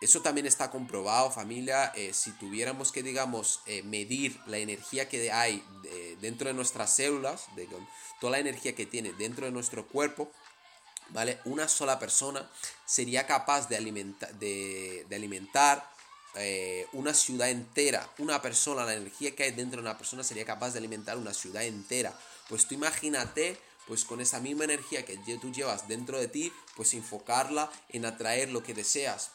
eso 0.00 0.22
también 0.22 0.46
está 0.46 0.70
comprobado, 0.70 1.30
familia. 1.30 1.92
Eh, 1.94 2.12
si 2.14 2.32
tuviéramos 2.32 2.92
que, 2.92 3.02
digamos, 3.02 3.60
medir 3.84 4.40
la 4.46 4.58
energía 4.58 5.08
que 5.08 5.30
hay 5.30 5.62
dentro 6.20 6.48
de 6.48 6.54
nuestras 6.54 6.94
células, 6.94 7.44
de, 7.56 7.68
toda 8.20 8.32
la 8.32 8.38
energía 8.38 8.74
que 8.74 8.86
tiene 8.86 9.12
dentro 9.12 9.46
de 9.46 9.52
nuestro 9.52 9.86
cuerpo, 9.86 10.30
¿vale? 11.10 11.38
Una 11.44 11.68
sola 11.68 11.98
persona 11.98 12.48
sería 12.86 13.26
capaz 13.26 13.68
de, 13.68 13.76
de, 15.08 15.16
alimentar 15.16 15.90
eh, 16.34 16.86
una 16.92 17.14
ciudad 17.14 17.50
entera. 17.50 18.08
Una 18.18 18.40
persona, 18.40 18.84
la 18.84 18.94
energía 18.94 19.34
que 19.34 19.44
hay 19.44 19.52
dentro 19.52 19.80
de 19.80 19.88
una 19.88 19.98
persona 19.98 20.22
sería 20.22 20.44
capaz 20.44 20.70
de 20.72 20.78
alimentar 20.78 21.16
una 21.16 21.34
ciudad 21.34 21.64
entera. 21.64 22.16
Pues 22.48 22.66
tú 22.66 22.74
imagínate, 22.74 23.58
pues 23.86 24.04
con 24.04 24.20
esa 24.20 24.40
misma 24.40 24.64
energía 24.64 25.04
que 25.04 25.16
tú 25.40 25.50
llevas 25.52 25.88
dentro 25.88 26.18
de 26.18 26.28
ti, 26.28 26.52
pues 26.76 26.94
enfocarla 26.94 27.70
en 27.88 28.04
atraer 28.04 28.50
lo 28.50 28.62
que 28.62 28.74
deseas. 28.74 29.30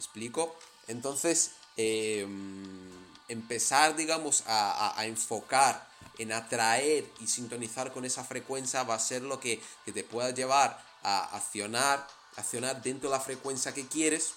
¿Me 0.00 0.04
explico? 0.04 0.56
Entonces, 0.88 1.50
em, 1.76 2.88
empezar, 3.28 3.96
digamos, 3.96 4.44
a, 4.46 4.94
enfocar 5.04 5.86
en 6.16 6.32
atraer 6.32 7.04
y 7.20 7.26
sintonizar 7.26 7.92
con 7.92 8.06
esa 8.06 8.24
frecuencia 8.24 8.82
va 8.82 8.94
a 8.94 8.98
ser 8.98 9.20
lo 9.20 9.38
que, 9.40 9.60
te 9.84 10.02
pueda 10.02 10.30
llevar 10.30 10.82
a 11.02 11.36
accionar, 11.36 12.08
accionar 12.36 12.80
dentro 12.80 13.10
de 13.10 13.16
la 13.18 13.22
frecuencia 13.22 13.74
que 13.74 13.88
quieres 13.88 14.32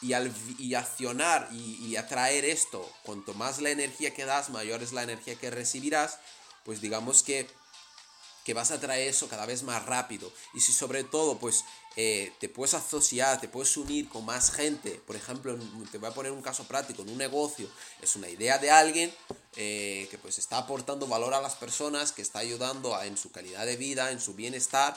y, 0.00 0.14
al, 0.14 0.34
y 0.58 0.74
accionar 0.74 1.48
y, 1.52 1.76
y, 1.86 1.94
atraer 1.94 2.44
esto, 2.44 2.84
cuanto 3.04 3.34
más 3.34 3.60
la 3.60 3.70
energía 3.70 4.12
que 4.12 4.24
das, 4.24 4.50
mayor 4.50 4.82
es 4.82 4.92
la 4.92 5.04
energía 5.04 5.36
que 5.36 5.52
recibirás, 5.52 6.18
pues 6.64 6.80
digamos 6.80 7.22
que 7.22 7.46
que 8.48 8.54
vas 8.54 8.70
a 8.70 8.80
traer 8.80 9.08
eso 9.08 9.28
cada 9.28 9.44
vez 9.44 9.62
más 9.62 9.84
rápido. 9.84 10.32
Y 10.54 10.60
si 10.60 10.72
sobre 10.72 11.04
todo, 11.04 11.38
pues 11.38 11.66
eh, 12.00 12.32
te 12.38 12.48
puedes 12.48 12.74
asociar, 12.74 13.40
te 13.40 13.48
puedes 13.48 13.76
unir 13.76 14.08
con 14.08 14.24
más 14.24 14.52
gente. 14.52 15.02
Por 15.04 15.16
ejemplo, 15.16 15.58
te 15.90 15.98
voy 15.98 16.08
a 16.08 16.14
poner 16.14 16.30
un 16.30 16.42
caso 16.42 16.62
práctico, 16.62 17.02
en 17.02 17.08
un 17.08 17.18
negocio 17.18 17.68
es 18.00 18.14
una 18.14 18.28
idea 18.28 18.56
de 18.58 18.70
alguien 18.70 19.12
eh, 19.56 20.06
que 20.08 20.16
pues 20.16 20.38
está 20.38 20.58
aportando 20.58 21.08
valor 21.08 21.34
a 21.34 21.40
las 21.40 21.56
personas, 21.56 22.12
que 22.12 22.22
está 22.22 22.38
ayudando 22.38 22.96
en 23.02 23.16
su 23.16 23.32
calidad 23.32 23.66
de 23.66 23.76
vida, 23.76 24.12
en 24.12 24.20
su 24.20 24.34
bienestar, 24.34 24.96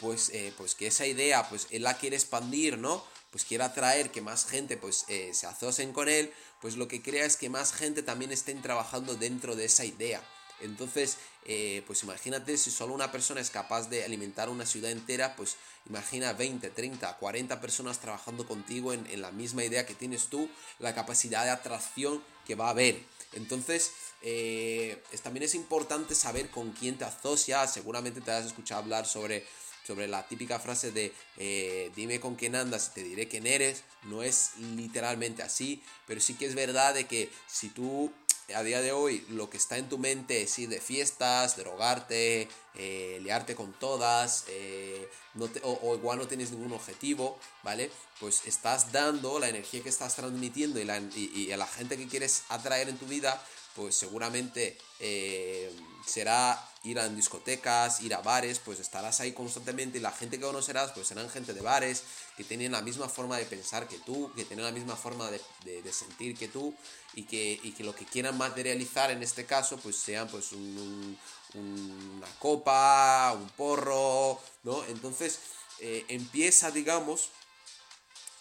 pues, 0.00 0.30
eh, 0.30 0.52
pues 0.56 0.74
que 0.74 0.88
esa 0.88 1.06
idea, 1.06 1.48
pues 1.48 1.68
él 1.70 1.84
la 1.84 1.96
quiere 1.96 2.16
expandir, 2.16 2.78
¿no? 2.78 3.04
Pues 3.30 3.44
quiere 3.44 3.62
atraer 3.62 4.10
que 4.10 4.20
más 4.20 4.44
gente 4.44 4.76
pues 4.76 5.04
se 5.06 5.46
asocien 5.46 5.92
con 5.92 6.08
él, 6.08 6.32
pues 6.60 6.74
lo 6.74 6.88
que 6.88 7.00
crea 7.00 7.26
es 7.26 7.36
que 7.36 7.48
más 7.48 7.72
gente 7.72 8.02
también 8.02 8.32
estén 8.32 8.60
trabajando 8.60 9.14
dentro 9.14 9.54
de 9.54 9.66
esa 9.66 9.84
idea. 9.84 10.20
Entonces, 10.60 11.18
eh, 11.46 11.82
pues 11.86 12.02
imagínate 12.02 12.56
si 12.56 12.70
solo 12.70 12.94
una 12.94 13.10
persona 13.10 13.40
es 13.40 13.50
capaz 13.50 13.88
de 13.88 14.04
alimentar 14.04 14.48
una 14.48 14.66
ciudad 14.66 14.90
entera, 14.90 15.34
pues 15.36 15.56
imagina 15.88 16.32
20, 16.32 16.70
30, 16.70 17.16
40 17.16 17.60
personas 17.60 17.98
trabajando 18.00 18.46
contigo 18.46 18.92
en, 18.92 19.20
la 19.20 19.30
misma 19.30 19.64
idea 19.64 19.86
que 19.86 19.94
tienes 19.94 20.28
tú, 20.28 20.48
la 20.78 20.94
capacidad 20.94 21.44
de 21.44 21.50
atracción 21.50 22.22
que 22.46 22.54
va 22.54 22.66
a 22.66 22.70
haber. 22.70 23.00
Entonces, 23.32 23.92
eh, 24.22 25.02
también 25.22 25.44
es 25.44 25.54
importante 25.54 26.14
saber 26.14 26.50
con 26.50 26.72
quién 26.72 26.98
te 26.98 27.04
asocias. 27.04 27.72
Seguramente 27.72 28.20
te 28.20 28.30
has 28.30 28.46
escuchado 28.46 28.82
hablar 28.82 29.06
sobre, 29.06 29.46
sobre 29.86 30.08
la 30.08 30.26
típica 30.26 30.58
frase 30.58 30.92
de 30.92 31.12
eh, 31.36 31.90
dime 31.94 32.20
con 32.20 32.34
quién 32.34 32.56
andas 32.56 32.88
y 32.90 32.94
te 32.94 33.02
diré 33.04 33.28
quién 33.28 33.46
eres. 33.46 33.84
No 34.04 34.22
es 34.22 34.52
literalmente 34.58 35.42
así, 35.42 35.82
pero 36.06 36.20
sí 36.20 36.34
que 36.34 36.46
es 36.46 36.54
verdad 36.54 36.94
de 36.94 37.06
que 37.06 37.30
si 37.46 37.68
tú 37.68 38.12
a 38.54 38.62
día 38.62 38.80
de 38.80 38.92
hoy 38.92 39.24
lo 39.30 39.50
que 39.50 39.56
está 39.56 39.78
en 39.78 39.88
tu 39.88 39.98
mente 39.98 40.42
es 40.42 40.58
ir 40.58 40.68
de 40.68 40.80
fiestas, 40.80 41.56
drogarte, 41.56 42.48
eh, 42.74 43.18
liarte 43.22 43.54
con 43.54 43.72
todas, 43.72 44.44
eh, 44.48 45.08
no 45.34 45.48
o, 45.62 45.94
igual 45.94 46.18
no 46.18 46.28
tienes 46.28 46.50
ningún 46.50 46.72
objetivo, 46.72 47.38
¿vale? 47.62 47.90
Pues 48.18 48.42
estás 48.46 48.92
dando 48.92 49.38
la 49.38 49.48
energía 49.48 49.82
que 49.82 49.88
estás 49.88 50.16
transmitiendo 50.16 50.80
y 50.80 51.52
a 51.52 51.56
la 51.56 51.66
gente 51.66 51.96
que 51.96 52.08
quieres 52.08 52.44
atraer 52.48 52.88
en 52.88 52.98
tu 52.98 53.06
vida, 53.06 53.42
pues 53.74 53.94
seguramente 53.94 54.76
eh, 54.98 55.72
será 56.06 56.66
ir 56.82 56.98
a 56.98 57.08
discotecas, 57.08 58.00
ir 58.00 58.14
a 58.14 58.22
bares, 58.22 58.58
pues 58.58 58.80
estarás 58.80 59.20
ahí 59.20 59.32
constantemente 59.32 59.98
y 59.98 60.00
la 60.00 60.10
gente 60.10 60.38
que 60.38 60.44
conocerás 60.44 60.92
pues 60.92 61.06
serán 61.06 61.28
gente 61.28 61.52
de 61.52 61.60
bares 61.60 62.02
que 62.36 62.44
tienen 62.44 62.72
la 62.72 62.82
misma 62.82 63.08
forma 63.08 63.36
de 63.36 63.44
pensar 63.44 63.86
que 63.86 63.98
tú, 63.98 64.32
que 64.34 64.44
tienen 64.44 64.64
la 64.64 64.72
misma 64.72 64.96
forma 64.96 65.30
de, 65.30 65.92
sentir 65.92 66.36
que 66.36 66.48
tú 66.48 66.74
y 67.14 67.24
que, 67.24 67.60
que, 67.76 67.84
lo 67.84 67.94
que 67.94 68.04
quieran 68.04 68.38
materializar 68.38 69.10
en 69.10 69.22
este 69.22 69.44
caso 69.44 69.78
pues 69.78 69.96
sean 69.96 70.28
pues 70.28 70.52
una 70.52 72.26
copa, 72.38 73.32
un 73.36 73.48
porro, 73.50 74.40
¿no? 74.62 74.84
Entonces 74.84 75.40
eh, 75.80 76.04
empieza 76.08 76.70
digamos 76.70 77.30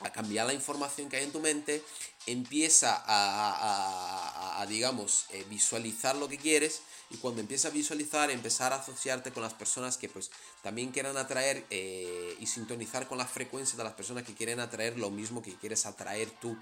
a 0.01 0.11
cambiar 0.11 0.47
la 0.47 0.53
información 0.53 1.09
que 1.09 1.17
hay 1.17 1.23
en 1.25 1.31
tu 1.31 1.39
mente, 1.39 1.83
empieza 2.25 3.03
a, 3.05 4.65
digamos, 4.67 5.25
eh, 5.31 5.45
visualizar 5.49 6.15
lo 6.15 6.29
que 6.29 6.37
quieres 6.37 6.81
y 7.09 7.17
cuando 7.17 7.41
empieza 7.41 7.69
a 7.69 7.71
visualizar, 7.71 8.29
empezar 8.29 8.71
a 8.71 8.77
asociarte 8.77 9.31
con 9.31 9.43
las 9.43 9.53
personas 9.53 9.97
que 9.97 10.07
pues 10.07 10.31
también 10.61 10.91
quieran 10.91 11.17
atraer 11.17 11.65
eh, 11.69 12.35
y 12.39 12.45
sintonizar 12.45 13.07
con 13.07 13.17
la 13.17 13.25
frecuencia 13.25 13.77
de 13.77 13.83
las 13.83 13.93
personas 13.93 14.23
que 14.23 14.35
quieren 14.35 14.59
atraer 14.59 14.97
lo 14.97 15.09
mismo 15.09 15.41
que 15.41 15.55
quieres 15.55 15.85
atraer 15.85 16.29
tú. 16.39 16.57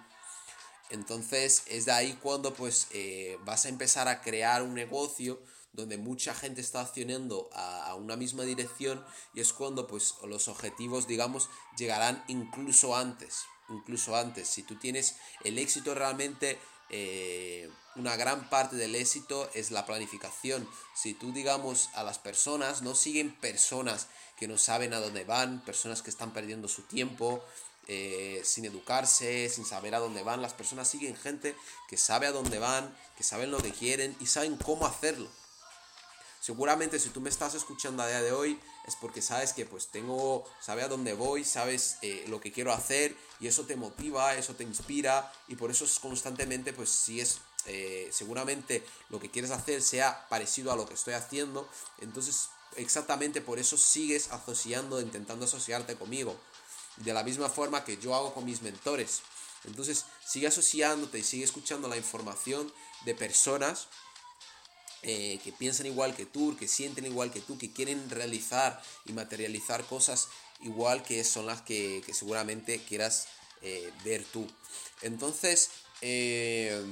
Entonces 0.90 1.64
es 1.68 1.86
de 1.86 1.92
ahí 1.92 2.14
cuando 2.22 2.54
pues 2.54 2.88
eh, 2.92 3.38
vas 3.46 3.66
a 3.66 3.70
empezar 3.70 4.08
a 4.08 4.22
crear 4.22 4.64
un 4.64 4.74
negocio 4.74 5.42
donde 5.74 5.98
mucha 5.98 6.34
gente 6.34 6.62
está 6.62 6.82
accionando 6.82 7.50
a, 7.54 7.94
una 7.96 8.16
misma 8.16 8.44
dirección 8.44 9.06
y 9.34 9.42
es 9.42 9.54
cuando 9.54 9.88
pues 9.88 10.16
los 10.24 10.48
objetivos 10.48 11.08
digamos 11.08 11.50
llegarán 11.78 12.24
incluso 12.28 12.96
antes 12.96 13.46
incluso 13.70 14.16
antes. 14.16 14.48
Si 14.48 14.64
tú 14.64 14.76
tienes 14.78 15.16
el 15.44 15.58
éxito 15.58 15.94
realmente 15.94 16.58
eh, 16.90 17.70
una 17.96 18.16
gran 18.16 18.50
parte 18.50 18.76
del 18.76 18.96
éxito 18.96 19.50
es 19.54 19.72
la 19.72 19.86
planificación. 19.86 20.68
Si 20.96 21.14
tú 21.14 21.34
digamos 21.34 21.90
a 21.94 22.04
las 22.04 22.18
personas 22.20 22.82
no 22.82 22.96
siguen 22.96 23.36
personas 23.36 24.08
que 24.38 24.48
no 24.48 24.58
saben 24.58 24.94
a 24.94 25.00
dónde 25.00 25.26
van 25.26 25.64
personas 25.66 26.02
que 26.02 26.10
están 26.10 26.32
perdiendo 26.32 26.68
su 26.68 26.84
tiempo 26.84 27.44
eh, 27.88 28.42
sin 28.44 28.66
educarse, 28.66 29.50
sin 29.50 29.66
saber 29.66 29.96
a 29.96 30.00
dónde 30.00 30.24
van. 30.24 30.42
Las 30.42 30.54
personas 30.54 30.88
siguen 30.88 31.16
gente 31.16 31.56
que 31.88 31.98
sabe 31.98 32.28
a 32.28 32.32
dónde 32.32 32.60
van, 32.60 32.96
que 33.18 33.24
saben 33.24 33.52
lo 33.52 33.60
que 33.60 33.72
quieren 33.72 34.16
y 34.20 34.26
saben 34.26 34.58
cómo 34.58 34.86
hacerlo. 34.86 35.30
Seguramente 36.40 37.00
si 37.00 37.10
tú 37.10 37.20
me 37.20 37.30
estás 37.30 37.56
escuchando 37.56 38.04
a 38.04 38.08
día 38.08 38.22
de 38.22 38.32
hoy 38.32 38.60
es 38.88 38.96
porque 38.96 39.22
sabes 39.22 39.52
que 39.52 39.66
pues 39.66 39.88
tengo, 39.88 40.46
sabes 40.62 40.86
a 40.86 40.88
dónde 40.88 41.14
voy, 41.14 41.44
sabes 41.44 41.98
eh, 42.02 42.24
lo 42.30 42.40
que 42.40 42.54
quiero 42.54 42.72
hacer 42.72 43.16
y 43.40 43.48
eso 43.48 43.66
te 43.66 43.76
motiva, 43.76 44.34
eso 44.36 44.56
te 44.56 44.64
inspira 44.64 45.32
y 45.50 45.56
por 45.56 45.72
eso 45.72 45.84
es 45.84 46.00
constantemente 46.00 46.72
pues 46.72 46.90
si 46.90 47.20
es 47.20 47.40
eh, 47.66 48.08
seguramente 48.14 48.82
lo 49.10 49.20
que 49.20 49.30
quieres 49.30 49.52
hacer 49.52 49.82
sea 49.82 50.26
parecido 50.30 50.72
a 50.72 50.78
lo 50.78 50.88
que 50.88 50.94
estoy 50.94 51.16
haciendo, 51.16 51.68
entonces 52.00 52.48
exactamente 52.78 53.42
por 53.42 53.60
eso 53.60 53.78
sigues 53.78 54.32
asociando, 54.32 55.02
intentando 55.02 55.46
asociarte 55.46 55.98
conmigo, 55.98 56.38
de 56.98 57.14
la 57.14 57.24
misma 57.24 57.50
forma 57.50 57.84
que 57.84 57.98
yo 57.98 58.16
hago 58.16 58.34
con 58.34 58.45
mis 58.45 58.62
mentores. 58.62 59.22
Entonces 59.66 60.06
sigue 60.26 60.48
asociándote 60.48 61.20
y 61.20 61.24
sigue 61.24 61.43
escuchando 61.43 61.88
la 61.88 61.98
información 61.98 62.72
de 63.06 63.16
personas 63.16 63.88
eh, 65.04 65.39
que 65.43 65.52
piensan 65.52 65.86
igual 65.86 66.16
que 66.16 66.26
tú, 66.26 66.56
que 66.58 66.68
sienten 66.68 67.06
igual 67.06 67.32
que 67.32 67.41
tú, 67.41 67.58
que 67.58 67.72
quieren 67.72 68.10
realizar 68.10 68.82
y 69.06 69.14
materializar 69.14 69.86
cosas 69.86 70.28
igual 70.62 71.04
que 71.04 71.24
son 71.24 71.45
las 71.45 71.62
que, 71.62 72.04
seguramente 72.12 72.82
quieras 72.84 73.28
eh, 73.62 73.91
ver 74.04 74.24
tú. 74.24 74.48
Entonces, 75.04 75.70
eh, 76.02 76.84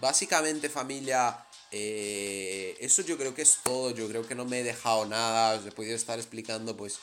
básicamente 0.00 0.68
familia, 0.68 1.44
eso 1.72 3.02
yo 3.02 3.18
creo 3.18 3.34
que 3.34 3.42
es 3.42 3.58
todo, 3.64 3.90
yo 3.90 4.08
creo 4.08 4.26
que 4.26 4.36
no 4.36 4.44
me 4.44 4.60
he 4.60 4.62
dejado 4.62 5.06
nada, 5.06 5.58
os 5.58 5.66
he 5.66 5.72
podido 5.72 5.96
estar 5.96 6.20
explicando 6.20 6.76
pues 6.76 7.00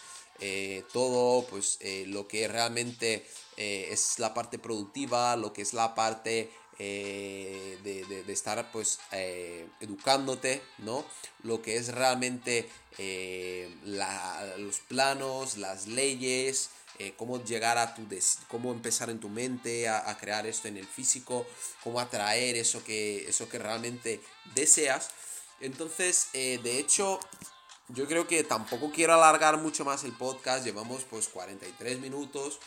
todo, 0.91 1.45
pues 1.47 1.77
lo 2.07 2.27
que 2.27 2.47
realmente 2.47 3.25
es 3.57 4.17
la 4.19 4.33
parte 4.33 4.57
productiva, 4.57 5.35
lo 5.35 5.53
que 5.53 5.61
es 5.61 5.73
la 5.73 5.93
parte 5.93 6.49
eh, 6.83 7.77
de, 7.83 8.33
estar 8.33 8.71
pues 8.71 8.97
eh, 9.11 9.67
educándote, 9.81 10.63
¿no? 10.79 11.05
Lo 11.43 11.61
que 11.61 11.75
es 11.75 11.89
realmente 11.89 12.67
eh, 12.97 13.69
los 13.83 14.79
planos, 14.79 15.57
las 15.57 15.85
leyes, 15.85 16.71
cómo 17.17 17.43
llegar 17.43 17.77
a 17.77 17.93
tu, 17.93 18.07
cómo 18.47 18.71
empezar 18.71 19.11
en 19.11 19.19
tu 19.19 19.29
mente 19.29 19.89
a, 19.89 20.17
crear 20.19 20.47
esto 20.47 20.69
en 20.69 20.77
el 20.77 20.87
físico, 20.87 21.45
cómo 21.83 21.99
atraer 21.99 22.55
eso 22.55 22.83
que, 22.83 23.29
eso 23.29 23.47
que 23.47 23.59
realmente 23.59 24.19
deseas. 24.55 25.09
Entonces, 25.59 26.29
de 26.33 26.79
hecho, 26.79 27.19
yo 27.89 28.07
creo 28.07 28.27
que 28.27 28.43
tampoco 28.43 28.91
quiero 28.91 29.13
alargar 29.13 29.57
mucho 29.57 29.85
más 29.85 30.03
el 30.03 30.13
podcast, 30.13 30.63
llevamos 30.63 31.03
pues 31.03 31.27
43 31.27 31.99
minutos. 31.99 32.59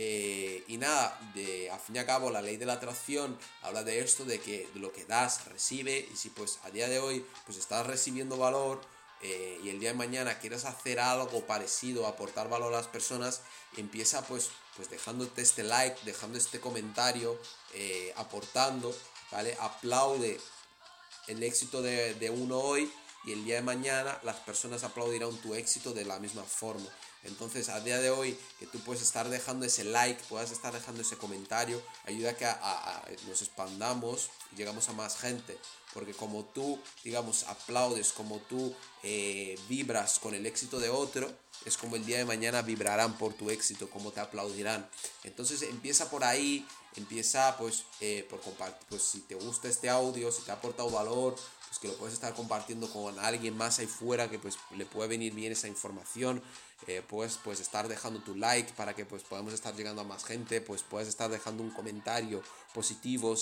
Eh, 0.00 0.62
y 0.68 0.76
nada, 0.76 1.18
de, 1.34 1.70
a 1.72 1.78
fin 1.78 1.96
y 1.96 1.98
a 1.98 2.06
cabo 2.06 2.30
la 2.30 2.40
ley 2.40 2.56
de 2.56 2.66
la 2.66 2.74
atracción 2.74 3.36
habla 3.62 3.82
de 3.82 3.98
esto, 3.98 4.24
de 4.24 4.38
que 4.40 4.68
lo 4.74 4.92
que 4.92 5.04
das, 5.04 5.46
recibe, 5.46 6.08
y 6.12 6.16
si 6.16 6.30
pues 6.30 6.60
a 6.62 6.70
día 6.70 6.88
de 6.88 7.00
hoy 7.00 7.26
pues 7.46 7.58
estás 7.58 7.84
recibiendo 7.84 8.36
valor 8.36 8.80
eh, 9.22 9.58
y 9.64 9.70
el 9.70 9.80
día 9.80 9.90
de 9.90 9.96
mañana 9.96 10.38
quieres 10.38 10.64
hacer 10.64 11.00
algo 11.00 11.44
parecido, 11.46 12.06
aportar 12.06 12.48
valor 12.48 12.72
a 12.72 12.76
las 12.76 12.86
personas, 12.86 13.40
empieza 13.76 14.22
pues, 14.22 14.50
pues 14.76 14.88
dejándote 14.88 15.42
este 15.42 15.64
like, 15.64 15.98
dejando 16.04 16.38
este 16.38 16.60
comentario, 16.60 17.36
eh, 17.74 18.12
aportando, 18.16 18.94
¿vale? 19.32 19.56
Aplaude 19.58 20.38
el 21.26 21.42
éxito 21.42 21.82
de, 21.82 22.14
de 22.14 22.30
uno 22.30 22.58
hoy 22.58 22.88
y 23.28 23.32
el 23.32 23.44
día 23.44 23.56
de 23.56 23.62
mañana 23.62 24.18
las 24.22 24.36
personas 24.36 24.84
aplaudirán 24.84 25.36
tu 25.36 25.54
éxito 25.54 25.92
de 25.92 26.06
la 26.06 26.18
misma 26.18 26.44
forma. 26.44 26.88
Entonces, 27.24 27.68
a 27.68 27.80
día 27.80 27.98
de 27.98 28.10
hoy, 28.10 28.38
que 28.58 28.66
tú 28.66 28.78
puedes 28.80 29.02
estar 29.02 29.28
dejando 29.28 29.66
ese 29.66 29.84
like, 29.84 30.22
puedas 30.30 30.50
estar 30.50 30.72
dejando 30.72 31.02
ese 31.02 31.18
comentario, 31.18 31.82
ayuda 32.06 32.30
a 32.30 33.04
que 33.04 33.16
nos 33.28 33.42
expandamos 33.42 34.30
y 34.52 34.56
llegamos 34.56 34.88
a 34.88 34.94
más 34.94 35.18
gente. 35.18 35.58
Porque 35.92 36.14
como 36.14 36.44
tú, 36.44 36.80
digamos, 37.04 37.42
aplaudes, 37.44 38.12
como 38.12 38.38
tú 38.38 38.74
eh, 39.02 39.58
vibras 39.68 40.18
con 40.20 40.32
el 40.34 40.46
éxito 40.46 40.78
de 40.78 40.88
otro, 40.88 41.30
es 41.66 41.76
como 41.76 41.96
el 41.96 42.06
día 42.06 42.18
de 42.18 42.24
mañana 42.24 42.62
vibrarán 42.62 43.18
por 43.18 43.34
tu 43.34 43.50
éxito, 43.50 43.90
como 43.90 44.10
te 44.10 44.20
aplaudirán. 44.20 44.88
Entonces 45.24 45.62
empieza 45.62 46.08
por 46.08 46.24
ahí, 46.24 46.66
empieza 46.96 47.56
pues 47.58 47.84
eh, 48.00 48.26
por 48.30 48.40
compartir, 48.40 48.86
pues 48.88 49.02
si 49.02 49.20
te 49.20 49.34
gusta 49.34 49.68
este 49.68 49.90
audio, 49.90 50.30
si 50.32 50.42
te 50.42 50.50
ha 50.50 50.54
aportado 50.54 50.90
valor, 50.90 51.36
pues 51.68 51.78
que 51.78 51.88
lo 51.88 51.94
puedes 51.96 52.14
estar 52.14 52.34
compartiendo 52.34 52.90
con 52.90 53.18
alguien 53.18 53.56
más 53.56 53.78
ahí 53.78 53.86
fuera 53.86 54.28
que 54.28 54.38
pues 54.38 54.58
le 54.76 54.86
puede 54.86 55.08
venir 55.08 55.34
bien 55.34 55.52
esa 55.52 55.68
información, 55.68 56.42
eh, 56.86 57.02
puedes 57.06 57.36
pues 57.36 57.60
estar 57.60 57.88
dejando 57.88 58.20
tu 58.20 58.34
like 58.34 58.72
para 58.74 58.94
que 58.94 59.04
pues 59.04 59.22
podamos 59.22 59.52
estar 59.52 59.74
llegando 59.74 60.00
a 60.02 60.04
más 60.04 60.24
gente, 60.24 60.60
pues 60.60 60.82
puedes 60.82 61.08
estar 61.08 61.30
dejando 61.30 61.62
un 61.62 61.70
comentario 61.70 62.42
positivo 62.72 63.34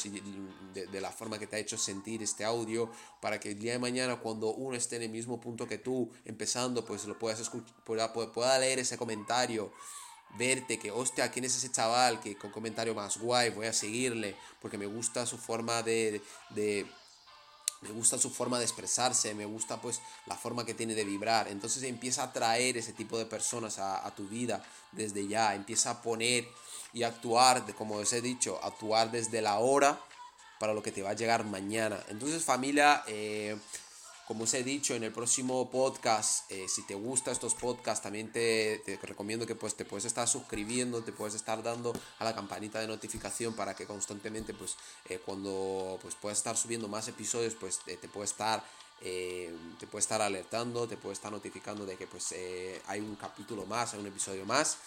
de, 0.75 0.87
de, 0.87 1.01
la 1.01 1.13
forma 1.13 1.39
que 1.39 1.47
te 1.47 1.57
ha 1.57 1.59
hecho 1.59 1.79
sentir 1.79 2.23
este 2.23 2.45
audio, 2.45 2.91
para 3.21 3.39
que 3.39 3.51
el 3.51 3.59
día 3.59 3.73
de 3.73 3.79
mañana 3.79 4.17
cuando 4.17 4.55
uno 4.55 4.77
esté 4.77 4.97
en 4.97 5.03
el 5.03 5.11
mismo 5.11 5.41
punto 5.41 5.69
que 5.69 5.79
tú, 5.79 6.11
empezando, 6.25 6.85
pues 6.85 7.05
lo 7.05 7.19
puedas 7.19 7.41
escuchar, 7.41 7.75
pueda, 7.85 8.13
pueda 8.13 8.59
leer 8.59 8.79
ese 8.79 8.97
comentario 8.97 9.73
verte 10.39 10.79
que, 10.79 10.91
hostia, 10.91 11.31
¿quién 11.31 11.45
es 11.45 11.57
ese 11.57 11.71
chaval? 11.71 12.21
Que 12.21 12.37
con 12.37 12.51
comentario 12.51 12.95
más 12.95 13.19
guay, 13.19 13.51
voy 13.51 13.67
a 13.67 13.73
seguirle, 13.73 14.37
porque 14.61 14.79
me 14.79 14.87
gusta 14.87 15.27
su 15.27 15.39
forma 15.39 15.83
de, 15.83 16.21
de 16.51 16.87
me 17.83 17.91
gusta 17.91 18.19
su 18.19 18.31
forma 18.31 18.59
de 18.59 18.65
expresarse, 18.65 19.35
me 19.35 19.45
gusta 19.45 19.81
pues 19.81 20.01
la 20.27 20.37
forma 20.37 20.65
que 20.65 20.75
tiene 20.75 20.95
de 20.95 21.05
vibrar. 21.05 21.49
Entonces 21.49 21.83
empieza 21.83 22.23
a 22.23 22.27
atraer 22.27 22.77
ese 22.77 22.93
tipo 22.93 23.19
de 23.19 23.27
personas 23.27 23.79
a, 23.79 24.11
tu 24.15 24.27
vida 24.29 24.65
desde 24.93 25.27
ya, 25.27 25.55
empieza 25.55 25.91
a 25.91 26.03
poner 26.03 26.49
y 26.93 27.03
actuar, 27.03 27.65
como 27.75 27.97
os 27.97 28.13
he 28.13 28.21
dicho, 28.21 28.59
actuar 28.63 29.11
desde 29.11 29.43
la 29.43 29.59
hora 29.59 30.01
para 30.59 30.73
lo 30.73 30.83
que 30.83 30.93
te 30.93 31.03
va 31.03 31.11
a 31.11 31.15
llegar 31.15 31.45
mañana. 31.45 32.03
Entonces 32.09 32.43
familia, 32.43 33.05
eh, 33.07 33.59
como 34.27 34.45
os 34.45 34.55
he 34.55 34.65
dicho 34.65 34.95
en 34.95 35.05
el 35.05 35.13
próximo 35.13 35.71
podcast, 35.71 36.51
eh, 36.51 36.67
si 36.69 36.83
te 36.83 36.95
gustan 36.95 37.33
estos 37.33 37.55
podcasts, 37.55 38.03
también 38.03 38.33
te, 38.33 38.83
recomiendo 39.03 39.47
que 39.47 39.55
pues, 39.55 39.77
te 39.77 39.85
puedes 39.85 40.05
estar 40.05 40.27
suscribiendo, 40.27 41.03
te 41.03 41.13
puedes 41.13 41.35
estar 41.35 41.63
dando 41.63 41.93
a 42.19 42.25
la 42.25 42.35
campanita 42.35 42.81
de 42.81 42.89
notificación 42.89 43.55
para 43.55 43.75
que 43.75 43.87
constantemente, 43.87 44.53
pues, 44.53 44.77
eh, 45.09 45.21
cuando 45.25 45.99
pues, 46.03 46.17
puedas 46.17 46.39
estar 46.39 46.57
subiendo 46.57 46.89
más 46.89 47.07
episodios, 47.07 47.55
pues 47.55 47.79
te, 47.85 47.97
te 47.97 48.09
estar 48.23 48.65
eh, 49.03 49.55
te 49.79 49.87
puede 49.87 50.01
estar 50.01 50.21
alertando, 50.23 50.89
te 50.89 50.97
puede 50.97 51.13
estar 51.13 51.31
notificando 51.31 51.85
de 51.85 51.97
que 51.97 52.07
pues 52.07 52.35
hay 52.87 53.01
un 53.01 53.15
capítulo 53.17 53.67
más, 53.67 53.93
hay 53.93 54.01
un 54.01 54.07
episodio 54.07 54.47
más 54.47 54.79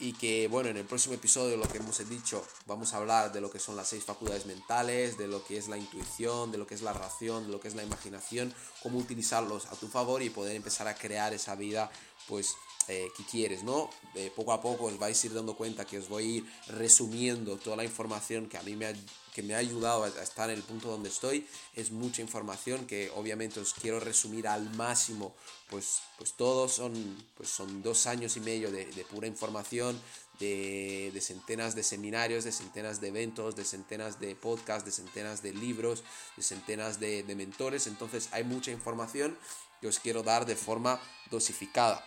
y 0.00 0.14
que 0.14 0.48
bueno, 0.48 0.70
en 0.70 0.78
el 0.78 0.86
próximo 0.86 1.14
episodio 1.14 1.56
lo 1.56 1.68
que 1.68 1.78
hemos 1.78 2.08
dicho, 2.08 2.44
vamos 2.66 2.94
a 2.94 2.96
hablar 2.96 3.32
de 3.32 3.40
lo 3.40 3.50
que 3.50 3.58
son 3.58 3.76
las 3.76 3.88
seis 3.88 4.04
facultades 4.04 4.46
mentales, 4.46 5.18
de 5.18 5.28
lo 5.28 5.44
que 5.44 5.58
es 5.58 5.68
la 5.68 5.76
intuición, 5.76 6.50
de 6.50 6.58
lo 6.58 6.66
que 6.66 6.74
es 6.74 6.82
la 6.82 6.92
ración, 6.92 7.46
de 7.46 7.52
lo 7.52 7.60
que 7.60 7.68
es 7.68 7.74
la 7.74 7.82
imaginación, 7.82 8.54
cómo 8.82 8.98
utilizarlos 8.98 9.66
a 9.66 9.76
tu 9.76 9.88
favor 9.88 10.22
y 10.22 10.30
poder 10.30 10.56
empezar 10.56 10.88
a 10.88 10.94
crear 10.94 11.34
esa 11.34 11.54
vida 11.54 11.90
pues 12.26 12.54
eh, 12.88 13.08
que 13.16 13.24
quieres, 13.24 13.62
¿no? 13.62 13.90
Eh, 14.14 14.32
poco 14.34 14.52
a 14.52 14.60
poco 14.60 14.86
os 14.86 14.98
vais 14.98 15.22
a 15.22 15.26
ir 15.26 15.34
dando 15.34 15.54
cuenta 15.54 15.84
que 15.84 15.98
os 15.98 16.08
voy 16.08 16.24
a 16.24 16.26
ir 16.38 16.52
resumiendo 16.68 17.56
toda 17.56 17.76
la 17.76 17.84
información 17.84 18.48
que 18.48 18.56
a 18.56 18.62
mí 18.62 18.74
me 18.74 18.86
ha, 18.86 18.94
que 19.34 19.42
me 19.42 19.54
ha 19.54 19.58
ayudado 19.58 20.04
a 20.04 20.08
estar 20.08 20.50
en 20.50 20.56
el 20.56 20.62
punto 20.62 20.88
donde 20.88 21.08
estoy. 21.08 21.46
Es 21.74 21.90
mucha 21.90 22.22
información 22.22 22.86
que 22.86 23.10
obviamente 23.14 23.60
os 23.60 23.74
quiero 23.74 24.00
resumir 24.00 24.48
al 24.48 24.68
máximo, 24.74 25.34
pues, 25.68 26.00
pues 26.18 26.32
todos 26.34 26.72
son, 26.72 26.92
pues 27.36 27.48
son 27.48 27.82
dos 27.82 28.06
años 28.06 28.36
y 28.36 28.40
medio 28.40 28.70
de, 28.70 28.86
pura 29.10 29.26
información, 29.26 30.00
de, 30.38 31.12
centenas 31.20 31.74
de 31.74 31.82
seminarios, 31.82 32.44
de 32.44 32.52
centenas 32.52 33.00
de 33.00 33.08
eventos, 33.08 33.56
de 33.56 33.64
centenas 33.64 34.20
de 34.20 34.34
podcasts, 34.34 34.84
de 34.84 34.92
centenas 34.92 35.42
de 35.42 35.52
libros, 35.52 36.02
de 36.36 36.42
centenas 36.42 36.98
de, 37.00 37.22
de 37.22 37.34
mentores. 37.34 37.86
Entonces 37.86 38.28
hay 38.32 38.44
mucha 38.44 38.70
información 38.70 39.36
que 39.80 39.88
os 39.88 39.98
quiero 39.98 40.22
dar 40.22 40.46
de 40.46 40.56
forma 40.56 41.00
dosificada 41.30 42.04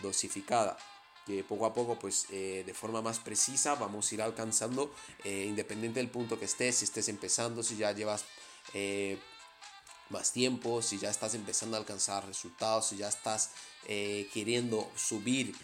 dosificada 0.00 0.76
que 1.26 1.42
poco 1.42 1.66
a 1.66 1.74
poco, 1.74 1.98
pues 1.98 2.26
eh, 2.30 2.62
de 2.64 2.72
forma 2.72 3.02
más 3.02 3.18
precisa, 3.18 3.74
vamos 3.74 4.10
a 4.10 4.14
ir 4.14 4.22
alcanzando, 4.22 4.94
eh, 5.24 5.44
independiente 5.46 5.98
del 5.98 6.08
punto 6.08 6.38
que 6.38 6.44
estés, 6.44 6.76
si 6.76 6.84
estés 6.84 7.08
empezando, 7.08 7.64
si 7.64 7.76
ya 7.76 7.90
llevas 7.90 8.24
eh, 8.74 9.18
más 10.08 10.32
tiempo, 10.32 10.82
si 10.82 10.98
ya 10.98 11.10
estás 11.10 11.34
empezando 11.34 11.76
a 11.76 11.80
alcanzar 11.80 12.24
resultados, 12.26 12.86
si 12.86 12.96
ya 12.98 13.08
estás 13.08 13.50
queriendo 14.32 14.90
subir 14.96 15.54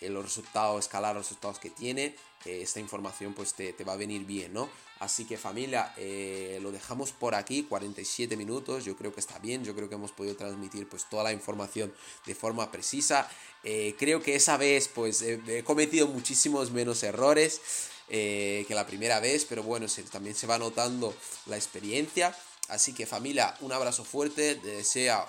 los 0.00 0.24
resultados, 0.24 0.84
escalar 0.84 1.14
los 1.14 1.26
resultados 1.26 1.60
que 1.60 1.70
tiene, 1.70 2.16
esta 2.44 2.80
información 2.80 3.34
pues 3.34 3.54
te, 3.54 3.72
te, 3.72 3.84
va 3.84 3.92
a 3.92 3.96
venir 3.96 4.24
bien, 4.24 4.52
¿no? 4.52 4.68
Así 5.00 5.24
que 5.24 5.38
familia, 5.38 5.92
eh, 5.96 6.58
lo 6.60 6.72
dejamos 6.72 7.12
por 7.12 7.36
aquí, 7.36 7.62
47 7.62 8.36
minutos, 8.36 8.84
yo 8.84 8.96
creo 8.96 9.14
que 9.14 9.20
está 9.20 9.38
bien, 9.38 9.62
yo 9.64 9.74
creo 9.74 9.88
que 9.88 9.94
hemos 9.94 10.10
podido 10.10 10.34
transmitir 10.34 10.88
pues 10.88 11.08
toda 11.08 11.22
la 11.24 11.32
información 11.32 11.92
de 12.26 12.34
forma 12.34 12.70
precisa. 12.72 13.28
Eh, 13.62 13.94
creo 13.96 14.20
que 14.22 14.34
esa 14.34 14.56
vez 14.56 14.88
pues 14.88 15.22
he 15.22 15.62
cometido 15.64 16.08
muchísimos 16.08 16.72
menos 16.72 17.02
errores 17.04 17.60
eh, 18.08 18.64
que 18.66 18.74
la 18.74 18.86
primera 18.86 19.20
vez, 19.20 19.44
pero 19.44 19.62
bueno, 19.62 19.86
también 20.10 20.34
se 20.34 20.48
va 20.48 20.58
notando 20.58 21.14
la 21.46 21.56
experiencia. 21.56 22.36
Así 22.68 22.92
que 22.92 23.06
familia, 23.06 23.54
un 23.60 23.72
abrazo 23.72 24.04
fuerte, 24.04 24.56
te, 24.56 24.68
desea 24.68 25.26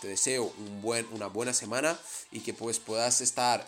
te 0.00 0.08
deseo 0.08 0.52
una 1.12 1.28
buena 1.28 1.54
semana 1.54 1.98
y 2.30 2.40
que 2.40 2.52
pues 2.52 2.78
puedas 2.78 3.20
estar 3.20 3.66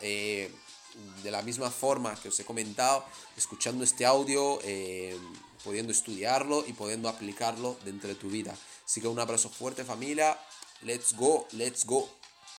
de 1.23 1.31
la 1.31 1.43
misma 1.43 1.71
forma 1.71 2.15
que 2.15 2.29
os 2.29 2.41
he 2.41 2.45
comentado, 2.45 3.05
escuchando 3.37 3.85
este 3.85 4.05
audio, 4.05 4.59
eh, 4.63 5.19
pudiendo 5.65 5.93
estudiarlo 5.93 6.65
y 6.67 6.73
pudiendo 6.73 7.09
aplicarlo 7.09 7.77
dentro 7.85 8.09
de 8.09 8.15
tu 8.15 8.29
vida. 8.29 8.57
Así 8.85 9.01
que 9.01 9.09
un 9.09 9.19
abrazo 9.19 9.49
fuerte 9.49 9.85
familia, 9.85 10.39
let's 10.83 11.15
go, 11.15 11.47
let's 11.53 11.85
go. 11.85 12.09